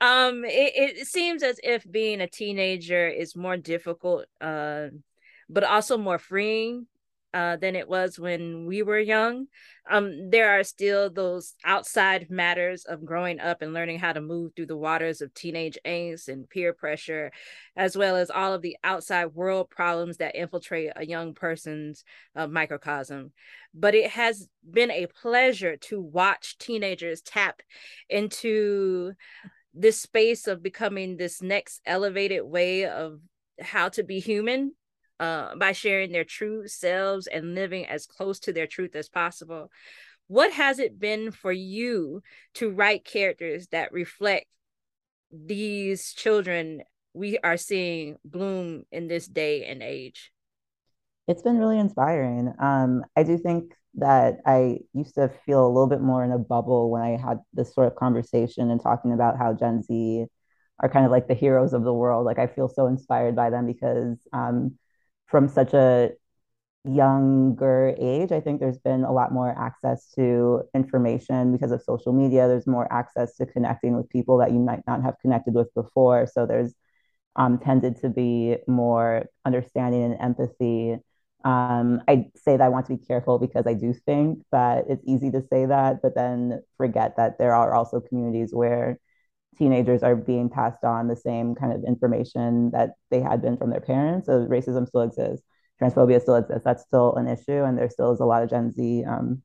um, 0.00 0.44
it, 0.44 0.98
it 1.00 1.06
seems 1.06 1.42
as 1.42 1.58
if 1.62 1.90
being 1.90 2.20
a 2.20 2.28
teenager 2.28 3.08
is 3.08 3.34
more 3.34 3.56
difficult, 3.56 4.26
uh, 4.40 4.88
but 5.48 5.64
also 5.64 5.98
more 5.98 6.18
freeing 6.18 6.86
uh, 7.34 7.56
than 7.56 7.74
it 7.76 7.88
was 7.88 8.18
when 8.18 8.66
we 8.66 8.82
were 8.82 8.98
young. 8.98 9.46
Um, 9.90 10.30
there 10.30 10.50
are 10.50 10.62
still 10.62 11.10
those 11.10 11.54
outside 11.64 12.30
matters 12.30 12.84
of 12.84 13.04
growing 13.04 13.40
up 13.40 13.62
and 13.62 13.72
learning 13.72 13.98
how 13.98 14.12
to 14.12 14.20
move 14.20 14.52
through 14.54 14.66
the 14.66 14.76
waters 14.76 15.20
of 15.20 15.34
teenage 15.34 15.78
angst 15.84 16.28
and 16.28 16.48
peer 16.48 16.72
pressure, 16.72 17.32
as 17.76 17.96
well 17.96 18.16
as 18.16 18.30
all 18.30 18.52
of 18.52 18.62
the 18.62 18.76
outside 18.84 19.26
world 19.26 19.70
problems 19.70 20.18
that 20.18 20.36
infiltrate 20.36 20.92
a 20.94 21.06
young 21.06 21.34
person's 21.34 22.04
uh, 22.36 22.46
microcosm. 22.46 23.32
But 23.74 23.94
it 23.94 24.10
has 24.10 24.48
been 24.68 24.90
a 24.90 25.06
pleasure 25.06 25.76
to 25.76 26.00
watch 26.00 26.58
teenagers 26.58 27.22
tap 27.22 27.62
into 28.08 29.14
this 29.74 30.00
space 30.00 30.46
of 30.46 30.62
becoming 30.62 31.16
this 31.16 31.40
next 31.40 31.80
elevated 31.86 32.44
way 32.44 32.86
of 32.86 33.20
how 33.60 33.88
to 33.88 34.02
be 34.02 34.20
human 34.20 34.74
uh, 35.20 35.54
by 35.56 35.72
sharing 35.72 36.12
their 36.12 36.24
true 36.24 36.66
selves 36.66 37.26
and 37.26 37.54
living 37.54 37.86
as 37.86 38.06
close 38.06 38.38
to 38.40 38.52
their 38.52 38.66
truth 38.66 38.94
as 38.94 39.08
possible. 39.08 39.70
What 40.26 40.52
has 40.52 40.78
it 40.78 40.98
been 40.98 41.30
for 41.30 41.52
you 41.52 42.22
to 42.54 42.70
write 42.70 43.04
characters 43.04 43.68
that 43.68 43.92
reflect 43.92 44.46
these 45.30 46.12
children 46.12 46.82
we 47.14 47.38
are 47.38 47.56
seeing 47.56 48.16
bloom 48.24 48.84
in 48.90 49.08
this 49.08 49.26
day 49.26 49.64
and 49.64 49.82
age? 49.82 50.32
It's 51.28 51.42
been 51.42 51.58
really 51.58 51.78
inspiring. 51.78 52.52
Um, 52.58 53.04
I 53.16 53.22
do 53.22 53.38
think 53.38 53.72
that 53.94 54.38
I 54.46 54.78
used 54.94 55.14
to 55.16 55.30
feel 55.44 55.66
a 55.66 55.68
little 55.68 55.86
bit 55.86 56.00
more 56.00 56.24
in 56.24 56.32
a 56.32 56.38
bubble 56.38 56.90
when 56.90 57.02
I 57.02 57.16
had 57.16 57.38
this 57.52 57.74
sort 57.74 57.86
of 57.86 57.94
conversation 57.94 58.70
and 58.70 58.82
talking 58.82 59.12
about 59.12 59.38
how 59.38 59.52
Gen 59.52 59.82
Z 59.82 60.24
are 60.80 60.88
kind 60.88 61.04
of 61.04 61.12
like 61.12 61.28
the 61.28 61.34
heroes 61.34 61.74
of 61.74 61.84
the 61.84 61.92
world. 61.92 62.24
Like 62.24 62.38
I 62.38 62.46
feel 62.46 62.68
so 62.68 62.86
inspired 62.86 63.36
by 63.36 63.50
them 63.50 63.66
because 63.66 64.18
um, 64.32 64.78
from 65.32 65.48
such 65.48 65.74
a 65.74 66.10
younger 66.84 67.94
age, 67.98 68.32
I 68.32 68.40
think 68.40 68.60
there's 68.60 68.78
been 68.78 69.02
a 69.02 69.12
lot 69.12 69.32
more 69.32 69.50
access 69.58 70.10
to 70.16 70.62
information 70.74 71.52
because 71.52 71.72
of 71.72 71.82
social 71.82 72.12
media. 72.12 72.46
There's 72.48 72.66
more 72.66 72.92
access 72.92 73.36
to 73.36 73.46
connecting 73.46 73.96
with 73.96 74.10
people 74.10 74.38
that 74.38 74.52
you 74.52 74.60
might 74.60 74.86
not 74.86 75.02
have 75.02 75.18
connected 75.20 75.54
with 75.54 75.72
before. 75.74 76.28
So 76.32 76.46
there's 76.46 76.74
um, 77.34 77.58
tended 77.58 77.96
to 78.02 78.10
be 78.10 78.58
more 78.68 79.24
understanding 79.46 80.04
and 80.04 80.20
empathy. 80.20 80.98
Um, 81.46 82.02
I 82.06 82.26
say 82.36 82.58
that 82.58 82.64
I 82.64 82.68
want 82.68 82.86
to 82.86 82.96
be 82.96 83.04
careful 83.04 83.38
because 83.38 83.66
I 83.66 83.74
do 83.74 83.94
think 83.94 84.40
that 84.52 84.84
it's 84.90 85.02
easy 85.06 85.30
to 85.30 85.42
say 85.50 85.64
that, 85.66 86.02
but 86.02 86.14
then 86.14 86.62
forget 86.76 87.16
that 87.16 87.38
there 87.38 87.54
are 87.54 87.74
also 87.74 88.00
communities 88.00 88.52
where 88.52 88.98
teenagers 89.58 90.02
are 90.02 90.16
being 90.16 90.48
passed 90.48 90.84
on 90.84 91.08
the 91.08 91.16
same 91.16 91.54
kind 91.54 91.72
of 91.72 91.84
information 91.84 92.70
that 92.70 92.94
they 93.10 93.20
had 93.20 93.42
been 93.42 93.56
from 93.56 93.70
their 93.70 93.80
parents. 93.80 94.26
So 94.26 94.46
racism 94.46 94.86
still 94.86 95.02
exists, 95.02 95.44
transphobia 95.80 96.20
still 96.20 96.36
exists. 96.36 96.64
That's 96.64 96.82
still 96.82 97.14
an 97.16 97.28
issue, 97.28 97.62
and 97.62 97.76
there 97.76 97.90
still 97.90 98.12
is 98.12 98.20
a 98.20 98.24
lot 98.24 98.42
of 98.42 98.50
Gen 98.50 98.72
Z 98.72 99.04
um, 99.04 99.42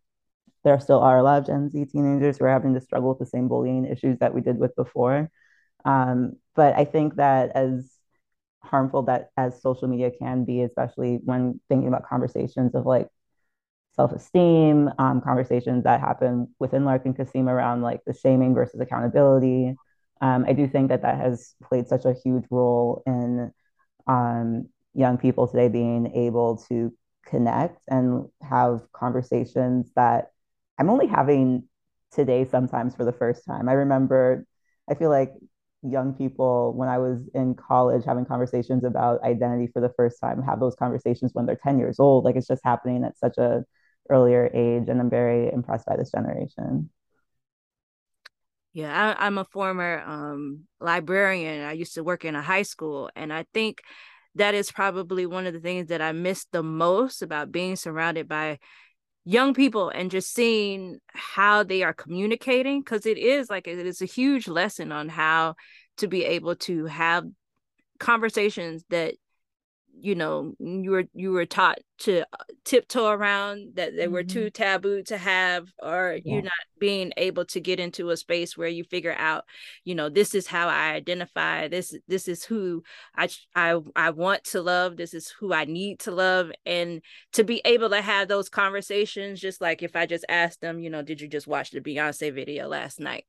there 0.63 0.79
still 0.79 0.99
are 0.99 1.17
a 1.17 1.23
lot 1.23 1.39
of 1.39 1.47
Gen 1.47 1.69
Z 1.69 1.85
teenagers 1.85 2.37
who 2.37 2.45
are 2.45 2.51
having 2.51 2.73
to 2.73 2.81
struggle 2.81 3.09
with 3.09 3.19
the 3.19 3.25
same 3.25 3.47
bullying 3.47 3.85
issues 3.85 4.19
that 4.19 4.33
we 4.33 4.41
did 4.41 4.57
with 4.57 4.75
before. 4.75 5.31
Um, 5.85 6.33
but 6.55 6.75
I 6.75 6.83
think 6.83 7.15
that 7.15 7.51
as 7.55 7.89
harmful 8.61 9.03
that 9.03 9.29
as 9.37 9.61
social 9.61 9.87
media 9.87 10.11
can 10.11 10.43
be, 10.43 10.61
especially 10.61 11.19
when 11.23 11.61
thinking 11.69 11.87
about 11.87 12.07
conversations 12.07 12.75
of 12.75 12.85
like 12.85 13.07
self-esteem, 13.95 14.91
um, 14.99 15.21
conversations 15.21 15.85
that 15.85 16.01
happen 16.01 16.53
within 16.59 16.85
Larkin 16.85 17.13
Kasim 17.13 17.47
around 17.47 17.81
like 17.81 18.01
the 18.05 18.13
shaming 18.13 18.53
versus 18.53 18.79
accountability. 18.79 19.75
Um, 20.21 20.45
I 20.47 20.53
do 20.53 20.67
think 20.67 20.89
that 20.89 21.03
that 21.03 21.19
has 21.19 21.53
played 21.63 21.87
such 21.87 22.05
a 22.05 22.13
huge 22.13 22.45
role 22.49 23.03
in 23.05 23.51
um, 24.07 24.69
young 24.93 25.17
people 25.17 25.47
today 25.47 25.69
being 25.69 26.11
able 26.15 26.57
to 26.69 26.93
connect 27.25 27.81
and 27.89 28.27
have 28.41 28.81
conversations 28.93 29.91
that 29.95 30.31
I'm 30.79 30.89
only 30.89 31.07
having 31.07 31.63
today 32.11 32.45
sometimes 32.45 32.95
for 32.95 33.05
the 33.05 33.11
first 33.13 33.45
time. 33.45 33.69
I 33.69 33.73
remember, 33.73 34.45
I 34.89 34.95
feel 34.95 35.09
like 35.09 35.33
young 35.83 36.13
people 36.13 36.73
when 36.73 36.89
I 36.89 36.97
was 36.97 37.29
in 37.33 37.53
college 37.55 38.03
having 38.05 38.25
conversations 38.25 38.83
about 38.83 39.21
identity 39.23 39.67
for 39.71 39.81
the 39.81 39.93
first 39.95 40.19
time 40.19 40.41
have 40.41 40.59
those 40.59 40.75
conversations 40.75 41.31
when 41.33 41.45
they're 41.45 41.59
10 41.61 41.77
years 41.79 41.99
old. 41.99 42.25
Like 42.25 42.35
it's 42.35 42.47
just 42.47 42.61
happening 42.63 43.03
at 43.03 43.17
such 43.17 43.37
a 43.37 43.63
earlier 44.09 44.49
age. 44.53 44.87
And 44.89 44.99
I'm 44.99 45.09
very 45.09 45.51
impressed 45.51 45.85
by 45.85 45.97
this 45.97 46.11
generation. 46.11 46.89
Yeah, 48.77 49.15
I, 49.17 49.25
am 49.25 49.39
a 49.39 49.43
former 49.43 50.03
um, 50.05 50.65
librarian. 50.79 51.65
I 51.65 51.71
used 51.71 51.95
to 51.95 52.03
work 52.03 52.23
in 52.25 52.35
a 52.35 52.43
high 52.43 52.61
school, 52.61 53.09
and 53.15 53.33
I 53.33 53.47
think 53.51 53.81
that 54.35 54.53
is 54.53 54.71
probably 54.71 55.25
one 55.25 55.47
of 55.47 55.55
the 55.55 55.59
things 55.59 55.87
that 55.87 55.99
I 55.99 56.11
miss 56.11 56.45
the 56.51 56.61
most 56.61 57.23
about 57.23 57.51
being 57.51 57.75
surrounded 57.75 58.27
by 58.27 58.59
young 59.25 59.55
people 59.55 59.89
and 59.89 60.11
just 60.11 60.31
seeing 60.31 60.99
how 61.07 61.63
they 61.63 61.81
are 61.81 61.91
communicating 61.91 62.81
because 62.81 63.07
it 63.07 63.17
is 63.17 63.49
like 63.49 63.67
it 63.67 63.83
is 63.83 64.03
a 64.03 64.05
huge 64.05 64.47
lesson 64.47 64.91
on 64.91 65.09
how 65.09 65.55
to 65.97 66.07
be 66.07 66.23
able 66.23 66.55
to 66.57 66.85
have 66.85 67.25
conversations 67.97 68.85
that 68.91 69.15
you 69.99 70.15
know 70.15 70.53
you 70.59 70.91
were 70.91 71.05
you 71.13 71.31
were 71.31 71.45
taught 71.45 71.79
to 71.97 72.21
uh, 72.21 72.43
tiptoe 72.63 73.07
around 73.07 73.71
that 73.75 73.95
they 73.95 74.07
were 74.07 74.23
mm-hmm. 74.23 74.39
too 74.39 74.49
taboo 74.49 75.01
to 75.03 75.17
have 75.17 75.67
or 75.81 76.17
yeah. 76.23 76.33
you're 76.33 76.43
not 76.43 76.51
being 76.79 77.11
able 77.17 77.45
to 77.45 77.59
get 77.59 77.79
into 77.79 78.09
a 78.09 78.17
space 78.17 78.55
where 78.55 78.67
you 78.67 78.83
figure 78.83 79.15
out 79.17 79.43
you 79.83 79.95
know 79.95 80.09
this 80.09 80.35
is 80.35 80.47
how 80.47 80.67
i 80.67 80.91
identify 80.91 81.67
this 81.67 81.95
this 82.07 82.27
is 82.27 82.43
who 82.43 82.83
i 83.15 83.27
i, 83.55 83.79
I 83.95 84.11
want 84.11 84.43
to 84.45 84.61
love 84.61 84.97
this 84.97 85.13
is 85.13 85.33
who 85.39 85.53
i 85.53 85.65
need 85.65 85.99
to 86.01 86.11
love 86.11 86.51
and 86.65 87.01
to 87.33 87.43
be 87.43 87.61
able 87.65 87.89
to 87.89 88.01
have 88.01 88.27
those 88.27 88.49
conversations 88.49 89.39
just 89.39 89.61
like 89.61 89.81
if 89.81 89.95
i 89.95 90.05
just 90.05 90.25
asked 90.29 90.61
them 90.61 90.79
you 90.79 90.89
know 90.89 91.01
did 91.01 91.21
you 91.21 91.27
just 91.27 91.47
watch 91.47 91.71
the 91.71 91.81
beyonce 91.81 92.33
video 92.33 92.67
last 92.67 92.99
night 92.99 93.25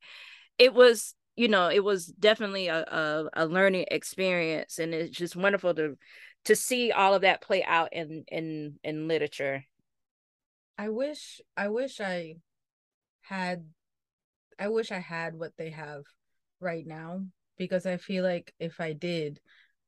it 0.58 0.74
was 0.74 1.14
you 1.36 1.48
know 1.48 1.68
it 1.68 1.82
was 1.82 2.06
definitely 2.06 2.66
a, 2.66 2.80
a, 2.80 3.28
a 3.34 3.46
learning 3.46 3.86
experience 3.90 4.78
and 4.78 4.92
it's 4.92 5.16
just 5.16 5.36
wonderful 5.36 5.72
to 5.72 5.96
to 6.44 6.56
see 6.56 6.92
all 6.92 7.14
of 7.14 7.22
that 7.22 7.42
play 7.42 7.62
out 7.64 7.92
in 7.92 8.24
in 8.28 8.78
in 8.82 9.08
literature. 9.08 9.64
I 10.76 10.90
wish 10.90 11.40
i 11.56 11.68
wish 11.68 12.00
i 12.00 12.36
had 13.22 13.66
i 14.60 14.68
wish 14.68 14.92
i 14.92 15.00
had 15.00 15.34
what 15.34 15.52
they 15.58 15.70
have 15.70 16.02
right 16.60 16.86
now 16.86 17.22
because 17.56 17.84
i 17.84 17.96
feel 17.96 18.22
like 18.22 18.54
if 18.60 18.80
i 18.80 18.92
did 18.92 19.40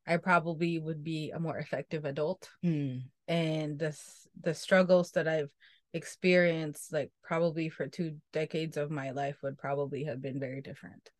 i 0.04 0.16
probably 0.16 0.80
would 0.80 1.04
be 1.04 1.30
a 1.30 1.38
more 1.38 1.56
effective 1.58 2.04
adult. 2.04 2.50
Mm. 2.64 3.02
and 3.28 3.78
the 3.78 3.96
the 4.42 4.52
struggles 4.52 5.12
that 5.12 5.28
i've 5.28 5.50
experienced 5.92 6.92
like 6.92 7.10
probably 7.22 7.68
for 7.68 7.88
two 7.88 8.16
decades 8.32 8.76
of 8.76 8.90
my 8.90 9.10
life 9.10 9.36
would 9.42 9.58
probably 9.58 10.04
have 10.04 10.22
been 10.22 10.38
very 10.38 10.60
different. 10.60 11.10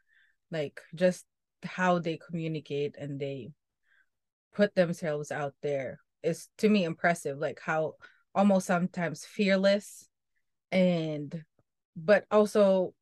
Like 0.50 0.80
just 0.94 1.24
how 1.64 1.98
they 1.98 2.18
communicate 2.18 2.96
and 2.98 3.18
they 3.18 3.50
put 4.52 4.74
themselves 4.74 5.30
out 5.30 5.54
there 5.62 6.00
is 6.22 6.48
to 6.58 6.68
me 6.68 6.84
impressive 6.84 7.38
like 7.38 7.60
how 7.60 7.94
almost 8.34 8.66
sometimes 8.66 9.24
fearless 9.24 10.08
and 10.70 11.44
but 11.96 12.24
also 12.30 12.94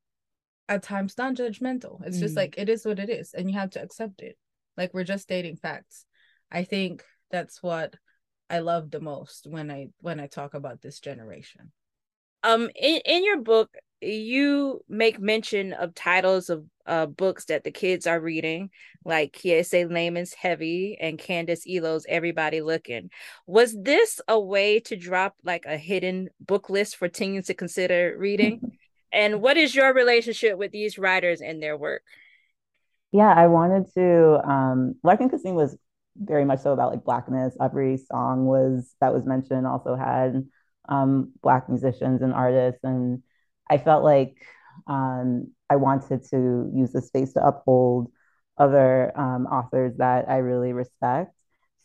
at 0.68 0.82
times 0.82 1.16
non-judgmental. 1.16 2.04
It's 2.04 2.18
mm. 2.18 2.20
just 2.20 2.36
like 2.36 2.54
it 2.58 2.68
is 2.68 2.84
what 2.84 2.98
it 2.98 3.08
is 3.08 3.34
and 3.34 3.50
you 3.50 3.58
have 3.58 3.70
to 3.70 3.82
accept 3.82 4.20
it. 4.20 4.36
Like 4.76 4.92
we're 4.92 5.04
just 5.04 5.22
stating 5.22 5.56
facts. 5.56 6.04
I 6.50 6.64
think 6.64 7.04
that's 7.30 7.62
what 7.62 7.94
i 8.50 8.60
love 8.60 8.90
the 8.90 9.00
most 9.00 9.46
when 9.46 9.70
i 9.70 9.88
when 10.00 10.18
i 10.18 10.26
talk 10.26 10.54
about 10.54 10.80
this 10.80 11.00
generation. 11.00 11.72
Um 12.42 12.70
in, 12.74 13.00
in 13.04 13.24
your 13.24 13.40
book 13.40 13.70
you 14.00 14.84
make 14.88 15.20
mention 15.20 15.72
of 15.72 15.94
titles 15.94 16.50
of 16.50 16.64
uh, 16.86 17.06
books 17.06 17.46
that 17.46 17.64
the 17.64 17.70
kids 17.70 18.06
are 18.06 18.20
reading, 18.20 18.70
like 19.04 19.32
Kiese 19.32 19.88
Laymon's 19.88 20.34
Heavy 20.34 20.96
and 21.00 21.18
Candice 21.18 21.66
Iloh's 21.66 22.06
Everybody 22.08 22.60
Looking. 22.60 23.10
Was 23.46 23.76
this 23.80 24.20
a 24.28 24.38
way 24.38 24.80
to 24.80 24.96
drop 24.96 25.34
like 25.44 25.66
a 25.66 25.76
hidden 25.76 26.30
book 26.40 26.70
list 26.70 26.96
for 26.96 27.08
teens 27.08 27.46
to 27.46 27.54
consider 27.54 28.16
reading? 28.18 28.72
and 29.12 29.42
what 29.42 29.56
is 29.56 29.74
your 29.74 29.92
relationship 29.92 30.56
with 30.56 30.72
these 30.72 30.98
writers 30.98 31.40
and 31.40 31.62
their 31.62 31.76
work? 31.76 32.02
Yeah, 33.12 33.32
I 33.32 33.46
wanted 33.46 33.92
to. 33.94 34.40
Um, 34.48 34.94
Larkin 35.02 35.30
Kasim 35.30 35.54
was 35.54 35.76
very 36.16 36.44
much 36.44 36.60
so 36.60 36.72
about 36.72 36.92
like 36.92 37.04
blackness. 37.04 37.56
Every 37.60 37.96
song 37.96 38.46
was 38.46 38.94
that 39.00 39.14
was 39.14 39.24
mentioned 39.24 39.66
also 39.66 39.94
had 39.94 40.44
um, 40.88 41.32
black 41.42 41.68
musicians 41.68 42.22
and 42.22 42.32
artists 42.32 42.80
and 42.82 43.22
I 43.70 43.78
felt 43.78 44.04
like 44.04 44.34
um, 44.86 45.52
I 45.70 45.76
wanted 45.76 46.24
to 46.30 46.70
use 46.74 46.92
the 46.92 47.02
space 47.02 47.32
to 47.34 47.46
uphold 47.46 48.10
other 48.56 49.12
um, 49.18 49.46
authors 49.46 49.96
that 49.98 50.28
I 50.28 50.38
really 50.38 50.72
respect. 50.72 51.34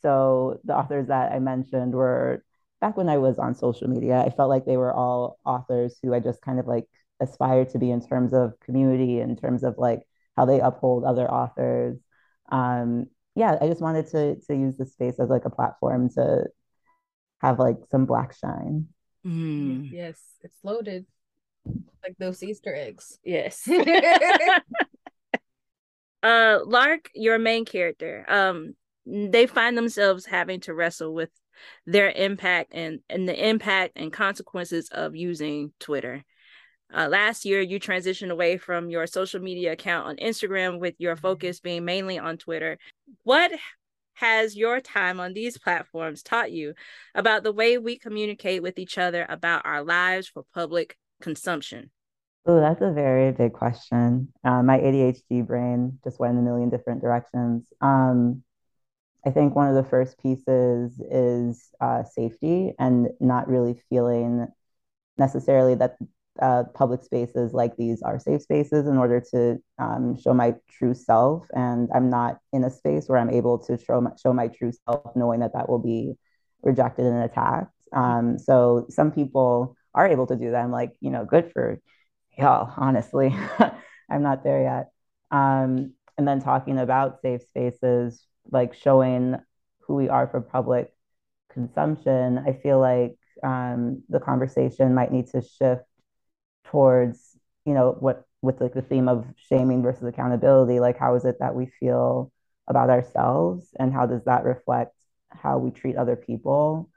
So 0.01 0.59
the 0.63 0.75
authors 0.75 1.07
that 1.07 1.31
I 1.31 1.39
mentioned 1.39 1.93
were 1.93 2.43
back 2.81 2.97
when 2.97 3.09
I 3.09 3.17
was 3.17 3.39
on 3.39 3.55
social 3.55 3.87
media, 3.87 4.19
I 4.19 4.29
felt 4.29 4.49
like 4.49 4.65
they 4.65 4.77
were 4.77 4.93
all 4.93 5.39
authors 5.45 5.97
who 6.01 6.13
I 6.13 6.19
just 6.19 6.41
kind 6.41 6.59
of 6.59 6.67
like 6.67 6.85
aspired 7.21 7.69
to 7.69 7.79
be 7.79 7.91
in 7.91 8.05
terms 8.05 8.33
of 8.33 8.59
community, 8.59 9.19
in 9.19 9.35
terms 9.37 9.63
of 9.63 9.75
like 9.77 10.01
how 10.35 10.45
they 10.45 10.59
uphold 10.59 11.05
other 11.05 11.29
authors. 11.29 11.97
Um, 12.51 13.07
yeah, 13.35 13.57
I 13.61 13.67
just 13.67 13.81
wanted 13.81 14.07
to 14.07 14.35
to 14.47 14.55
use 14.55 14.77
the 14.77 14.85
space 14.85 15.19
as 15.19 15.29
like 15.29 15.45
a 15.45 15.49
platform 15.49 16.09
to 16.09 16.45
have 17.41 17.59
like 17.59 17.77
some 17.89 18.05
black 18.05 18.35
shine. 18.35 18.87
Mm. 19.25 19.89
Yes, 19.91 20.19
it's 20.41 20.57
loaded 20.63 21.05
like 21.65 22.17
those 22.19 22.43
Easter 22.43 22.76
eggs. 22.76 23.17
Yes. 23.23 23.67
uh 26.23 26.60
Lark, 26.65 27.10
your 27.13 27.39
main 27.39 27.65
character, 27.65 28.26
um, 28.28 28.76
they 29.06 29.47
find 29.47 29.78
themselves 29.78 30.26
having 30.26 30.60
to 30.62 30.73
wrestle 30.73 31.13
with 31.13 31.30
their 31.86 32.12
impact 32.12 32.73
and, 32.73 32.99
and 33.10 33.28
the 33.28 33.49
impact 33.49 33.93
and 33.95 34.12
consequences 34.12 34.89
of 34.91 35.15
using 35.15 35.71
Twitter. 35.80 36.23
Uh, 36.93 37.08
last 37.08 37.43
year, 37.43 37.60
you 37.60 37.80
transitioned 37.80 38.30
away 38.30 38.58
from 38.58 38.89
your 38.89 39.08
social 39.08 39.41
media 39.41 39.71
account 39.71 40.08
on 40.08 40.15
Instagram, 40.17 40.80
with 40.80 40.93
your 40.99 41.15
focus 41.15 41.60
being 41.60 41.86
mainly 41.86 42.19
on 42.19 42.38
Twitter. 42.38 42.78
What 43.23 43.52
has 44.15 44.56
your 44.56 44.80
time 44.80 45.19
on 45.19 45.34
these 45.34 45.58
platforms 45.58 46.21
taught 46.21 46.52
you 46.52 46.76
about 47.15 47.43
the 47.43 47.52
way 47.52 47.80
we 47.80 47.97
communicate 47.97 48.62
with 48.62 48.78
each 48.78 48.99
other 48.99 49.26
about 49.28 49.65
our 49.65 49.84
lives 49.84 50.28
for 50.28 50.43
public 50.54 50.95
consumption? 51.23 51.89
Oh, 52.45 52.59
that's 52.59 52.81
a 52.81 52.91
very 52.91 53.31
big 53.31 53.53
question. 53.53 54.31
Uh, 54.43 54.62
my 54.62 54.77
ADHD 54.77 55.47
brain 55.47 55.99
just 56.03 56.19
went 56.19 56.33
in 56.33 56.39
a 56.39 56.41
million 56.41 56.69
different 56.69 57.01
directions. 57.01 57.65
Um, 57.79 58.43
I 59.25 59.31
think 59.31 59.55
one 59.55 59.69
of 59.69 59.75
the 59.75 59.89
first 59.89 60.21
pieces 60.21 60.99
is 61.09 61.69
uh, 61.79 62.03
safety 62.03 62.73
and 62.77 63.07
not 63.21 63.47
really 63.47 63.81
feeling 63.89 64.47
necessarily 65.17 65.75
that 65.75 65.95
uh, 66.41 66.63
public 66.73 67.03
spaces 67.03 67.53
like 67.53 67.77
these 67.77 68.01
are 68.01 68.19
safe 68.19 68.41
spaces 68.41 68.88
in 68.88 68.97
order 68.97 69.23
to 69.31 69.57
um, 69.79 70.17
show 70.19 70.33
my 70.33 70.55
true 70.69 70.93
self. 70.93 71.47
And 71.55 71.89
I'm 71.95 72.09
not 72.09 72.39
in 72.51 72.65
a 72.65 72.69
space 72.69 73.07
where 73.07 73.19
I'm 73.19 73.29
able 73.29 73.59
to 73.59 73.77
show 73.77 74.01
my, 74.01 74.12
show 74.21 74.33
my 74.33 74.49
true 74.49 74.73
self, 74.86 75.15
knowing 75.15 75.39
that 75.39 75.53
that 75.53 75.69
will 75.69 75.79
be 75.79 76.15
rejected 76.62 77.05
and 77.05 77.23
attacked. 77.23 77.71
Um, 77.93 78.38
so 78.38 78.88
some 78.89 79.12
people 79.12 79.77
are 79.95 80.08
able 80.08 80.27
to 80.27 80.36
do 80.36 80.51
that. 80.51 80.63
I'm 80.63 80.71
like, 80.71 80.93
you 81.01 81.10
know, 81.12 81.25
good 81.25 81.51
for 81.53 81.79
y'all, 82.38 82.71
honestly. 82.77 83.36
I'm 84.10 84.23
not 84.23 84.43
there 84.43 84.63
yet. 84.63 84.91
Um, 85.32 85.93
and 86.17 86.27
then 86.27 86.41
talking 86.41 86.77
about 86.77 87.21
safe 87.21 87.41
spaces, 87.43 88.25
like 88.51 88.73
showing 88.73 89.36
who 89.82 89.95
we 89.95 90.10
are 90.10 90.27
for 90.27 90.41
public 90.41 90.91
consumption, 91.51 92.39
I 92.39 92.53
feel 92.53 92.79
like 92.79 93.17
um, 93.43 94.03
the 94.10 94.19
conversation 94.19 94.93
might 94.93 95.12
need 95.12 95.27
to 95.27 95.41
shift 95.41 95.84
towards, 96.65 97.38
you 97.65 97.73
know, 97.73 97.95
what 97.99 98.25
with 98.41 98.60
like 98.62 98.73
the 98.73 98.82
theme 98.82 99.08
of 99.08 99.25
shaming 99.38 99.82
versus 99.82 100.03
accountability. 100.03 100.79
Like, 100.79 100.97
how 100.97 101.15
is 101.15 101.25
it 101.25 101.38
that 101.39 101.56
we 101.56 101.67
feel 101.79 102.32
about 102.67 102.89
ourselves, 102.89 103.67
and 103.79 103.93
how 103.93 104.06
does 104.06 104.23
that 104.25 104.43
reflect 104.43 104.95
how 105.29 105.58
we 105.58 105.71
treat 105.71 105.95
other 105.97 106.15
people? 106.15 106.89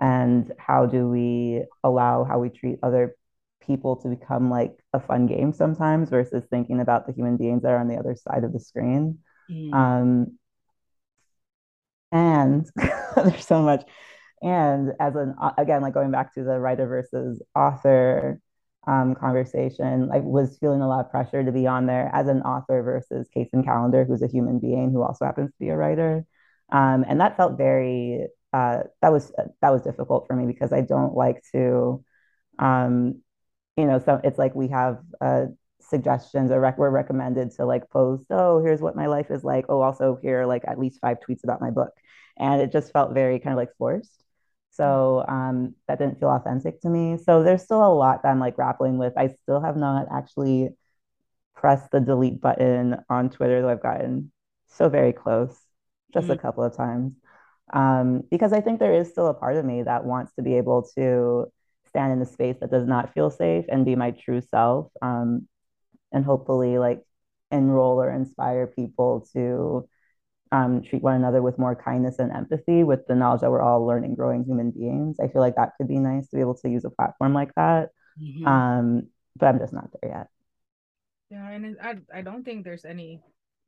And 0.00 0.52
how 0.58 0.86
do 0.86 1.08
we 1.08 1.64
allow 1.84 2.24
how 2.24 2.38
we 2.38 2.48
treat 2.48 2.78
other 2.82 3.16
people 3.66 3.96
to 3.96 4.08
become 4.08 4.50
like 4.50 4.76
a 4.92 5.00
fun 5.00 5.26
game 5.26 5.52
sometimes 5.52 6.10
versus 6.10 6.44
thinking 6.50 6.80
about 6.80 7.06
the 7.06 7.12
human 7.12 7.36
beings 7.36 7.62
that 7.62 7.72
are 7.72 7.78
on 7.78 7.88
the 7.88 7.96
other 7.96 8.16
side 8.16 8.44
of 8.44 8.52
the 8.52 8.60
screen. 8.60 9.18
Mm. 9.50 9.72
Um, 9.72 10.38
and 12.10 12.66
there's 13.16 13.46
so 13.46 13.62
much. 13.62 13.84
And 14.42 14.92
as 14.98 15.14
an 15.14 15.34
again, 15.56 15.82
like 15.82 15.94
going 15.94 16.10
back 16.10 16.34
to 16.34 16.42
the 16.42 16.58
writer 16.58 16.86
versus 16.86 17.40
author 17.54 18.40
um, 18.86 19.14
conversation, 19.14 20.10
I 20.12 20.18
was 20.18 20.58
feeling 20.58 20.82
a 20.82 20.88
lot 20.88 21.04
of 21.04 21.10
pressure 21.10 21.44
to 21.44 21.52
be 21.52 21.66
on 21.66 21.86
there 21.86 22.10
as 22.12 22.26
an 22.26 22.42
author 22.42 22.82
versus 22.82 23.28
Kacen 23.34 23.64
Callender, 23.64 24.04
who's 24.04 24.22
a 24.22 24.26
human 24.26 24.58
being 24.58 24.90
who 24.90 25.02
also 25.02 25.24
happens 25.24 25.50
to 25.52 25.58
be 25.60 25.68
a 25.68 25.76
writer. 25.76 26.26
Um, 26.72 27.04
and 27.06 27.20
that 27.20 27.36
felt 27.36 27.56
very 27.56 28.26
uh, 28.52 28.82
that 29.00 29.12
was 29.12 29.32
that 29.60 29.70
was 29.70 29.82
difficult 29.82 30.26
for 30.26 30.36
me 30.36 30.46
because 30.46 30.72
I 30.72 30.82
don't 30.82 31.14
like 31.14 31.42
to, 31.52 32.04
um, 32.58 33.22
you 33.76 33.86
know, 33.86 33.98
so 33.98 34.20
it's 34.22 34.38
like 34.38 34.54
we 34.54 34.68
have 34.68 34.98
uh, 35.20 35.46
suggestions 35.80 36.50
or 36.50 36.60
rec- 36.60 36.78
we're 36.78 36.90
recommended 36.90 37.52
to 37.52 37.64
like 37.64 37.88
post, 37.90 38.26
oh, 38.30 38.62
here's 38.62 38.80
what 38.80 38.96
my 38.96 39.06
life 39.06 39.30
is 39.30 39.44
like. 39.44 39.66
Oh, 39.68 39.80
also 39.80 40.18
here 40.20 40.44
like 40.46 40.62
at 40.66 40.78
least 40.78 41.00
five 41.00 41.18
tweets 41.26 41.44
about 41.44 41.60
my 41.60 41.70
book, 41.70 41.92
and 42.38 42.60
it 42.60 42.72
just 42.72 42.92
felt 42.92 43.14
very 43.14 43.38
kind 43.38 43.52
of 43.52 43.58
like 43.58 43.74
forced. 43.78 44.22
So 44.72 45.24
um, 45.28 45.74
that 45.86 45.98
didn't 45.98 46.18
feel 46.18 46.30
authentic 46.30 46.80
to 46.80 46.88
me. 46.88 47.18
So 47.18 47.42
there's 47.42 47.62
still 47.62 47.84
a 47.84 47.92
lot 47.92 48.22
that 48.22 48.30
I'm 48.30 48.40
like 48.40 48.56
grappling 48.56 48.96
with. 48.98 49.12
I 49.16 49.28
still 49.42 49.60
have 49.60 49.76
not 49.76 50.06
actually 50.10 50.70
pressed 51.54 51.90
the 51.90 52.00
delete 52.00 52.40
button 52.40 52.96
on 53.08 53.30
Twitter, 53.30 53.60
though 53.60 53.68
I've 53.68 53.82
gotten 53.82 54.32
so 54.68 54.88
very 54.88 55.12
close, 55.12 55.54
just 56.12 56.24
mm-hmm. 56.24 56.32
a 56.32 56.38
couple 56.38 56.64
of 56.64 56.74
times. 56.74 57.14
Um, 57.72 58.22
because 58.30 58.52
I 58.52 58.60
think 58.60 58.78
there 58.78 58.94
is 58.94 59.08
still 59.08 59.28
a 59.28 59.34
part 59.34 59.56
of 59.56 59.64
me 59.64 59.82
that 59.82 60.04
wants 60.04 60.32
to 60.34 60.42
be 60.42 60.54
able 60.56 60.88
to 60.96 61.46
stand 61.88 62.12
in 62.12 62.22
a 62.22 62.26
space 62.26 62.56
that 62.60 62.70
does 62.70 62.86
not 62.86 63.14
feel 63.14 63.30
safe 63.30 63.64
and 63.68 63.84
be 63.84 63.96
my 63.96 64.10
true 64.10 64.40
self. 64.40 64.90
Um, 65.00 65.48
and 66.12 66.24
hopefully, 66.24 66.78
like, 66.78 67.02
enroll 67.50 68.00
or 68.00 68.10
inspire 68.10 68.66
people 68.66 69.26
to 69.34 69.88
um, 70.52 70.82
treat 70.82 71.02
one 71.02 71.14
another 71.14 71.40
with 71.40 71.58
more 71.58 71.74
kindness 71.74 72.18
and 72.18 72.30
empathy 72.30 72.84
with 72.84 73.06
the 73.06 73.14
knowledge 73.14 73.40
that 73.40 73.50
we're 73.50 73.62
all 73.62 73.86
learning, 73.86 74.14
growing 74.14 74.44
human 74.44 74.70
beings. 74.70 75.16
I 75.20 75.28
feel 75.28 75.40
like 75.40 75.56
that 75.56 75.72
could 75.78 75.88
be 75.88 75.98
nice 75.98 76.28
to 76.28 76.36
be 76.36 76.42
able 76.42 76.54
to 76.56 76.68
use 76.68 76.84
a 76.84 76.90
platform 76.90 77.32
like 77.32 77.54
that. 77.54 77.88
Mm-hmm. 78.20 78.46
Um, 78.46 79.08
but 79.36 79.46
I'm 79.46 79.58
just 79.58 79.72
not 79.72 79.88
there 80.00 80.10
yet. 80.10 80.26
Yeah, 81.30 81.48
and 81.48 81.76
I 81.80 82.18
I 82.18 82.20
don't 82.20 82.44
think 82.44 82.64
there's 82.64 82.84
any 82.84 83.22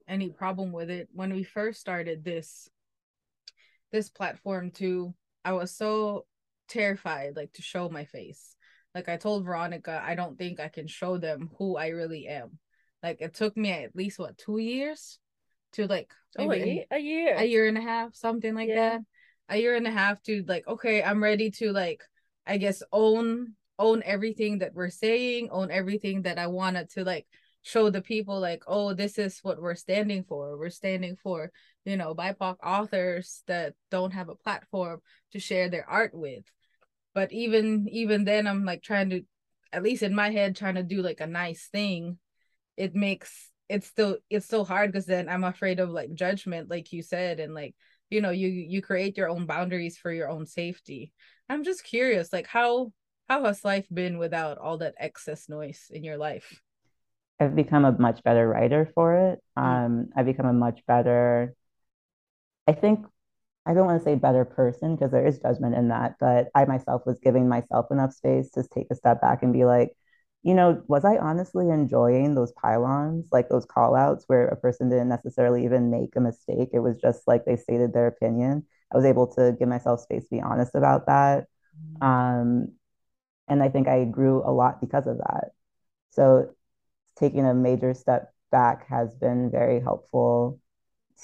any 0.07 0.29
problem 0.29 0.73
with 0.73 0.90
it. 0.90 1.09
When 1.14 1.33
we 1.33 1.43
first 1.43 1.81
started 1.81 2.23
this 2.23 2.69
this 3.94 4.11
platform 4.11 4.72
too, 4.72 5.14
I 5.44 5.52
was 5.52 5.74
so 5.74 6.26
terrified 6.68 7.37
like 7.37 7.52
to 7.54 7.62
show 7.62 7.88
my 7.88 8.04
face. 8.04 8.57
Like 8.94 9.09
I 9.09 9.16
told 9.16 9.44
Veronica, 9.44 10.02
I 10.04 10.14
don't 10.14 10.37
think 10.37 10.61
I 10.61 10.68
can 10.68 10.87
show 10.87 11.16
them 11.16 11.50
who 11.59 11.76
I 11.76 11.88
really 11.88 12.26
am. 12.26 12.59
Like 13.02 13.20
it 13.20 13.35
took 13.35 13.57
me 13.57 13.70
at 13.70 13.96
least 13.96 14.18
what 14.18 14.37
two 14.37 14.59
years 14.59 15.18
to 15.74 15.87
like 15.87 16.12
oh, 16.38 16.50
a, 16.50 16.87
a 16.90 16.98
year 16.98 17.37
a 17.37 17.44
year 17.44 17.68
and 17.68 17.76
a 17.76 17.83
half 17.83 18.14
something 18.14 18.54
like 18.54 18.68
yeah. 18.68 18.90
that 18.90 19.00
a 19.48 19.57
year 19.59 19.76
and 19.76 19.87
a 19.87 19.90
half 19.90 20.22
to 20.22 20.44
like 20.46 20.66
okay 20.66 21.02
i'm 21.02 21.22
ready 21.22 21.50
to 21.50 21.72
like 21.72 22.02
i 22.46 22.57
guess 22.57 22.83
own 22.92 23.52
own 23.78 24.02
everything 24.04 24.59
that 24.59 24.72
we're 24.72 24.88
saying 24.88 25.48
own 25.50 25.70
everything 25.70 26.22
that 26.22 26.38
i 26.38 26.46
wanted 26.46 26.88
to 26.88 27.04
like 27.04 27.26
show 27.64 27.90
the 27.90 28.00
people 28.00 28.38
like 28.38 28.62
oh 28.68 28.94
this 28.94 29.18
is 29.18 29.40
what 29.42 29.61
we're 29.61 29.74
standing 29.74 30.22
for. 30.22 30.57
We're 30.57 30.70
standing 30.70 31.16
for 31.16 31.50
you 31.85 31.96
know 31.96 32.14
bipoc 32.14 32.57
authors 32.62 33.42
that 33.48 33.74
don't 33.90 34.12
have 34.12 34.29
a 34.29 34.37
platform 34.37 35.00
to 35.33 35.40
share 35.40 35.68
their 35.68 35.88
art 35.88 36.14
with. 36.14 36.44
But 37.14 37.33
even 37.33 37.88
even 37.90 38.24
then 38.24 38.46
i'm 38.46 38.64
like 38.64 38.83
trying 38.83 39.11
to 39.11 39.22
at 39.72 39.83
least 39.83 40.03
in 40.03 40.14
my 40.14 40.31
head 40.31 40.55
trying 40.57 40.77
to 40.77 40.83
do 40.83 41.03
like 41.03 41.20
a 41.20 41.27
nice 41.27 41.68
thing 41.72 42.18
it 42.77 42.94
makes 42.94 43.50
it's 43.68 43.87
still 43.87 44.18
it's 44.31 44.46
so 44.46 44.64
hard 44.64 44.90
because 44.90 45.07
then 45.07 45.29
i'm 45.29 45.44
afraid 45.44 45.81
of 45.81 45.90
like 45.90 46.12
judgment 46.12 46.68
like 46.68 46.92
you 46.92 47.03
said 47.03 47.40
and 47.40 47.55
like 47.55 47.74
you 48.11 48.20
know 48.20 48.31
you 48.31 48.48
you 48.48 48.81
create 48.83 49.16
your 49.16 49.29
own 49.29 49.46
boundaries 49.46 49.98
for 49.98 50.12
your 50.12 50.31
own 50.31 50.46
safety. 50.46 51.12
I'm 51.48 51.64
just 51.64 51.85
curious 51.85 52.33
like 52.33 52.46
how 52.46 52.92
how 53.29 53.44
has 53.44 53.64
life 53.64 53.87
been 53.92 54.18
without 54.18 54.59
all 54.59 54.79
that 54.79 54.94
excess 54.98 55.48
noise 55.48 55.87
in 55.90 56.05
your 56.05 56.16
life 56.16 56.61
i've 57.40 57.57
become 57.57 57.85
a 57.85 57.92
much 57.99 58.23
better 58.23 58.49
writer 58.49 58.90
for 58.94 59.33
it 59.33 59.42
mm. 59.59 59.62
um 59.62 60.09
i've 60.16 60.27
become 60.27 60.47
a 60.47 60.53
much 60.53 60.81
better 60.87 61.55
i 62.66 62.73
think 62.73 63.05
i 63.66 63.75
don't 63.75 63.87
want 63.87 64.01
to 64.01 64.05
say 64.05 64.14
better 64.14 64.44
person 64.44 64.94
because 64.94 65.11
there 65.11 65.27
is 65.27 65.38
judgment 65.38 65.75
in 65.75 65.88
that 65.88 66.14
but 66.20 66.49
i 66.55 66.64
myself 66.64 67.03
was 67.07 67.18
giving 67.20 67.49
myself 67.49 67.87
enough 67.90 68.12
space 68.12 68.51
to 68.51 68.62
take 68.75 68.87
a 68.90 68.94
step 68.94 69.20
back 69.20 69.42
and 69.42 69.53
be 69.53 69.64
like 69.64 69.92
you 70.44 70.53
know, 70.53 70.83
was 70.88 71.07
I 71.07 71.16
honestly 71.16 71.70
enjoying 71.70 72.35
those 72.35 72.53
pile-ons, 72.53 73.27
like 73.33 73.49
those 73.49 73.64
call 73.64 73.97
outs 73.97 74.25
where 74.27 74.47
a 74.47 74.57
person 74.57 74.90
didn't 74.90 75.09
necessarily 75.09 75.64
even 75.64 75.90
make 75.90 76.14
a 76.16 76.20
mistake? 76.20 76.68
It 76.75 76.81
was 76.81 77.01
just 77.01 77.27
like 77.27 77.47
they 77.47 77.57
stated 77.57 77.94
their 77.94 78.07
opinion. 78.07 78.66
I 78.92 78.97
was 78.97 79.07
able 79.07 79.27
to 79.37 79.57
give 79.59 79.68
myself 79.68 80.01
space 80.01 80.25
to 80.25 80.31
be 80.31 80.42
honest 80.42 80.75
about 80.75 81.07
that. 81.07 81.47
Mm-hmm. 81.75 82.05
Um, 82.07 82.68
and 83.49 83.62
I 83.62 83.70
think 83.70 83.88
I 83.88 84.05
grew 84.05 84.42
a 84.44 84.53
lot 84.53 84.83
because 84.83 85.07
of 85.07 85.16
that. 85.16 85.53
So 86.11 86.54
taking 87.18 87.46
a 87.46 87.55
major 87.55 87.94
step 87.94 88.33
back 88.50 88.88
has 88.88 89.14
been 89.14 89.50
very 89.50 89.81
helpful 89.81 90.61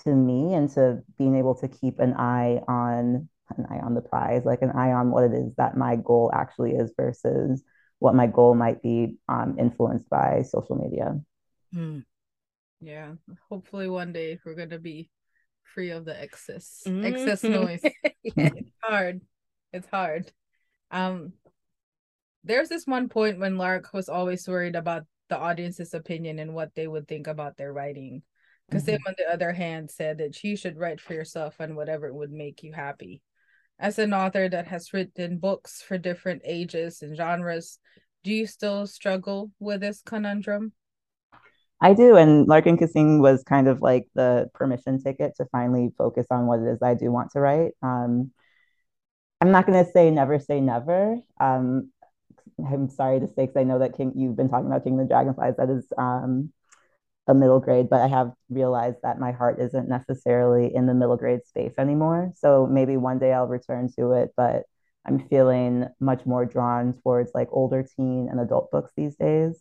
to 0.04 0.14
me 0.14 0.54
and 0.54 0.70
to 0.70 1.02
being 1.18 1.36
able 1.36 1.54
to 1.56 1.68
keep 1.68 1.98
an 1.98 2.14
eye 2.14 2.60
on 2.68 3.28
an 3.56 3.66
eye 3.68 3.80
on 3.80 3.94
the 3.94 4.00
prize, 4.00 4.44
like 4.44 4.62
an 4.62 4.70
eye 4.70 4.92
on 4.92 5.10
what 5.10 5.24
it 5.24 5.32
is 5.32 5.52
that 5.56 5.76
my 5.76 5.96
goal 5.96 6.30
actually 6.32 6.72
is 6.72 6.92
versus 6.96 7.62
what 7.98 8.14
my 8.14 8.26
goal 8.26 8.54
might 8.54 8.82
be 8.82 9.16
um, 9.28 9.56
influenced 9.58 10.08
by 10.08 10.42
social 10.42 10.76
media. 10.76 11.20
Hmm. 11.72 12.00
Yeah, 12.80 13.12
hopefully 13.50 13.88
one 13.88 14.12
day 14.12 14.38
we're 14.44 14.54
gonna 14.54 14.78
be 14.78 15.10
free 15.74 15.90
of 15.90 16.04
the 16.04 16.20
excess 16.20 16.82
mm-hmm. 16.86 17.04
excess 17.04 17.42
noise. 17.42 17.82
It's 18.22 18.70
hard. 18.82 19.20
It's 19.72 19.88
hard. 19.88 20.30
Um, 20.90 21.32
there's 22.44 22.68
this 22.68 22.86
one 22.86 23.08
point 23.08 23.38
when 23.38 23.58
Lark 23.58 23.92
was 23.92 24.08
always 24.08 24.46
worried 24.46 24.76
about 24.76 25.04
the 25.30 25.38
audience's 25.38 25.94
opinion 25.94 26.38
and 26.38 26.52
what 26.54 26.74
they 26.74 26.86
would 26.86 27.08
think 27.08 27.26
about 27.26 27.56
their 27.56 27.72
writing. 27.72 28.22
Because 28.68 28.84
mm-hmm. 28.84 29.08
on 29.08 29.14
the 29.16 29.32
other 29.32 29.52
hand, 29.52 29.90
said 29.90 30.18
that 30.18 30.44
you 30.44 30.56
should 30.56 30.76
write 30.76 31.00
for 31.00 31.14
yourself 31.14 31.56
and 31.58 31.74
whatever 31.74 32.12
would 32.12 32.30
make 32.30 32.62
you 32.62 32.72
happy 32.74 33.22
as 33.80 33.98
an 33.98 34.12
author 34.12 34.48
that 34.48 34.66
has 34.68 34.92
written 34.92 35.38
books 35.38 35.82
for 35.82 35.96
different 35.96 36.42
ages 36.44 37.02
and 37.02 37.16
genres, 37.16 37.78
do 38.22 38.30
you 38.30 38.46
still 38.46 38.86
struggle 38.86 39.50
with 39.58 39.80
this 39.80 40.02
conundrum? 40.04 40.72
I 41.80 41.94
do. 41.94 42.16
And 42.16 42.46
Larkin 42.46 42.76
Kissing 42.76 43.22
was 43.22 43.42
kind 43.42 43.66
of 43.66 43.80
like 43.80 44.06
the 44.14 44.50
permission 44.52 45.02
ticket 45.02 45.34
to 45.36 45.46
finally 45.50 45.88
focus 45.96 46.26
on 46.30 46.46
what 46.46 46.60
it 46.60 46.66
is 46.66 46.82
I 46.82 46.92
do 46.92 47.10
want 47.10 47.30
to 47.32 47.40
write. 47.40 47.72
Um, 47.82 48.32
I'm 49.40 49.50
not 49.50 49.66
going 49.66 49.82
to 49.82 49.90
say 49.90 50.10
never 50.10 50.38
say 50.38 50.60
never. 50.60 51.16
Um, 51.40 51.90
I'm 52.66 52.88
sorry 52.88 53.20
to 53.20 53.26
say, 53.26 53.46
because 53.46 53.56
I 53.56 53.64
know 53.64 53.78
that 53.78 53.96
King, 53.96 54.12
you've 54.16 54.36
been 54.36 54.48
talking 54.48 54.66
about 54.66 54.84
King 54.84 54.94
of 54.94 55.00
the 55.00 55.12
Dragonflies. 55.12 55.56
That 55.56 55.70
is 55.70 55.86
um, 55.96 56.52
a 57.26 57.34
middle 57.34 57.60
grade, 57.60 57.88
but 57.88 58.00
I 58.00 58.08
have 58.08 58.32
realized 58.48 58.98
that 59.02 59.20
my 59.20 59.32
heart 59.32 59.60
isn't 59.60 59.88
necessarily 59.88 60.74
in 60.74 60.86
the 60.86 60.94
middle 60.94 61.16
grade 61.16 61.46
space 61.46 61.74
anymore. 61.78 62.32
So 62.36 62.66
maybe 62.66 62.96
one 62.96 63.18
day 63.18 63.32
I'll 63.32 63.46
return 63.46 63.90
to 63.96 64.12
it, 64.12 64.30
but 64.36 64.64
I'm 65.06 65.28
feeling 65.28 65.86
much 66.00 66.26
more 66.26 66.44
drawn 66.44 66.94
towards 67.02 67.32
like 67.34 67.48
older 67.52 67.86
teen 67.96 68.28
and 68.30 68.40
adult 68.40 68.70
books 68.70 68.92
these 68.96 69.16
days. 69.16 69.60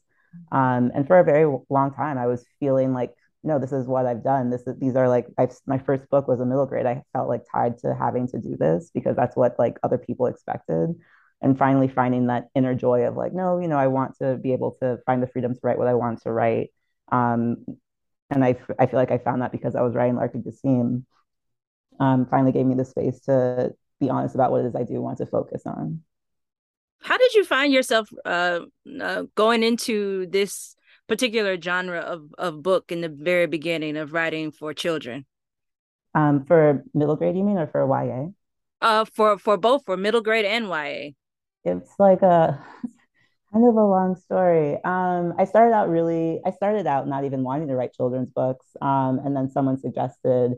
Um, 0.52 0.92
and 0.94 1.08
for 1.08 1.20
a 1.20 1.24
very 1.24 1.46
long 1.70 1.94
time, 1.94 2.18
I 2.18 2.28
was 2.28 2.46
feeling 2.60 2.94
like, 2.94 3.14
no, 3.44 3.58
this 3.58 3.72
is 3.72 3.88
what 3.88 4.06
I've 4.06 4.24
done. 4.24 4.50
This 4.50 4.68
is 4.68 4.78
these 4.80 4.96
are 4.96 5.08
like 5.08 5.28
I've, 5.38 5.56
my 5.66 5.78
first 5.78 6.10
book 6.10 6.28
was 6.28 6.42
a 6.42 6.46
middle 6.46 6.66
grade. 6.66 6.86
I 6.86 7.04
felt 7.14 7.30
like 7.30 7.44
tied 7.50 7.78
to 7.80 7.96
having 7.96 8.28
to 8.30 8.40
do 8.40 8.58
this 8.58 8.92
because 8.94 9.16
that's 9.16 9.36
what 9.36 9.58
like 9.58 9.78
other 9.82 9.98
people 9.98 10.26
expected. 10.26 10.96
And 11.42 11.58
finally 11.58 11.88
finding 11.88 12.28
that 12.28 12.50
inner 12.54 12.76
joy 12.76 13.04
of 13.04 13.16
like, 13.16 13.34
no, 13.34 13.60
you 13.60 13.68
know, 13.68 13.78
I 13.78 13.88
want 13.88 14.18
to 14.18 14.36
be 14.36 14.52
able 14.52 14.76
to 14.82 15.00
find 15.06 15.24
the 15.24 15.28
freedom 15.28 15.54
to 15.54 15.60
write 15.64 15.78
what 15.78 15.88
I 15.88 15.94
want 15.94 16.22
to 16.24 16.32
write 16.32 16.72
um, 17.12 17.66
and 18.30 18.44
I, 18.44 18.56
I 18.78 18.86
feel 18.86 19.00
like 19.00 19.12
I 19.12 19.18
found 19.18 19.42
that 19.42 19.52
because 19.52 19.76
I 19.76 19.82
was 19.82 19.96
writing 19.96 20.16
Larkin 20.16 20.44
Kasim, 20.44 21.06
um, 22.00 22.28
finally 22.30 22.52
gave 22.52 22.66
me 22.66 22.76
the 22.76 22.86
space 22.86 23.20
to 23.22 23.74
be 24.00 24.10
honest 24.10 24.36
about 24.36 24.52
what 24.52 24.62
it 24.62 24.68
is 24.68 24.76
I 24.76 24.84
do 24.84 25.02
want 25.02 25.18
to 25.18 25.26
focus 25.26 25.64
on. 25.66 26.02
How 27.02 27.18
did 27.18 27.34
you 27.34 27.46
find 27.46 27.74
yourself 27.74 28.10
uh, 28.26 28.62
uh, 29.02 29.24
going 29.36 29.64
into 29.64 30.28
this 30.28 30.76
particular 31.08 31.60
genre 31.60 32.00
of, 32.00 32.34
of 32.38 32.62
book 32.62 32.92
in 32.92 33.02
the 33.02 33.10
very 33.10 33.48
beginning 33.48 33.98
of 33.98 34.14
writing 34.14 34.52
for 34.52 34.74
children? 34.74 35.26
Um, 36.14 36.46
for 36.46 36.84
middle 36.94 37.16
grade, 37.16 37.38
you 37.38 37.44
mean, 37.44 37.58
or 37.58 37.68
for 37.68 37.86
YA? 37.88 38.28
Uh, 38.82 39.06
for 39.06 39.38
for 39.38 39.58
both 39.58 39.86
for 39.86 39.98
middle 39.98 40.22
grade 40.22 40.46
and 40.46 40.68
YA. 40.68 41.12
It's 41.78 41.94
like 42.00 42.22
a 42.22 42.64
kind 43.54 43.68
of 43.68 43.76
a 43.76 43.84
long 43.86 44.16
story. 44.16 44.76
Um, 44.84 45.34
I 45.38 45.46
started 45.46 45.74
out 45.74 45.90
really, 45.90 46.42
I 46.46 46.52
started 46.52 46.88
out 46.88 47.08
not 47.08 47.26
even 47.26 47.44
wanting 47.44 47.68
to 47.70 47.76
write 47.76 47.94
children's 47.94 48.30
books. 48.30 48.66
Um, 48.82 49.20
and 49.26 49.36
then 49.36 49.50
someone 49.50 49.80
suggested 49.80 50.54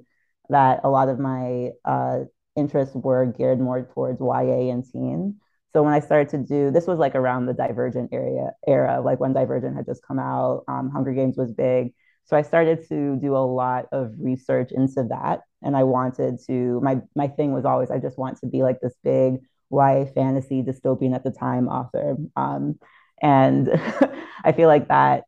that 0.50 0.82
a 0.84 0.90
lot 0.90 1.10
of 1.10 1.20
my 1.20 1.72
uh, 1.86 2.22
interests 2.56 2.96
were 2.96 3.26
geared 3.26 3.60
more 3.60 3.88
towards 3.94 4.20
YA 4.22 4.72
and 4.72 4.84
teen. 4.92 5.40
so 5.74 5.84
when 5.84 5.94
I 5.94 6.00
started 6.02 6.30
to 6.32 6.38
do 6.40 6.72
this 6.72 6.88
was 6.88 7.00
like 7.00 7.16
around 7.16 7.46
the 7.46 7.54
Divergent 7.54 8.12
area 8.14 8.52
era, 8.68 9.02
like 9.02 9.20
when 9.20 9.34
Divergent 9.34 9.76
had 9.76 9.86
just 9.86 10.06
come 10.06 10.20
out, 10.20 10.64
um, 10.68 10.90
Hunger 10.90 11.14
Games 11.14 11.38
was 11.38 11.52
big. 11.54 11.94
So 12.26 12.38
I 12.38 12.42
started 12.44 12.88
to 12.90 13.18
do 13.18 13.36
a 13.36 13.46
lot 13.46 13.88
of 13.92 14.14
research 14.20 14.72
into 14.72 15.04
that, 15.10 15.42
and 15.64 15.76
I 15.76 15.84
wanted 15.84 16.40
to. 16.48 16.80
My 16.82 17.02
my 17.16 17.28
thing 17.28 17.54
was 17.54 17.66
always 17.66 17.92
I 17.92 18.00
just 18.00 18.18
want 18.18 18.38
to 18.40 18.48
be 18.48 18.64
like 18.64 18.80
this 18.82 18.96
big 19.04 19.40
YA 19.72 20.06
fantasy 20.14 20.64
dystopian 20.64 21.16
at 21.16 21.24
the 21.24 21.32
time 21.32 21.68
author, 21.68 22.18
um, 22.36 22.80
and 23.22 23.70
I 24.44 24.52
feel 24.52 24.68
like 24.68 24.88
that 24.88 25.24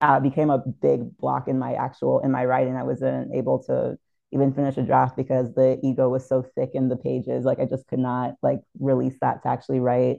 uh, 0.00 0.20
became 0.20 0.50
a 0.50 0.58
big 0.58 1.16
block 1.16 1.48
in 1.48 1.58
my 1.58 1.74
actual 1.74 2.20
in 2.20 2.30
my 2.30 2.44
writing. 2.44 2.76
I 2.76 2.84
wasn't 2.84 3.34
able 3.34 3.62
to 3.64 3.98
even 4.30 4.52
finish 4.52 4.76
a 4.76 4.82
draft 4.82 5.16
because 5.16 5.54
the 5.54 5.80
ego 5.82 6.08
was 6.08 6.28
so 6.28 6.42
thick 6.42 6.70
in 6.74 6.88
the 6.88 6.96
pages. 6.96 7.44
Like 7.44 7.60
I 7.60 7.64
just 7.64 7.86
could 7.86 7.98
not 7.98 8.34
like 8.42 8.60
release 8.78 9.16
that 9.20 9.42
to 9.42 9.48
actually 9.48 9.80
write 9.80 10.18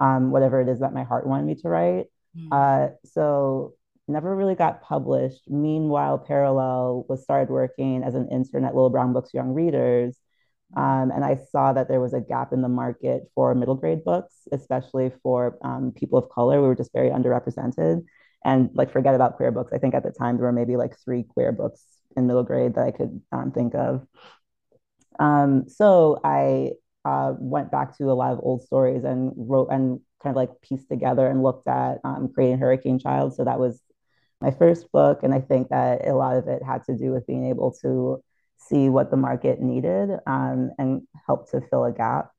um, 0.00 0.30
whatever 0.30 0.60
it 0.60 0.68
is 0.68 0.80
that 0.80 0.94
my 0.94 1.04
heart 1.04 1.26
wanted 1.26 1.46
me 1.46 1.54
to 1.56 1.68
write. 1.68 2.06
Mm. 2.36 2.48
Uh, 2.50 2.94
so 3.04 3.74
never 4.08 4.34
really 4.34 4.54
got 4.54 4.82
published. 4.82 5.42
Meanwhile, 5.48 6.18
Parallel 6.18 7.04
was 7.08 7.22
started 7.22 7.50
working 7.50 8.02
as 8.02 8.14
an 8.14 8.28
intern 8.30 8.64
at 8.64 8.74
Little 8.74 8.90
Brown 8.90 9.12
Books 9.12 9.34
Young 9.34 9.52
Readers. 9.52 10.16
Um, 10.76 11.10
and 11.10 11.24
I 11.24 11.38
saw 11.50 11.72
that 11.72 11.88
there 11.88 12.00
was 12.00 12.14
a 12.14 12.20
gap 12.20 12.52
in 12.52 12.62
the 12.62 12.68
market 12.68 13.24
for 13.34 13.54
middle 13.54 13.74
grade 13.74 14.04
books, 14.04 14.46
especially 14.52 15.10
for 15.22 15.58
um, 15.62 15.92
people 15.92 16.18
of 16.18 16.30
color. 16.30 16.60
We 16.60 16.68
were 16.68 16.76
just 16.76 16.92
very 16.92 17.10
underrepresented. 17.10 18.04
And 18.44 18.70
like, 18.74 18.92
forget 18.92 19.14
about 19.14 19.36
queer 19.36 19.50
books. 19.50 19.72
I 19.72 19.78
think 19.78 19.94
at 19.94 20.02
the 20.02 20.12
time 20.12 20.36
there 20.36 20.46
were 20.46 20.52
maybe 20.52 20.76
like 20.76 20.96
three 21.04 21.24
queer 21.24 21.52
books 21.52 21.84
in 22.16 22.26
middle 22.26 22.44
grade 22.44 22.74
that 22.74 22.86
I 22.86 22.90
could 22.92 23.20
um, 23.32 23.52
think 23.52 23.74
of. 23.74 24.06
Um, 25.18 25.68
so 25.68 26.20
I 26.24 26.70
uh, 27.04 27.34
went 27.38 27.70
back 27.70 27.96
to 27.98 28.10
a 28.10 28.14
lot 28.14 28.32
of 28.32 28.40
old 28.42 28.62
stories 28.62 29.04
and 29.04 29.32
wrote 29.36 29.68
and 29.70 30.00
kind 30.22 30.32
of 30.32 30.36
like 30.36 30.60
pieced 30.62 30.88
together 30.88 31.26
and 31.26 31.42
looked 31.42 31.66
at 31.68 31.98
um, 32.04 32.30
creating 32.32 32.58
Hurricane 32.58 32.98
Child. 32.98 33.34
So 33.34 33.44
that 33.44 33.58
was 33.58 33.80
my 34.40 34.50
first 34.50 34.90
book. 34.92 35.20
And 35.22 35.34
I 35.34 35.40
think 35.40 35.68
that 35.68 36.06
a 36.06 36.14
lot 36.14 36.36
of 36.36 36.48
it 36.48 36.62
had 36.62 36.84
to 36.84 36.96
do 36.96 37.12
with 37.12 37.26
being 37.26 37.48
able 37.48 37.72
to 37.82 38.22
see 38.68 38.88
what 38.88 39.10
the 39.10 39.16
market 39.16 39.60
needed 39.60 40.10
um, 40.26 40.70
and 40.78 41.02
help 41.26 41.50
to 41.50 41.60
fill 41.70 41.84
a 41.84 41.92
gap. 41.92 42.30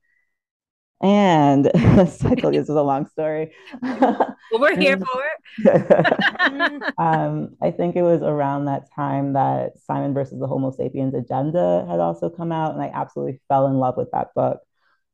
And 1.02 1.66
cycle 2.10 2.52
this 2.52 2.70
is 2.70 2.70
a 2.70 2.82
long 2.82 3.08
story. 3.08 3.54
well, 3.82 4.36
we're 4.54 4.80
here 4.80 4.98
for 5.00 5.24
it. 5.66 6.94
um, 6.98 7.56
I 7.62 7.72
think 7.72 7.96
it 7.96 8.04
was 8.04 8.22
around 8.22 8.66
that 8.66 8.94
time 8.94 9.34
that 9.34 9.80
Simon 9.80 10.14
versus 10.14 10.40
the 10.40 10.48
Homo 10.48 10.72
sapiens 10.72 11.16
agenda 11.16 11.86
had 11.90 12.00
also 12.00 12.30
come 12.30 12.52
out, 12.52 12.74
and 12.74 12.84
I 12.84 12.92
absolutely 12.94 13.42
fell 13.48 13.68
in 13.68 13.80
love 13.80 13.98
with 13.98 14.12
that 14.12 14.34
book. 14.36 14.60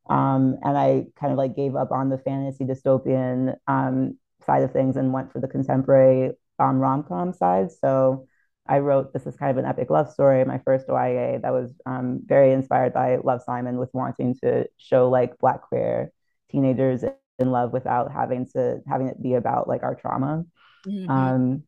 Um, 0.10 0.58
and 0.62 0.78
I 0.78 1.06
kind 1.20 1.32
of 1.32 1.38
like 1.38 1.56
gave 1.56 1.76
up 1.76 1.92
on 1.92 2.10
the 2.10 2.18
fantasy 2.18 2.66
dystopian 2.66 3.56
um, 3.68 4.18
side 4.46 4.64
of 4.64 4.74
things 4.74 4.98
and 4.98 5.14
went 5.14 5.32
for 5.32 5.40
the 5.40 5.48
contemporary 5.48 6.32
um, 6.60 6.80
rom 6.80 7.04
com 7.04 7.34
side. 7.34 7.72
So 7.72 8.27
I 8.70 8.80
wrote 8.80 9.14
this 9.14 9.26
is 9.26 9.36
kind 9.36 9.52
of 9.52 9.58
an 9.58 9.70
epic 9.70 9.90
love 9.90 10.12
story, 10.12 10.44
my 10.46 10.60
first 10.60 10.88
YA 10.88 11.40
that 11.40 11.52
was 11.52 11.74
um, 11.86 12.22
very 12.26 12.52
inspired 12.52 12.94
by 12.94 13.18
Love 13.18 13.42
Simon 13.44 13.78
with 13.78 13.90
wanting 13.94 14.36
to 14.44 14.66
show 14.78 15.10
like 15.10 15.38
black 15.40 15.62
queer 15.62 16.12
teenagers 16.50 17.04
in 17.40 17.52
love 17.52 17.74
without 17.74 18.12
having 18.12 18.48
to 18.54 18.82
having 18.88 19.08
it 19.08 19.22
be 19.22 19.34
about 19.34 19.68
like 19.68 19.84
our 19.84 19.96
trauma. 19.96 20.46
Mm-hmm. 20.86 21.10
Um, 21.10 21.64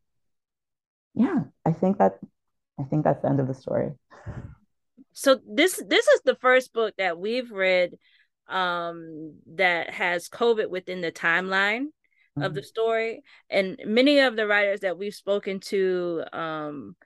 yeah, 1.14 1.44
I 1.64 1.72
think 1.72 1.98
that 1.98 2.18
I 2.78 2.84
think 2.84 3.04
that's 3.04 3.22
the 3.22 3.28
end 3.28 3.40
of 3.40 3.46
the 3.46 3.54
story. 3.54 3.92
So 5.12 5.40
this 5.46 5.82
this 5.86 6.06
is 6.06 6.20
the 6.24 6.36
first 6.36 6.72
book 6.72 6.94
that 6.98 7.18
we've 7.18 7.50
read 7.50 7.94
um, 8.48 9.34
that 9.54 9.90
has 9.90 10.28
COVID 10.28 10.70
within 10.70 11.00
the 11.00 11.12
timeline 11.12 11.86
mm-hmm. 12.36 12.42
of 12.42 12.54
the 12.54 12.62
story 12.62 13.22
and 13.48 13.78
many 13.84 14.20
of 14.20 14.36
the 14.36 14.46
writers 14.46 14.80
that 14.80 14.98
we've 14.98 15.14
spoken 15.14 15.60
to 15.60 16.22
um 16.32 16.96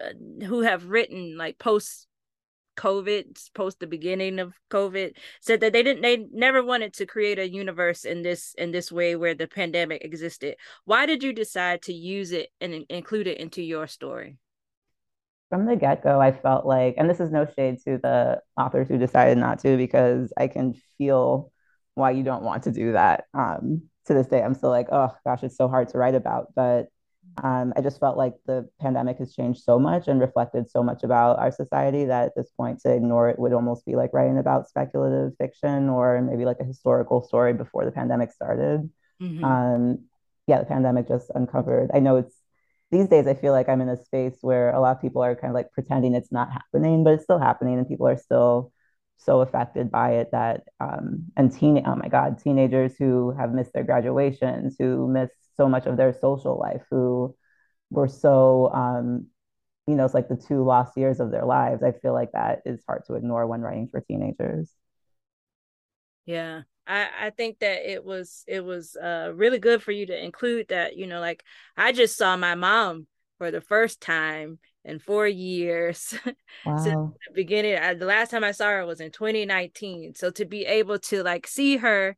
uh, 0.00 0.44
who 0.46 0.60
have 0.60 0.86
written 0.86 1.36
like 1.36 1.58
post 1.58 2.06
covid 2.76 3.24
post 3.54 3.78
the 3.80 3.86
beginning 3.86 4.38
of 4.38 4.54
covid 4.70 5.12
said 5.40 5.60
that 5.60 5.72
they 5.72 5.82
didn't 5.82 6.02
they 6.02 6.26
never 6.32 6.64
wanted 6.64 6.94
to 6.94 7.04
create 7.04 7.38
a 7.38 7.48
universe 7.48 8.04
in 8.04 8.22
this 8.22 8.54
in 8.56 8.70
this 8.70 8.90
way 8.90 9.16
where 9.16 9.34
the 9.34 9.46
pandemic 9.46 10.02
existed 10.02 10.54
why 10.84 11.04
did 11.04 11.22
you 11.22 11.32
decide 11.32 11.82
to 11.82 11.92
use 11.92 12.32
it 12.32 12.48
and 12.60 12.86
include 12.88 13.26
it 13.26 13.38
into 13.38 13.62
your 13.62 13.86
story 13.86 14.38
from 15.50 15.66
the 15.66 15.76
get-go 15.76 16.20
i 16.20 16.32
felt 16.32 16.64
like 16.64 16.94
and 16.96 17.10
this 17.10 17.20
is 17.20 17.30
no 17.30 17.46
shade 17.56 17.76
to 17.84 17.98
the 17.98 18.40
authors 18.56 18.88
who 18.88 18.96
decided 18.96 19.36
not 19.36 19.58
to 19.58 19.76
because 19.76 20.32
i 20.38 20.46
can 20.46 20.74
feel 20.96 21.52
why 21.94 22.12
you 22.12 22.22
don't 22.22 22.44
want 22.44 22.62
to 22.62 22.72
do 22.72 22.92
that 22.92 23.24
um, 23.34 23.82
to 24.06 24.14
this 24.14 24.26
day, 24.26 24.42
I'm 24.42 24.54
still 24.54 24.70
like, 24.70 24.88
oh 24.90 25.14
gosh, 25.24 25.42
it's 25.42 25.56
so 25.56 25.68
hard 25.68 25.88
to 25.90 25.98
write 25.98 26.14
about. 26.14 26.48
But 26.54 26.88
um, 27.42 27.72
I 27.76 27.80
just 27.80 28.00
felt 28.00 28.16
like 28.16 28.34
the 28.46 28.68
pandemic 28.80 29.18
has 29.18 29.34
changed 29.34 29.62
so 29.62 29.78
much 29.78 30.08
and 30.08 30.20
reflected 30.20 30.70
so 30.70 30.82
much 30.82 31.02
about 31.04 31.38
our 31.38 31.52
society 31.52 32.06
that 32.06 32.26
at 32.26 32.32
this 32.36 32.50
point 32.56 32.80
to 32.80 32.92
ignore 32.92 33.28
it 33.28 33.38
would 33.38 33.52
almost 33.52 33.86
be 33.86 33.94
like 33.94 34.12
writing 34.12 34.38
about 34.38 34.68
speculative 34.68 35.36
fiction 35.38 35.88
or 35.88 36.20
maybe 36.22 36.44
like 36.44 36.58
a 36.60 36.64
historical 36.64 37.22
story 37.22 37.52
before 37.52 37.84
the 37.84 37.92
pandemic 37.92 38.32
started. 38.32 38.90
Mm-hmm. 39.22 39.44
Um, 39.44 39.98
yeah, 40.46 40.58
the 40.60 40.66
pandemic 40.66 41.08
just 41.08 41.30
uncovered. 41.34 41.90
I 41.94 42.00
know 42.00 42.16
it's 42.16 42.34
these 42.90 43.06
days. 43.06 43.26
I 43.26 43.34
feel 43.34 43.52
like 43.52 43.68
I'm 43.68 43.80
in 43.80 43.88
a 43.88 44.02
space 44.04 44.38
where 44.40 44.70
a 44.70 44.80
lot 44.80 44.96
of 44.96 45.02
people 45.02 45.22
are 45.22 45.36
kind 45.36 45.50
of 45.50 45.54
like 45.54 45.70
pretending 45.72 46.14
it's 46.14 46.32
not 46.32 46.50
happening, 46.50 47.04
but 47.04 47.14
it's 47.14 47.24
still 47.24 47.38
happening, 47.38 47.78
and 47.78 47.86
people 47.86 48.08
are 48.08 48.16
still 48.16 48.72
so 49.22 49.40
affected 49.40 49.90
by 49.90 50.12
it 50.12 50.30
that 50.32 50.62
um, 50.80 51.24
and 51.36 51.52
teen 51.52 51.82
oh 51.86 51.94
my 51.94 52.08
god 52.08 52.38
teenagers 52.38 52.96
who 52.98 53.32
have 53.32 53.52
missed 53.52 53.72
their 53.72 53.84
graduations 53.84 54.76
who 54.78 55.06
miss 55.08 55.30
so 55.56 55.68
much 55.68 55.86
of 55.86 55.96
their 55.96 56.12
social 56.12 56.58
life 56.58 56.82
who 56.90 57.34
were 57.90 58.08
so 58.08 58.72
um, 58.72 59.26
you 59.86 59.94
know 59.94 60.04
it's 60.04 60.14
like 60.14 60.28
the 60.28 60.36
two 60.36 60.64
lost 60.64 60.96
years 60.96 61.20
of 61.20 61.30
their 61.30 61.44
lives. 61.44 61.82
I 61.82 61.92
feel 61.92 62.12
like 62.12 62.32
that 62.32 62.60
is 62.64 62.82
hard 62.86 63.04
to 63.06 63.14
ignore 63.14 63.46
when 63.46 63.60
writing 63.60 63.88
for 63.90 64.00
teenagers. 64.00 64.70
Yeah 66.26 66.62
I, 66.90 67.08
I 67.26 67.30
think 67.30 67.60
that 67.60 67.90
it 67.90 68.04
was 68.04 68.44
it 68.48 68.64
was 68.64 68.96
uh, 68.96 69.32
really 69.34 69.58
good 69.58 69.82
for 69.82 69.92
you 69.92 70.06
to 70.06 70.24
include 70.24 70.68
that 70.68 70.96
you 70.96 71.06
know 71.06 71.20
like 71.20 71.44
i 71.76 71.92
just 71.92 72.16
saw 72.16 72.36
my 72.36 72.54
mom 72.56 73.06
for 73.38 73.50
the 73.50 73.60
first 73.60 74.00
time 74.00 74.58
in 74.84 74.98
four 74.98 75.26
years 75.26 76.14
wow. 76.66 76.76
since 76.78 77.14
the 77.26 77.34
beginning. 77.34 77.76
I, 77.76 77.94
the 77.94 78.06
last 78.06 78.30
time 78.30 78.44
I 78.44 78.52
saw 78.52 78.68
her 78.68 78.86
was 78.86 79.00
in 79.00 79.10
2019. 79.10 80.14
So 80.14 80.30
to 80.30 80.44
be 80.44 80.64
able 80.64 80.98
to 81.00 81.22
like 81.22 81.46
see 81.46 81.76
her, 81.76 82.16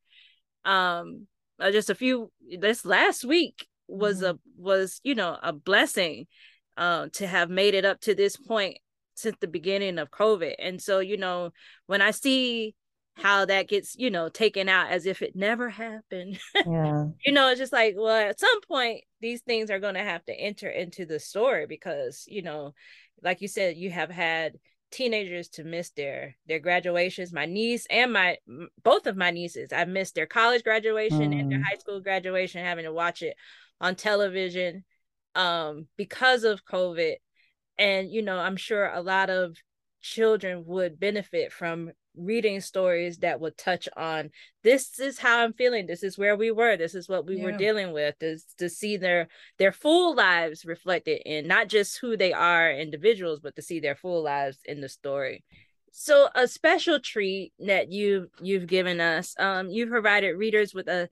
um, 0.64 1.26
uh, 1.60 1.70
just 1.70 1.90
a 1.90 1.94
few 1.94 2.30
this 2.58 2.84
last 2.84 3.24
week 3.24 3.66
was 3.88 4.22
mm-hmm. 4.22 4.36
a 4.36 4.38
was 4.56 5.00
you 5.04 5.14
know 5.14 5.36
a 5.42 5.52
blessing, 5.52 6.26
uh, 6.76 7.08
to 7.14 7.26
have 7.26 7.50
made 7.50 7.74
it 7.74 7.84
up 7.84 8.00
to 8.00 8.14
this 8.14 8.36
point 8.36 8.78
since 9.14 9.36
the 9.40 9.48
beginning 9.48 9.98
of 9.98 10.10
COVID. 10.10 10.54
And 10.58 10.80
so 10.80 11.00
you 11.00 11.16
know 11.16 11.50
when 11.86 12.00
I 12.00 12.12
see 12.12 12.74
how 13.14 13.44
that 13.44 13.68
gets 13.68 13.94
you 13.98 14.10
know 14.10 14.28
taken 14.28 14.68
out 14.68 14.90
as 14.90 15.06
if 15.06 15.22
it 15.22 15.36
never 15.36 15.68
happened 15.68 16.38
yeah 16.54 17.04
you 17.26 17.32
know 17.32 17.50
it's 17.50 17.60
just 17.60 17.72
like 17.72 17.94
well 17.96 18.28
at 18.28 18.40
some 18.40 18.60
point 18.62 19.02
these 19.20 19.42
things 19.42 19.70
are 19.70 19.80
going 19.80 19.94
to 19.94 20.00
have 20.00 20.24
to 20.24 20.32
enter 20.32 20.68
into 20.68 21.04
the 21.04 21.20
story 21.20 21.66
because 21.66 22.24
you 22.26 22.42
know 22.42 22.72
like 23.22 23.40
you 23.40 23.48
said 23.48 23.76
you 23.76 23.90
have 23.90 24.10
had 24.10 24.54
teenagers 24.90 25.48
to 25.48 25.64
miss 25.64 25.90
their 25.90 26.36
their 26.46 26.58
graduations 26.58 27.32
my 27.32 27.46
niece 27.46 27.86
and 27.88 28.12
my 28.12 28.36
both 28.82 29.06
of 29.06 29.16
my 29.16 29.30
nieces 29.30 29.72
i 29.72 29.84
missed 29.84 30.14
their 30.14 30.26
college 30.26 30.62
graduation 30.62 31.32
mm. 31.32 31.40
and 31.40 31.50
their 31.50 31.58
mm. 31.58 31.64
high 31.64 31.78
school 31.78 32.00
graduation 32.00 32.64
having 32.64 32.84
to 32.84 32.92
watch 32.92 33.22
it 33.22 33.34
on 33.80 33.94
television 33.94 34.84
um 35.34 35.86
because 35.96 36.44
of 36.44 36.64
covid 36.66 37.16
and 37.78 38.10
you 38.10 38.20
know 38.20 38.38
i'm 38.38 38.56
sure 38.56 38.86
a 38.86 39.00
lot 39.00 39.30
of 39.30 39.56
children 40.02 40.64
would 40.66 41.00
benefit 41.00 41.52
from 41.52 41.90
reading 42.16 42.60
stories 42.60 43.18
that 43.18 43.40
would 43.40 43.56
touch 43.56 43.88
on 43.96 44.30
this 44.62 44.98
is 45.00 45.18
how 45.18 45.40
i'm 45.40 45.52
feeling. 45.52 45.86
This 45.86 46.02
is 46.02 46.16
where 46.18 46.36
we 46.36 46.50
were. 46.50 46.76
This 46.76 46.94
is 46.94 47.08
what 47.08 47.26
we 47.26 47.36
yeah. 47.36 47.44
were 47.44 47.52
dealing 47.52 47.92
with. 47.92 48.16
Is 48.20 48.46
to 48.58 48.68
see 48.68 48.96
their 48.96 49.28
their 49.58 49.72
full 49.72 50.14
lives 50.14 50.64
reflected 50.64 51.22
in 51.26 51.46
not 51.46 51.68
just 51.68 51.98
who 51.98 52.16
they 52.16 52.32
are 52.32 52.72
individuals 52.72 53.40
but 53.40 53.56
to 53.56 53.62
see 53.62 53.80
their 53.80 53.96
full 53.96 54.22
lives 54.22 54.58
in 54.64 54.80
the 54.80 54.88
story. 54.88 55.44
So 55.90 56.28
a 56.34 56.46
special 56.48 57.00
treat 57.00 57.52
that 57.58 57.90
you 57.90 58.30
you've 58.40 58.66
given 58.66 59.00
us. 59.00 59.34
Um 59.38 59.70
you've 59.70 59.90
provided 59.90 60.36
readers 60.36 60.74
with 60.74 60.88
a 60.88 61.08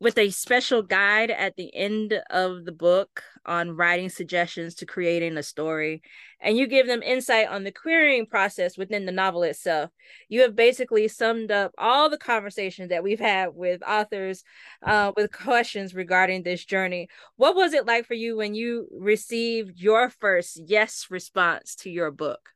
with 0.00 0.16
a 0.16 0.30
special 0.30 0.82
guide 0.82 1.30
at 1.30 1.56
the 1.56 1.74
end 1.76 2.14
of 2.30 2.64
the 2.64 2.72
book 2.72 3.22
on 3.44 3.76
writing 3.76 4.08
suggestions 4.08 4.74
to 4.74 4.86
creating 4.86 5.36
a 5.36 5.42
story. 5.42 6.02
And 6.40 6.56
you 6.56 6.66
give 6.66 6.86
them 6.86 7.02
insight 7.02 7.48
on 7.48 7.64
the 7.64 7.70
querying 7.70 8.24
process 8.24 8.78
within 8.78 9.04
the 9.04 9.12
novel 9.12 9.42
itself. 9.42 9.90
You 10.30 10.40
have 10.40 10.56
basically 10.56 11.06
summed 11.08 11.50
up 11.50 11.72
all 11.76 12.08
the 12.08 12.16
conversations 12.16 12.88
that 12.88 13.02
we've 13.02 13.20
had 13.20 13.50
with 13.54 13.82
authors 13.86 14.42
uh, 14.82 15.12
with 15.16 15.32
questions 15.32 15.94
regarding 15.94 16.42
this 16.42 16.64
journey. 16.64 17.08
What 17.36 17.54
was 17.54 17.74
it 17.74 17.86
like 17.86 18.06
for 18.06 18.14
you 18.14 18.38
when 18.38 18.54
you 18.54 18.88
received 18.90 19.78
your 19.78 20.08
first 20.08 20.58
yes 20.64 21.08
response 21.10 21.74
to 21.76 21.90
your 21.90 22.10
book? 22.10 22.48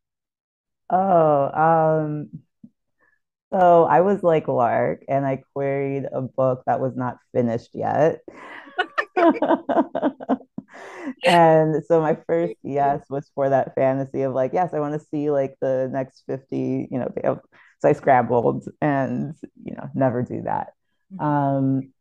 Oh, 0.89 1.51
um, 1.53 2.31
So 3.55 3.85
I 3.85 4.01
was 4.01 4.25
like 4.25 4.49
Lark 4.49 5.05
and 5.09 5.25
I 5.25 5.45
queried 5.53 6.07
a 6.13 6.23
book 6.23 6.65
that 6.67 6.81
was 6.81 6.97
not 6.97 7.19
finished 7.33 7.71
yet. 7.73 8.21
and 11.25 11.85
so 11.87 12.01
my 12.01 12.17
first 12.27 12.55
yes 12.65 13.03
was 13.09 13.31
for 13.33 13.49
that 13.49 13.77
fantasy 13.77 14.23
of 14.23 14.35
like, 14.35 14.53
yes, 14.55 14.75
I 14.75 14.81
want 14.81 15.01
to 15.01 15.07
see 15.07 15.31
like 15.31 15.55
the 15.61 15.89
next 15.93 16.25
50, 16.27 16.89
you 16.91 16.99
know, 16.99 17.41
so 17.79 17.89
I 17.89 17.93
scrambled 17.93 18.69
and, 18.81 19.37
you 19.63 19.77
know, 19.77 19.89
never 19.95 20.25
do 20.25 20.43
that. 20.43 20.73
Mm-hmm. 21.13 21.25
Um, 21.25 21.93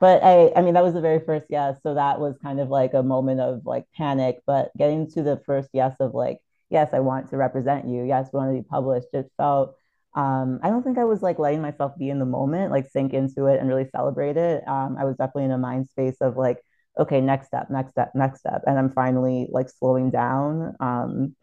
but 0.00 0.24
I, 0.24 0.50
I 0.56 0.62
mean, 0.62 0.74
that 0.74 0.82
was 0.82 0.94
the 0.94 1.00
very 1.00 1.20
first 1.24 1.46
yes. 1.50 1.78
So 1.84 1.94
that 1.94 2.18
was 2.18 2.36
kind 2.42 2.58
of 2.58 2.68
like 2.68 2.94
a 2.94 3.04
moment 3.04 3.38
of 3.40 3.64
like 3.64 3.84
panic, 3.96 4.40
but 4.44 4.72
getting 4.76 5.08
to 5.12 5.22
the 5.22 5.40
first 5.46 5.70
yes 5.72 5.94
of 6.00 6.14
like, 6.14 6.38
yes, 6.68 6.90
I 6.92 6.98
want 6.98 7.30
to 7.30 7.36
represent 7.36 7.86
you. 7.86 8.02
Yes, 8.02 8.30
we 8.32 8.38
want 8.38 8.50
to 8.50 8.60
be 8.60 8.68
published. 8.68 9.06
It 9.12 9.30
felt 9.36 9.76
um, 10.16 10.60
I 10.62 10.70
don't 10.70 10.82
think 10.82 10.98
I 10.98 11.04
was 11.04 11.22
like 11.22 11.38
letting 11.38 11.60
myself 11.62 11.92
be 11.98 12.08
in 12.10 12.18
the 12.18 12.24
moment, 12.26 12.72
like 12.72 12.88
sink 12.88 13.12
into 13.12 13.46
it 13.46 13.60
and 13.60 13.68
really 13.68 13.88
celebrate 13.94 14.36
it. 14.38 14.66
Um, 14.66 14.96
I 14.98 15.04
was 15.04 15.16
definitely 15.16 15.44
in 15.44 15.52
a 15.52 15.58
mind 15.58 15.88
space 15.90 16.16
of 16.22 16.36
like, 16.38 16.62
okay, 16.98 17.20
next 17.20 17.48
step, 17.48 17.68
next 17.70 17.90
step, 17.92 18.12
next 18.14 18.40
step. 18.40 18.62
And 18.66 18.78
I'm 18.78 18.90
finally 18.90 19.46
like 19.50 19.68
slowing 19.68 20.10
down 20.10 20.74
um, 20.80 21.36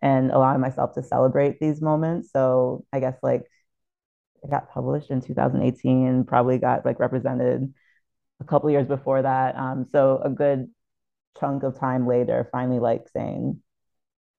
and 0.00 0.30
allowing 0.30 0.60
myself 0.60 0.94
to 0.94 1.02
celebrate 1.02 1.58
these 1.60 1.82
moments. 1.82 2.30
So 2.32 2.84
I 2.92 3.00
guess 3.00 3.16
like 3.22 3.46
it 4.42 4.50
got 4.50 4.70
published 4.70 5.10
in 5.10 5.20
2018, 5.20 6.24
probably 6.24 6.58
got 6.58 6.84
like 6.84 7.00
represented 7.00 7.72
a 8.40 8.44
couple 8.44 8.70
years 8.70 8.88
before 8.88 9.22
that. 9.22 9.56
Um, 9.56 9.86
so 9.90 10.20
a 10.24 10.30
good 10.30 10.68
chunk 11.40 11.62
of 11.64 11.78
time 11.78 12.06
later, 12.06 12.48
finally 12.52 12.80
like 12.80 13.08
saying, 13.10 13.62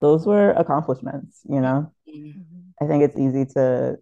those 0.01 0.25
were 0.25 0.51
accomplishments, 0.51 1.41
you 1.49 1.61
know? 1.61 1.91
Mm-hmm. 2.07 2.60
I 2.81 2.87
think 2.87 3.03
it's 3.03 3.17
easy 3.17 3.45
to 3.53 3.97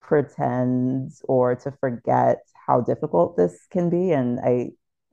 pretend 0.00 1.12
or 1.24 1.54
to 1.54 1.72
forget 1.72 2.38
how 2.66 2.80
difficult 2.80 3.36
this 3.36 3.66
can 3.70 3.90
be. 3.90 4.12
And 4.12 4.40
I, 4.40 4.70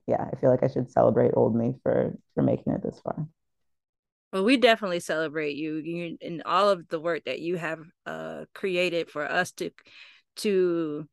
yeah, 0.08 0.26
I 0.32 0.36
feel 0.38 0.50
like 0.50 0.64
I 0.64 0.68
should 0.68 0.90
celebrate 0.90 1.34
old 1.36 1.56
me 1.56 1.76
for 1.84 2.18
for 2.34 2.42
making 2.42 2.74
it 2.74 2.82
this 2.82 3.00
far. 3.04 3.28
Well, 4.32 4.46
we 4.46 4.58
definitely 4.58 5.00
celebrate 5.00 5.56
you, 5.56 5.76
you 5.78 6.18
and 6.22 6.44
all 6.46 6.70
of 6.70 6.88
the 6.88 7.00
work 7.00 7.26
that 7.26 7.40
you 7.40 7.58
have 7.58 7.80
uh, 8.06 8.46
created 8.54 9.10
for 9.10 9.30
us 9.30 9.52
to 9.54 9.72
to 10.38 11.08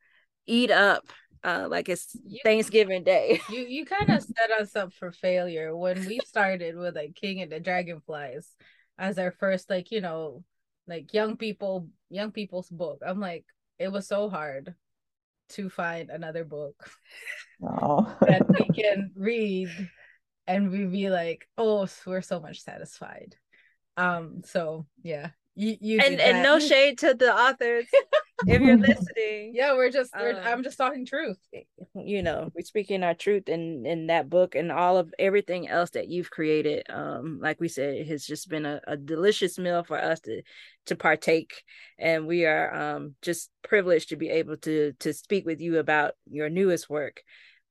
eat 0.46 0.70
up 0.70 1.02
uh, 1.42 1.66
like 1.70 1.88
it's 1.88 2.16
you, 2.26 2.40
Thanksgiving 2.44 3.04
Day. 3.04 3.40
You 3.50 3.60
you 3.60 3.86
kind 3.86 4.10
of 4.10 4.22
set 4.22 4.50
us 4.60 4.76
up 4.76 4.92
for 4.92 5.12
failure 5.12 5.74
when 5.76 6.04
we 6.06 6.20
started 6.20 6.76
with 6.76 6.94
like 6.96 7.14
King 7.14 7.40
and 7.40 7.50
the 7.50 7.60
Dragonflies 7.60 8.48
as 8.98 9.18
our 9.18 9.30
first 9.30 9.70
like 9.70 9.90
you 9.90 10.00
know 10.00 10.44
like 10.86 11.12
young 11.12 11.36
people 11.36 11.88
young 12.10 12.30
people's 12.32 12.68
book. 12.68 13.02
I'm 13.06 13.20
like 13.20 13.44
it 13.78 13.88
was 13.88 14.06
so 14.06 14.28
hard 14.28 14.74
to 15.50 15.70
find 15.70 16.10
another 16.10 16.44
book 16.44 16.90
oh. 17.62 18.16
that 18.22 18.48
we 18.48 18.66
can 18.74 19.12
read 19.14 19.70
and 20.46 20.70
we 20.70 20.84
be 20.84 21.10
like 21.10 21.48
oh 21.58 21.86
we're 22.06 22.22
so 22.22 22.40
much 22.40 22.62
satisfied. 22.62 23.36
Um 23.96 24.42
so 24.44 24.86
yeah 25.02 25.30
you, 25.56 25.76
you 25.80 26.00
and 26.00 26.20
and 26.20 26.42
no 26.42 26.58
shade 26.60 26.98
to 26.98 27.14
the 27.14 27.34
authors 27.34 27.86
if 28.46 28.60
you're 28.60 28.76
listening. 28.76 29.52
Yeah 29.54 29.72
we're 29.72 29.90
just 29.90 30.12
we're, 30.14 30.32
um, 30.32 30.42
i'm 30.44 30.62
just 30.62 30.76
talking 30.76 31.06
truth. 31.06 31.38
you 31.94 32.22
know 32.22 32.50
we're 32.54 32.62
speaking 32.62 33.02
our 33.02 33.14
truth 33.14 33.48
in 33.48 33.86
in 33.86 34.08
that 34.08 34.28
book 34.28 34.54
and 34.54 34.70
all 34.70 34.98
of 34.98 35.12
everything 35.18 35.68
else 35.68 35.90
that 35.90 36.08
you've 36.08 36.30
created. 36.30 36.84
Um 36.90 37.40
like 37.40 37.58
we 37.58 37.68
said 37.68 37.94
it 37.94 38.06
has 38.08 38.24
just 38.24 38.48
been 38.48 38.66
a, 38.66 38.80
a 38.86 38.96
delicious 38.96 39.58
meal 39.58 39.82
for 39.82 39.98
us 39.98 40.20
to 40.20 40.42
to 40.86 40.96
partake. 40.96 41.64
And 41.98 42.26
we 42.26 42.44
are 42.44 42.74
um 42.74 43.14
just 43.22 43.50
privileged 43.64 44.10
to 44.10 44.16
be 44.16 44.28
able 44.28 44.58
to 44.58 44.92
to 45.00 45.14
speak 45.14 45.46
with 45.46 45.60
you 45.60 45.78
about 45.78 46.12
your 46.30 46.50
newest 46.50 46.90
work. 46.90 47.22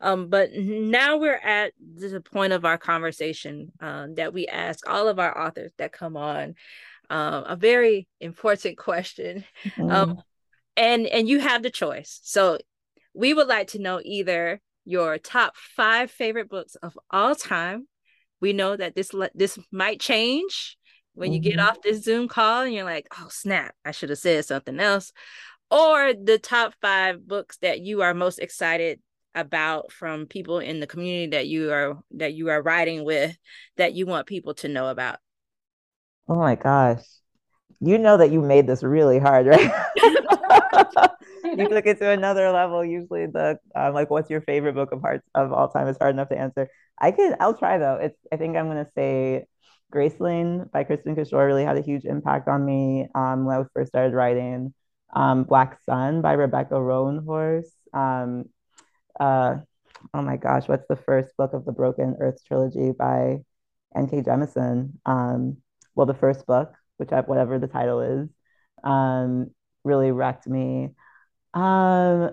Um, 0.01 0.27
but 0.27 0.49
now 0.53 1.17
we're 1.17 1.39
at 1.41 1.71
the 1.79 2.19
point 2.19 2.51
of 2.51 2.65
our 2.65 2.77
conversation 2.77 3.71
um, 3.79 4.15
that 4.15 4.33
we 4.33 4.45
ask 4.45 4.88
all 4.89 5.07
of 5.07 5.19
our 5.19 5.45
authors 5.47 5.71
that 5.77 5.93
come 5.93 6.17
on 6.17 6.55
um, 7.09 7.43
a 7.47 7.55
very 7.55 8.07
important 8.19 8.77
question. 8.89 9.43
Mm-hmm. 9.63 9.89
Um, 9.89 10.21
and 10.77 11.05
and 11.07 11.27
you 11.27 11.39
have 11.39 11.63
the 11.63 11.69
choice. 11.69 12.19
So 12.23 12.57
we 13.13 13.33
would 13.33 13.47
like 13.47 13.69
to 13.69 13.79
know 13.79 14.01
either 14.03 14.59
your 14.83 15.17
top 15.17 15.55
five 15.55 16.11
favorite 16.11 16.49
books 16.49 16.75
of 16.75 16.97
all 17.09 17.35
time. 17.35 17.87
We 18.41 18.53
know 18.53 18.75
that 18.75 18.95
this 18.95 19.11
this 19.33 19.57
might 19.71 19.99
change 19.99 20.77
when 21.13 21.31
you 21.31 21.39
mm-hmm. 21.39 21.51
get 21.51 21.59
off 21.59 21.81
this 21.81 22.03
Zoom 22.03 22.27
call 22.27 22.63
and 22.63 22.73
you're 22.73 22.83
like, 22.83 23.07
oh 23.19 23.27
snap, 23.29 23.73
I 23.83 23.91
should 23.91 24.09
have 24.09 24.19
said 24.19 24.45
something 24.45 24.79
else. 24.79 25.11
Or 25.71 26.13
the 26.13 26.37
top 26.37 26.73
five 26.81 27.25
books 27.27 27.57
that 27.57 27.79
you 27.79 28.01
are 28.03 28.13
most 28.13 28.37
excited 28.37 28.99
about 29.33 29.91
from 29.91 30.27
people 30.27 30.59
in 30.59 30.79
the 30.79 30.87
community 30.87 31.27
that 31.31 31.47
you 31.47 31.71
are 31.71 31.97
that 32.11 32.33
you 32.33 32.49
are 32.49 32.61
writing 32.61 33.03
with 33.03 33.35
that 33.75 33.93
you 33.93 34.05
want 34.05 34.27
people 34.27 34.53
to 34.55 34.67
know 34.67 34.87
about. 34.87 35.17
Oh 36.28 36.36
my 36.36 36.55
gosh. 36.55 37.03
You 37.80 37.97
know 37.97 38.17
that 38.17 38.32
you 38.32 38.41
made 38.41 38.67
this 38.67 38.84
really 38.84 39.19
hard, 39.19 39.45
right? 39.47 39.71
you 41.43 41.67
took 41.69 41.86
it 41.86 41.99
to 41.99 42.09
another 42.09 42.51
level. 42.51 42.84
Usually 42.84 43.28
the 43.28 43.59
um, 43.76 43.93
like 43.93 44.09
what's 44.09 44.30
your 44.30 44.41
favorite 44.41 44.73
book 44.73 44.91
of 44.91 45.01
hearts 45.01 45.28
of 45.36 45.51
all 45.53 45.69
time 45.69 45.88
is 45.88 45.97
hard 45.97 46.15
enough 46.15 46.30
to 46.30 46.38
answer. 46.38 46.67
I 46.99 47.11
could 47.11 47.36
I'll 47.39 47.57
try 47.57 47.78
though. 47.78 47.95
It's 47.95 48.17
I 48.32 48.38
think 48.38 48.55
I'm 48.57 48.67
gonna 48.67 48.88
say 48.95 49.45
Graceling 49.93 50.71
by 50.71 50.84
Kristin 50.84 51.15
Cashore 51.15 51.45
really 51.45 51.63
had 51.63 51.78
a 51.78 51.82
huge 51.82 52.05
impact 52.05 52.47
on 52.47 52.65
me 52.65 53.07
um, 53.15 53.45
when 53.45 53.57
I 53.57 53.63
first 53.73 53.89
started 53.89 54.13
writing. 54.13 54.73
Um, 55.13 55.43
Black 55.43 55.80
Sun 55.86 56.21
by 56.21 56.34
Rebecca 56.34 56.73
Roanhorse. 56.73 57.69
Um, 57.93 58.49
uh, 59.19 59.57
oh 60.13 60.21
my 60.21 60.38
gosh, 60.38 60.67
what's 60.67 60.88
the 60.88 60.97
first 60.97 61.38
book 61.38 61.53
of 61.53 61.63
the 61.65 61.71
Broken 61.71 62.17
Earth 62.19 62.43
trilogy 62.45 62.91
by 62.91 63.38
N.K. 63.95 64.23
Jemisin? 64.23 64.93
Um, 65.05 65.57
well, 65.95 66.05
the 66.05 66.13
first 66.13 66.45
book, 66.45 66.73
which 66.97 67.11
I, 67.11 67.21
whatever 67.21 67.59
the 67.59 67.67
title 67.67 68.01
is, 68.01 68.29
um, 68.83 69.51
really 69.83 70.11
wrecked 70.11 70.47
me. 70.47 70.89
Um, 71.53 72.31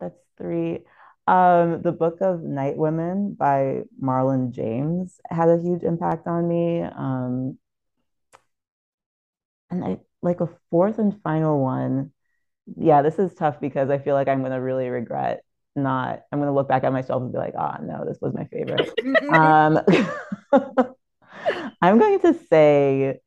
that's 0.00 0.18
three. 0.38 0.80
Um, 1.26 1.82
the 1.82 1.92
book 1.92 2.18
of 2.20 2.42
Night 2.42 2.76
Women 2.76 3.34
by 3.34 3.82
Marlon 4.00 4.52
James 4.52 5.20
had 5.28 5.48
a 5.48 5.58
huge 5.58 5.82
impact 5.82 6.28
on 6.28 6.48
me. 6.48 6.82
Um, 6.82 7.58
and 9.70 9.84
I 9.84 9.98
like 10.22 10.40
a 10.40 10.48
fourth 10.70 10.98
and 10.98 11.20
final 11.22 11.60
one. 11.60 12.12
Yeah, 12.76 13.02
this 13.02 13.18
is 13.18 13.34
tough 13.34 13.60
because 13.60 13.90
I 13.90 13.98
feel 13.98 14.14
like 14.14 14.28
I'm 14.28 14.42
gonna 14.42 14.60
really 14.60 14.88
regret 14.88 15.42
not. 15.74 16.22
I'm 16.30 16.38
gonna 16.38 16.54
look 16.54 16.68
back 16.68 16.84
at 16.84 16.92
myself 16.92 17.22
and 17.22 17.32
be 17.32 17.38
like, 17.38 17.54
oh 17.58 17.74
no, 17.82 18.04
this 18.04 18.18
was 18.20 18.34
my 18.34 18.44
favorite. 18.44 18.90
um, 19.32 19.80
I'm 21.82 21.98
going 21.98 22.20
to 22.20 22.34
say 22.50 23.20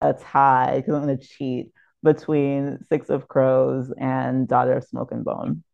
a 0.00 0.12
tie 0.12 0.76
because 0.76 0.94
I'm 0.94 1.04
going 1.04 1.18
to 1.18 1.26
cheat 1.26 1.68
between 2.02 2.78
Six 2.88 3.08
of 3.08 3.28
Crows 3.28 3.92
and 3.98 4.46
Daughter 4.46 4.74
of 4.74 4.84
Smoke 4.84 5.12
and 5.12 5.24
Bone. 5.24 5.64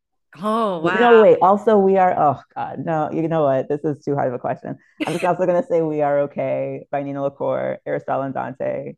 Oh 0.40 0.78
wow! 0.78 0.96
No, 1.00 1.22
wait. 1.22 1.38
Also, 1.42 1.76
we 1.76 1.96
are. 1.96 2.14
Oh 2.16 2.40
God, 2.54 2.78
no. 2.78 3.10
You 3.12 3.26
know 3.26 3.42
what? 3.42 3.68
This 3.68 3.80
is 3.84 4.04
too 4.04 4.14
hard 4.14 4.28
of 4.28 4.34
a 4.34 4.38
question. 4.38 4.78
I'm 5.04 5.12
just 5.12 5.24
also 5.24 5.44
gonna 5.44 5.66
say 5.68 5.82
"We 5.82 6.02
Are 6.02 6.20
Okay" 6.20 6.86
by 6.92 7.02
Nina 7.02 7.20
LaCour, 7.22 7.78
Aristotle 7.84 8.22
and 8.22 8.34
Dante. 8.34 8.94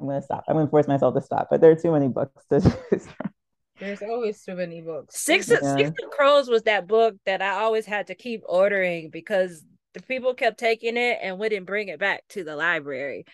I'm 0.00 0.06
gonna 0.06 0.22
stop. 0.22 0.44
I'm 0.48 0.56
gonna 0.56 0.70
force 0.70 0.88
myself 0.88 1.14
to 1.14 1.20
stop. 1.20 1.48
But 1.50 1.60
there 1.60 1.70
are 1.70 1.76
too 1.76 1.92
many 1.92 2.08
books 2.08 2.44
to 2.48 2.60
choose 2.90 3.06
from. 3.06 3.30
There's 3.78 4.00
always 4.00 4.42
too 4.42 4.54
many 4.54 4.80
books. 4.80 5.20
Six 5.20 5.50
yeah. 5.50 5.76
Six 5.76 5.90
of 5.90 6.10
Crows 6.10 6.48
was 6.48 6.62
that 6.62 6.86
book 6.86 7.16
that 7.26 7.42
I 7.42 7.50
always 7.50 7.84
had 7.84 8.06
to 8.06 8.14
keep 8.14 8.42
ordering 8.46 9.10
because 9.10 9.64
the 9.94 10.02
people 10.02 10.34
kept 10.34 10.58
taking 10.58 10.96
it 10.96 11.18
and 11.22 11.38
wouldn't 11.38 11.66
bring 11.66 11.88
it 11.88 11.98
back 11.98 12.22
to 12.30 12.44
the 12.44 12.56
library. 12.56 13.24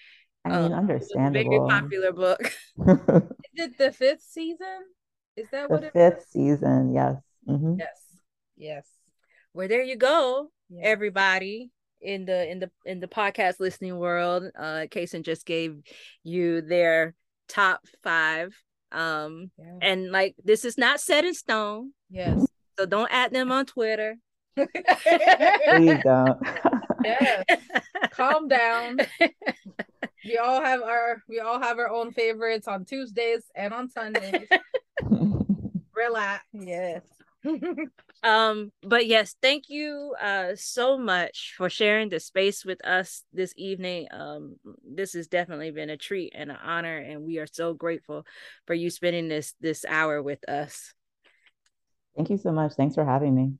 I 0.44 0.48
mean, 0.50 0.72
um, 0.72 0.78
understandable. 0.78 1.68
very 1.68 1.80
popular 1.80 2.12
book. 2.12 2.40
Is 2.86 3.64
it 3.64 3.78
the 3.78 3.92
fifth 3.92 4.22
season? 4.22 4.80
Is 5.36 5.48
that 5.50 5.68
the 5.68 5.74
what 5.74 5.84
it 5.84 5.92
fifth 5.92 6.18
is? 6.18 6.28
season? 6.30 6.92
Yes. 6.94 7.16
Mm-hmm. 7.48 7.74
Yes. 7.78 8.00
Yes. 8.56 8.86
Well, 9.54 9.68
there 9.68 9.82
you 9.82 9.96
go, 9.96 10.50
yes. 10.68 10.82
everybody 10.84 11.70
in 12.00 12.24
the 12.24 12.48
in 12.50 12.60
the 12.60 12.70
in 12.84 13.00
the 13.00 13.08
podcast 13.08 13.60
listening 13.60 13.96
world. 13.98 14.44
Uh, 14.58 14.86
Kacen 14.90 15.22
just 15.22 15.46
gave 15.46 15.76
you 16.22 16.60
their 16.60 17.14
top 17.48 17.80
five. 18.02 18.54
Um, 18.90 19.50
yeah. 19.58 19.78
and 19.82 20.10
like 20.10 20.34
this 20.44 20.64
is 20.64 20.78
not 20.78 21.00
set 21.00 21.24
in 21.24 21.34
stone. 21.34 21.92
Yes. 22.10 22.46
So 22.78 22.86
don't 22.86 23.10
add 23.12 23.32
them 23.32 23.52
on 23.52 23.66
Twitter. 23.66 24.16
Please 24.56 25.98
don't. 26.04 26.38
yes. 27.04 27.44
Calm 28.10 28.48
down. 28.48 28.98
We 30.24 30.36
all 30.38 30.62
have 30.62 30.82
our 30.82 31.22
we 31.28 31.40
all 31.40 31.60
have 31.60 31.78
our 31.78 31.90
own 31.90 32.12
favorites 32.12 32.68
on 32.68 32.84
Tuesdays 32.84 33.44
and 33.54 33.72
on 33.72 33.88
Sundays. 33.88 34.48
Relax. 35.94 36.44
Yes. 36.52 37.02
um, 38.24 38.72
but 38.82 39.06
yes, 39.06 39.36
thank 39.40 39.68
you 39.68 40.14
uh 40.20 40.50
so 40.56 40.98
much 40.98 41.54
for 41.56 41.70
sharing 41.70 42.08
the 42.08 42.18
space 42.18 42.64
with 42.64 42.84
us 42.84 43.22
this 43.32 43.54
evening. 43.56 44.08
Um, 44.10 44.56
this 44.84 45.12
has 45.12 45.28
definitely 45.28 45.70
been 45.70 45.90
a 45.90 45.96
treat 45.96 46.32
and 46.34 46.50
an 46.50 46.58
honor, 46.62 46.98
and 46.98 47.22
we 47.22 47.38
are 47.38 47.46
so 47.46 47.74
grateful 47.74 48.26
for 48.66 48.74
you 48.74 48.90
spending 48.90 49.28
this 49.28 49.54
this 49.60 49.84
hour 49.88 50.20
with 50.20 50.46
us. 50.48 50.92
Thank 52.16 52.30
you 52.30 52.38
so 52.38 52.50
much. 52.50 52.72
Thanks 52.72 52.96
for 52.96 53.04
having 53.04 53.34
me. 53.34 53.52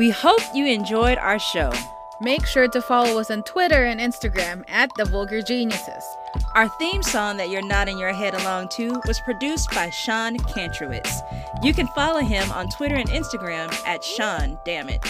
We 0.00 0.08
hope 0.08 0.40
you 0.54 0.64
enjoyed 0.64 1.18
our 1.18 1.38
show. 1.38 1.70
Make 2.22 2.46
sure 2.46 2.66
to 2.68 2.80
follow 2.80 3.20
us 3.20 3.30
on 3.30 3.42
Twitter 3.42 3.84
and 3.84 4.00
Instagram 4.00 4.64
at 4.66 4.88
The 4.96 5.04
Vulgar 5.04 5.42
Geniuses. 5.42 6.02
Our 6.54 6.70
theme 6.78 7.02
song 7.02 7.36
that 7.36 7.50
you're 7.50 7.60
nodding 7.60 7.98
your 7.98 8.14
head 8.14 8.32
along 8.32 8.70
to 8.76 8.98
was 9.06 9.20
produced 9.20 9.70
by 9.72 9.90
Sean 9.90 10.38
Kantrowitz. 10.38 11.20
You 11.62 11.74
can 11.74 11.86
follow 11.88 12.20
him 12.20 12.50
on 12.52 12.70
Twitter 12.70 12.94
and 12.94 13.10
Instagram 13.10 13.70
at 13.86 14.02
Sean 14.02 14.58
Dammit. 14.64 15.04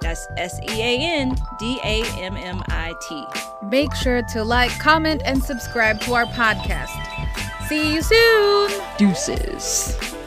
That's 0.00 0.24
S 0.36 0.60
E 0.60 0.80
A 0.80 0.98
N 1.00 1.34
D 1.58 1.80
A 1.82 2.04
M 2.20 2.36
M 2.36 2.62
I 2.68 2.94
T. 3.08 3.24
Make 3.66 3.92
sure 3.96 4.22
to 4.32 4.44
like, 4.44 4.70
comment, 4.78 5.22
and 5.24 5.42
subscribe 5.42 6.00
to 6.02 6.14
our 6.14 6.26
podcast. 6.26 7.66
See 7.66 7.94
you 7.94 8.00
soon. 8.00 8.70
Deuces. 8.96 10.19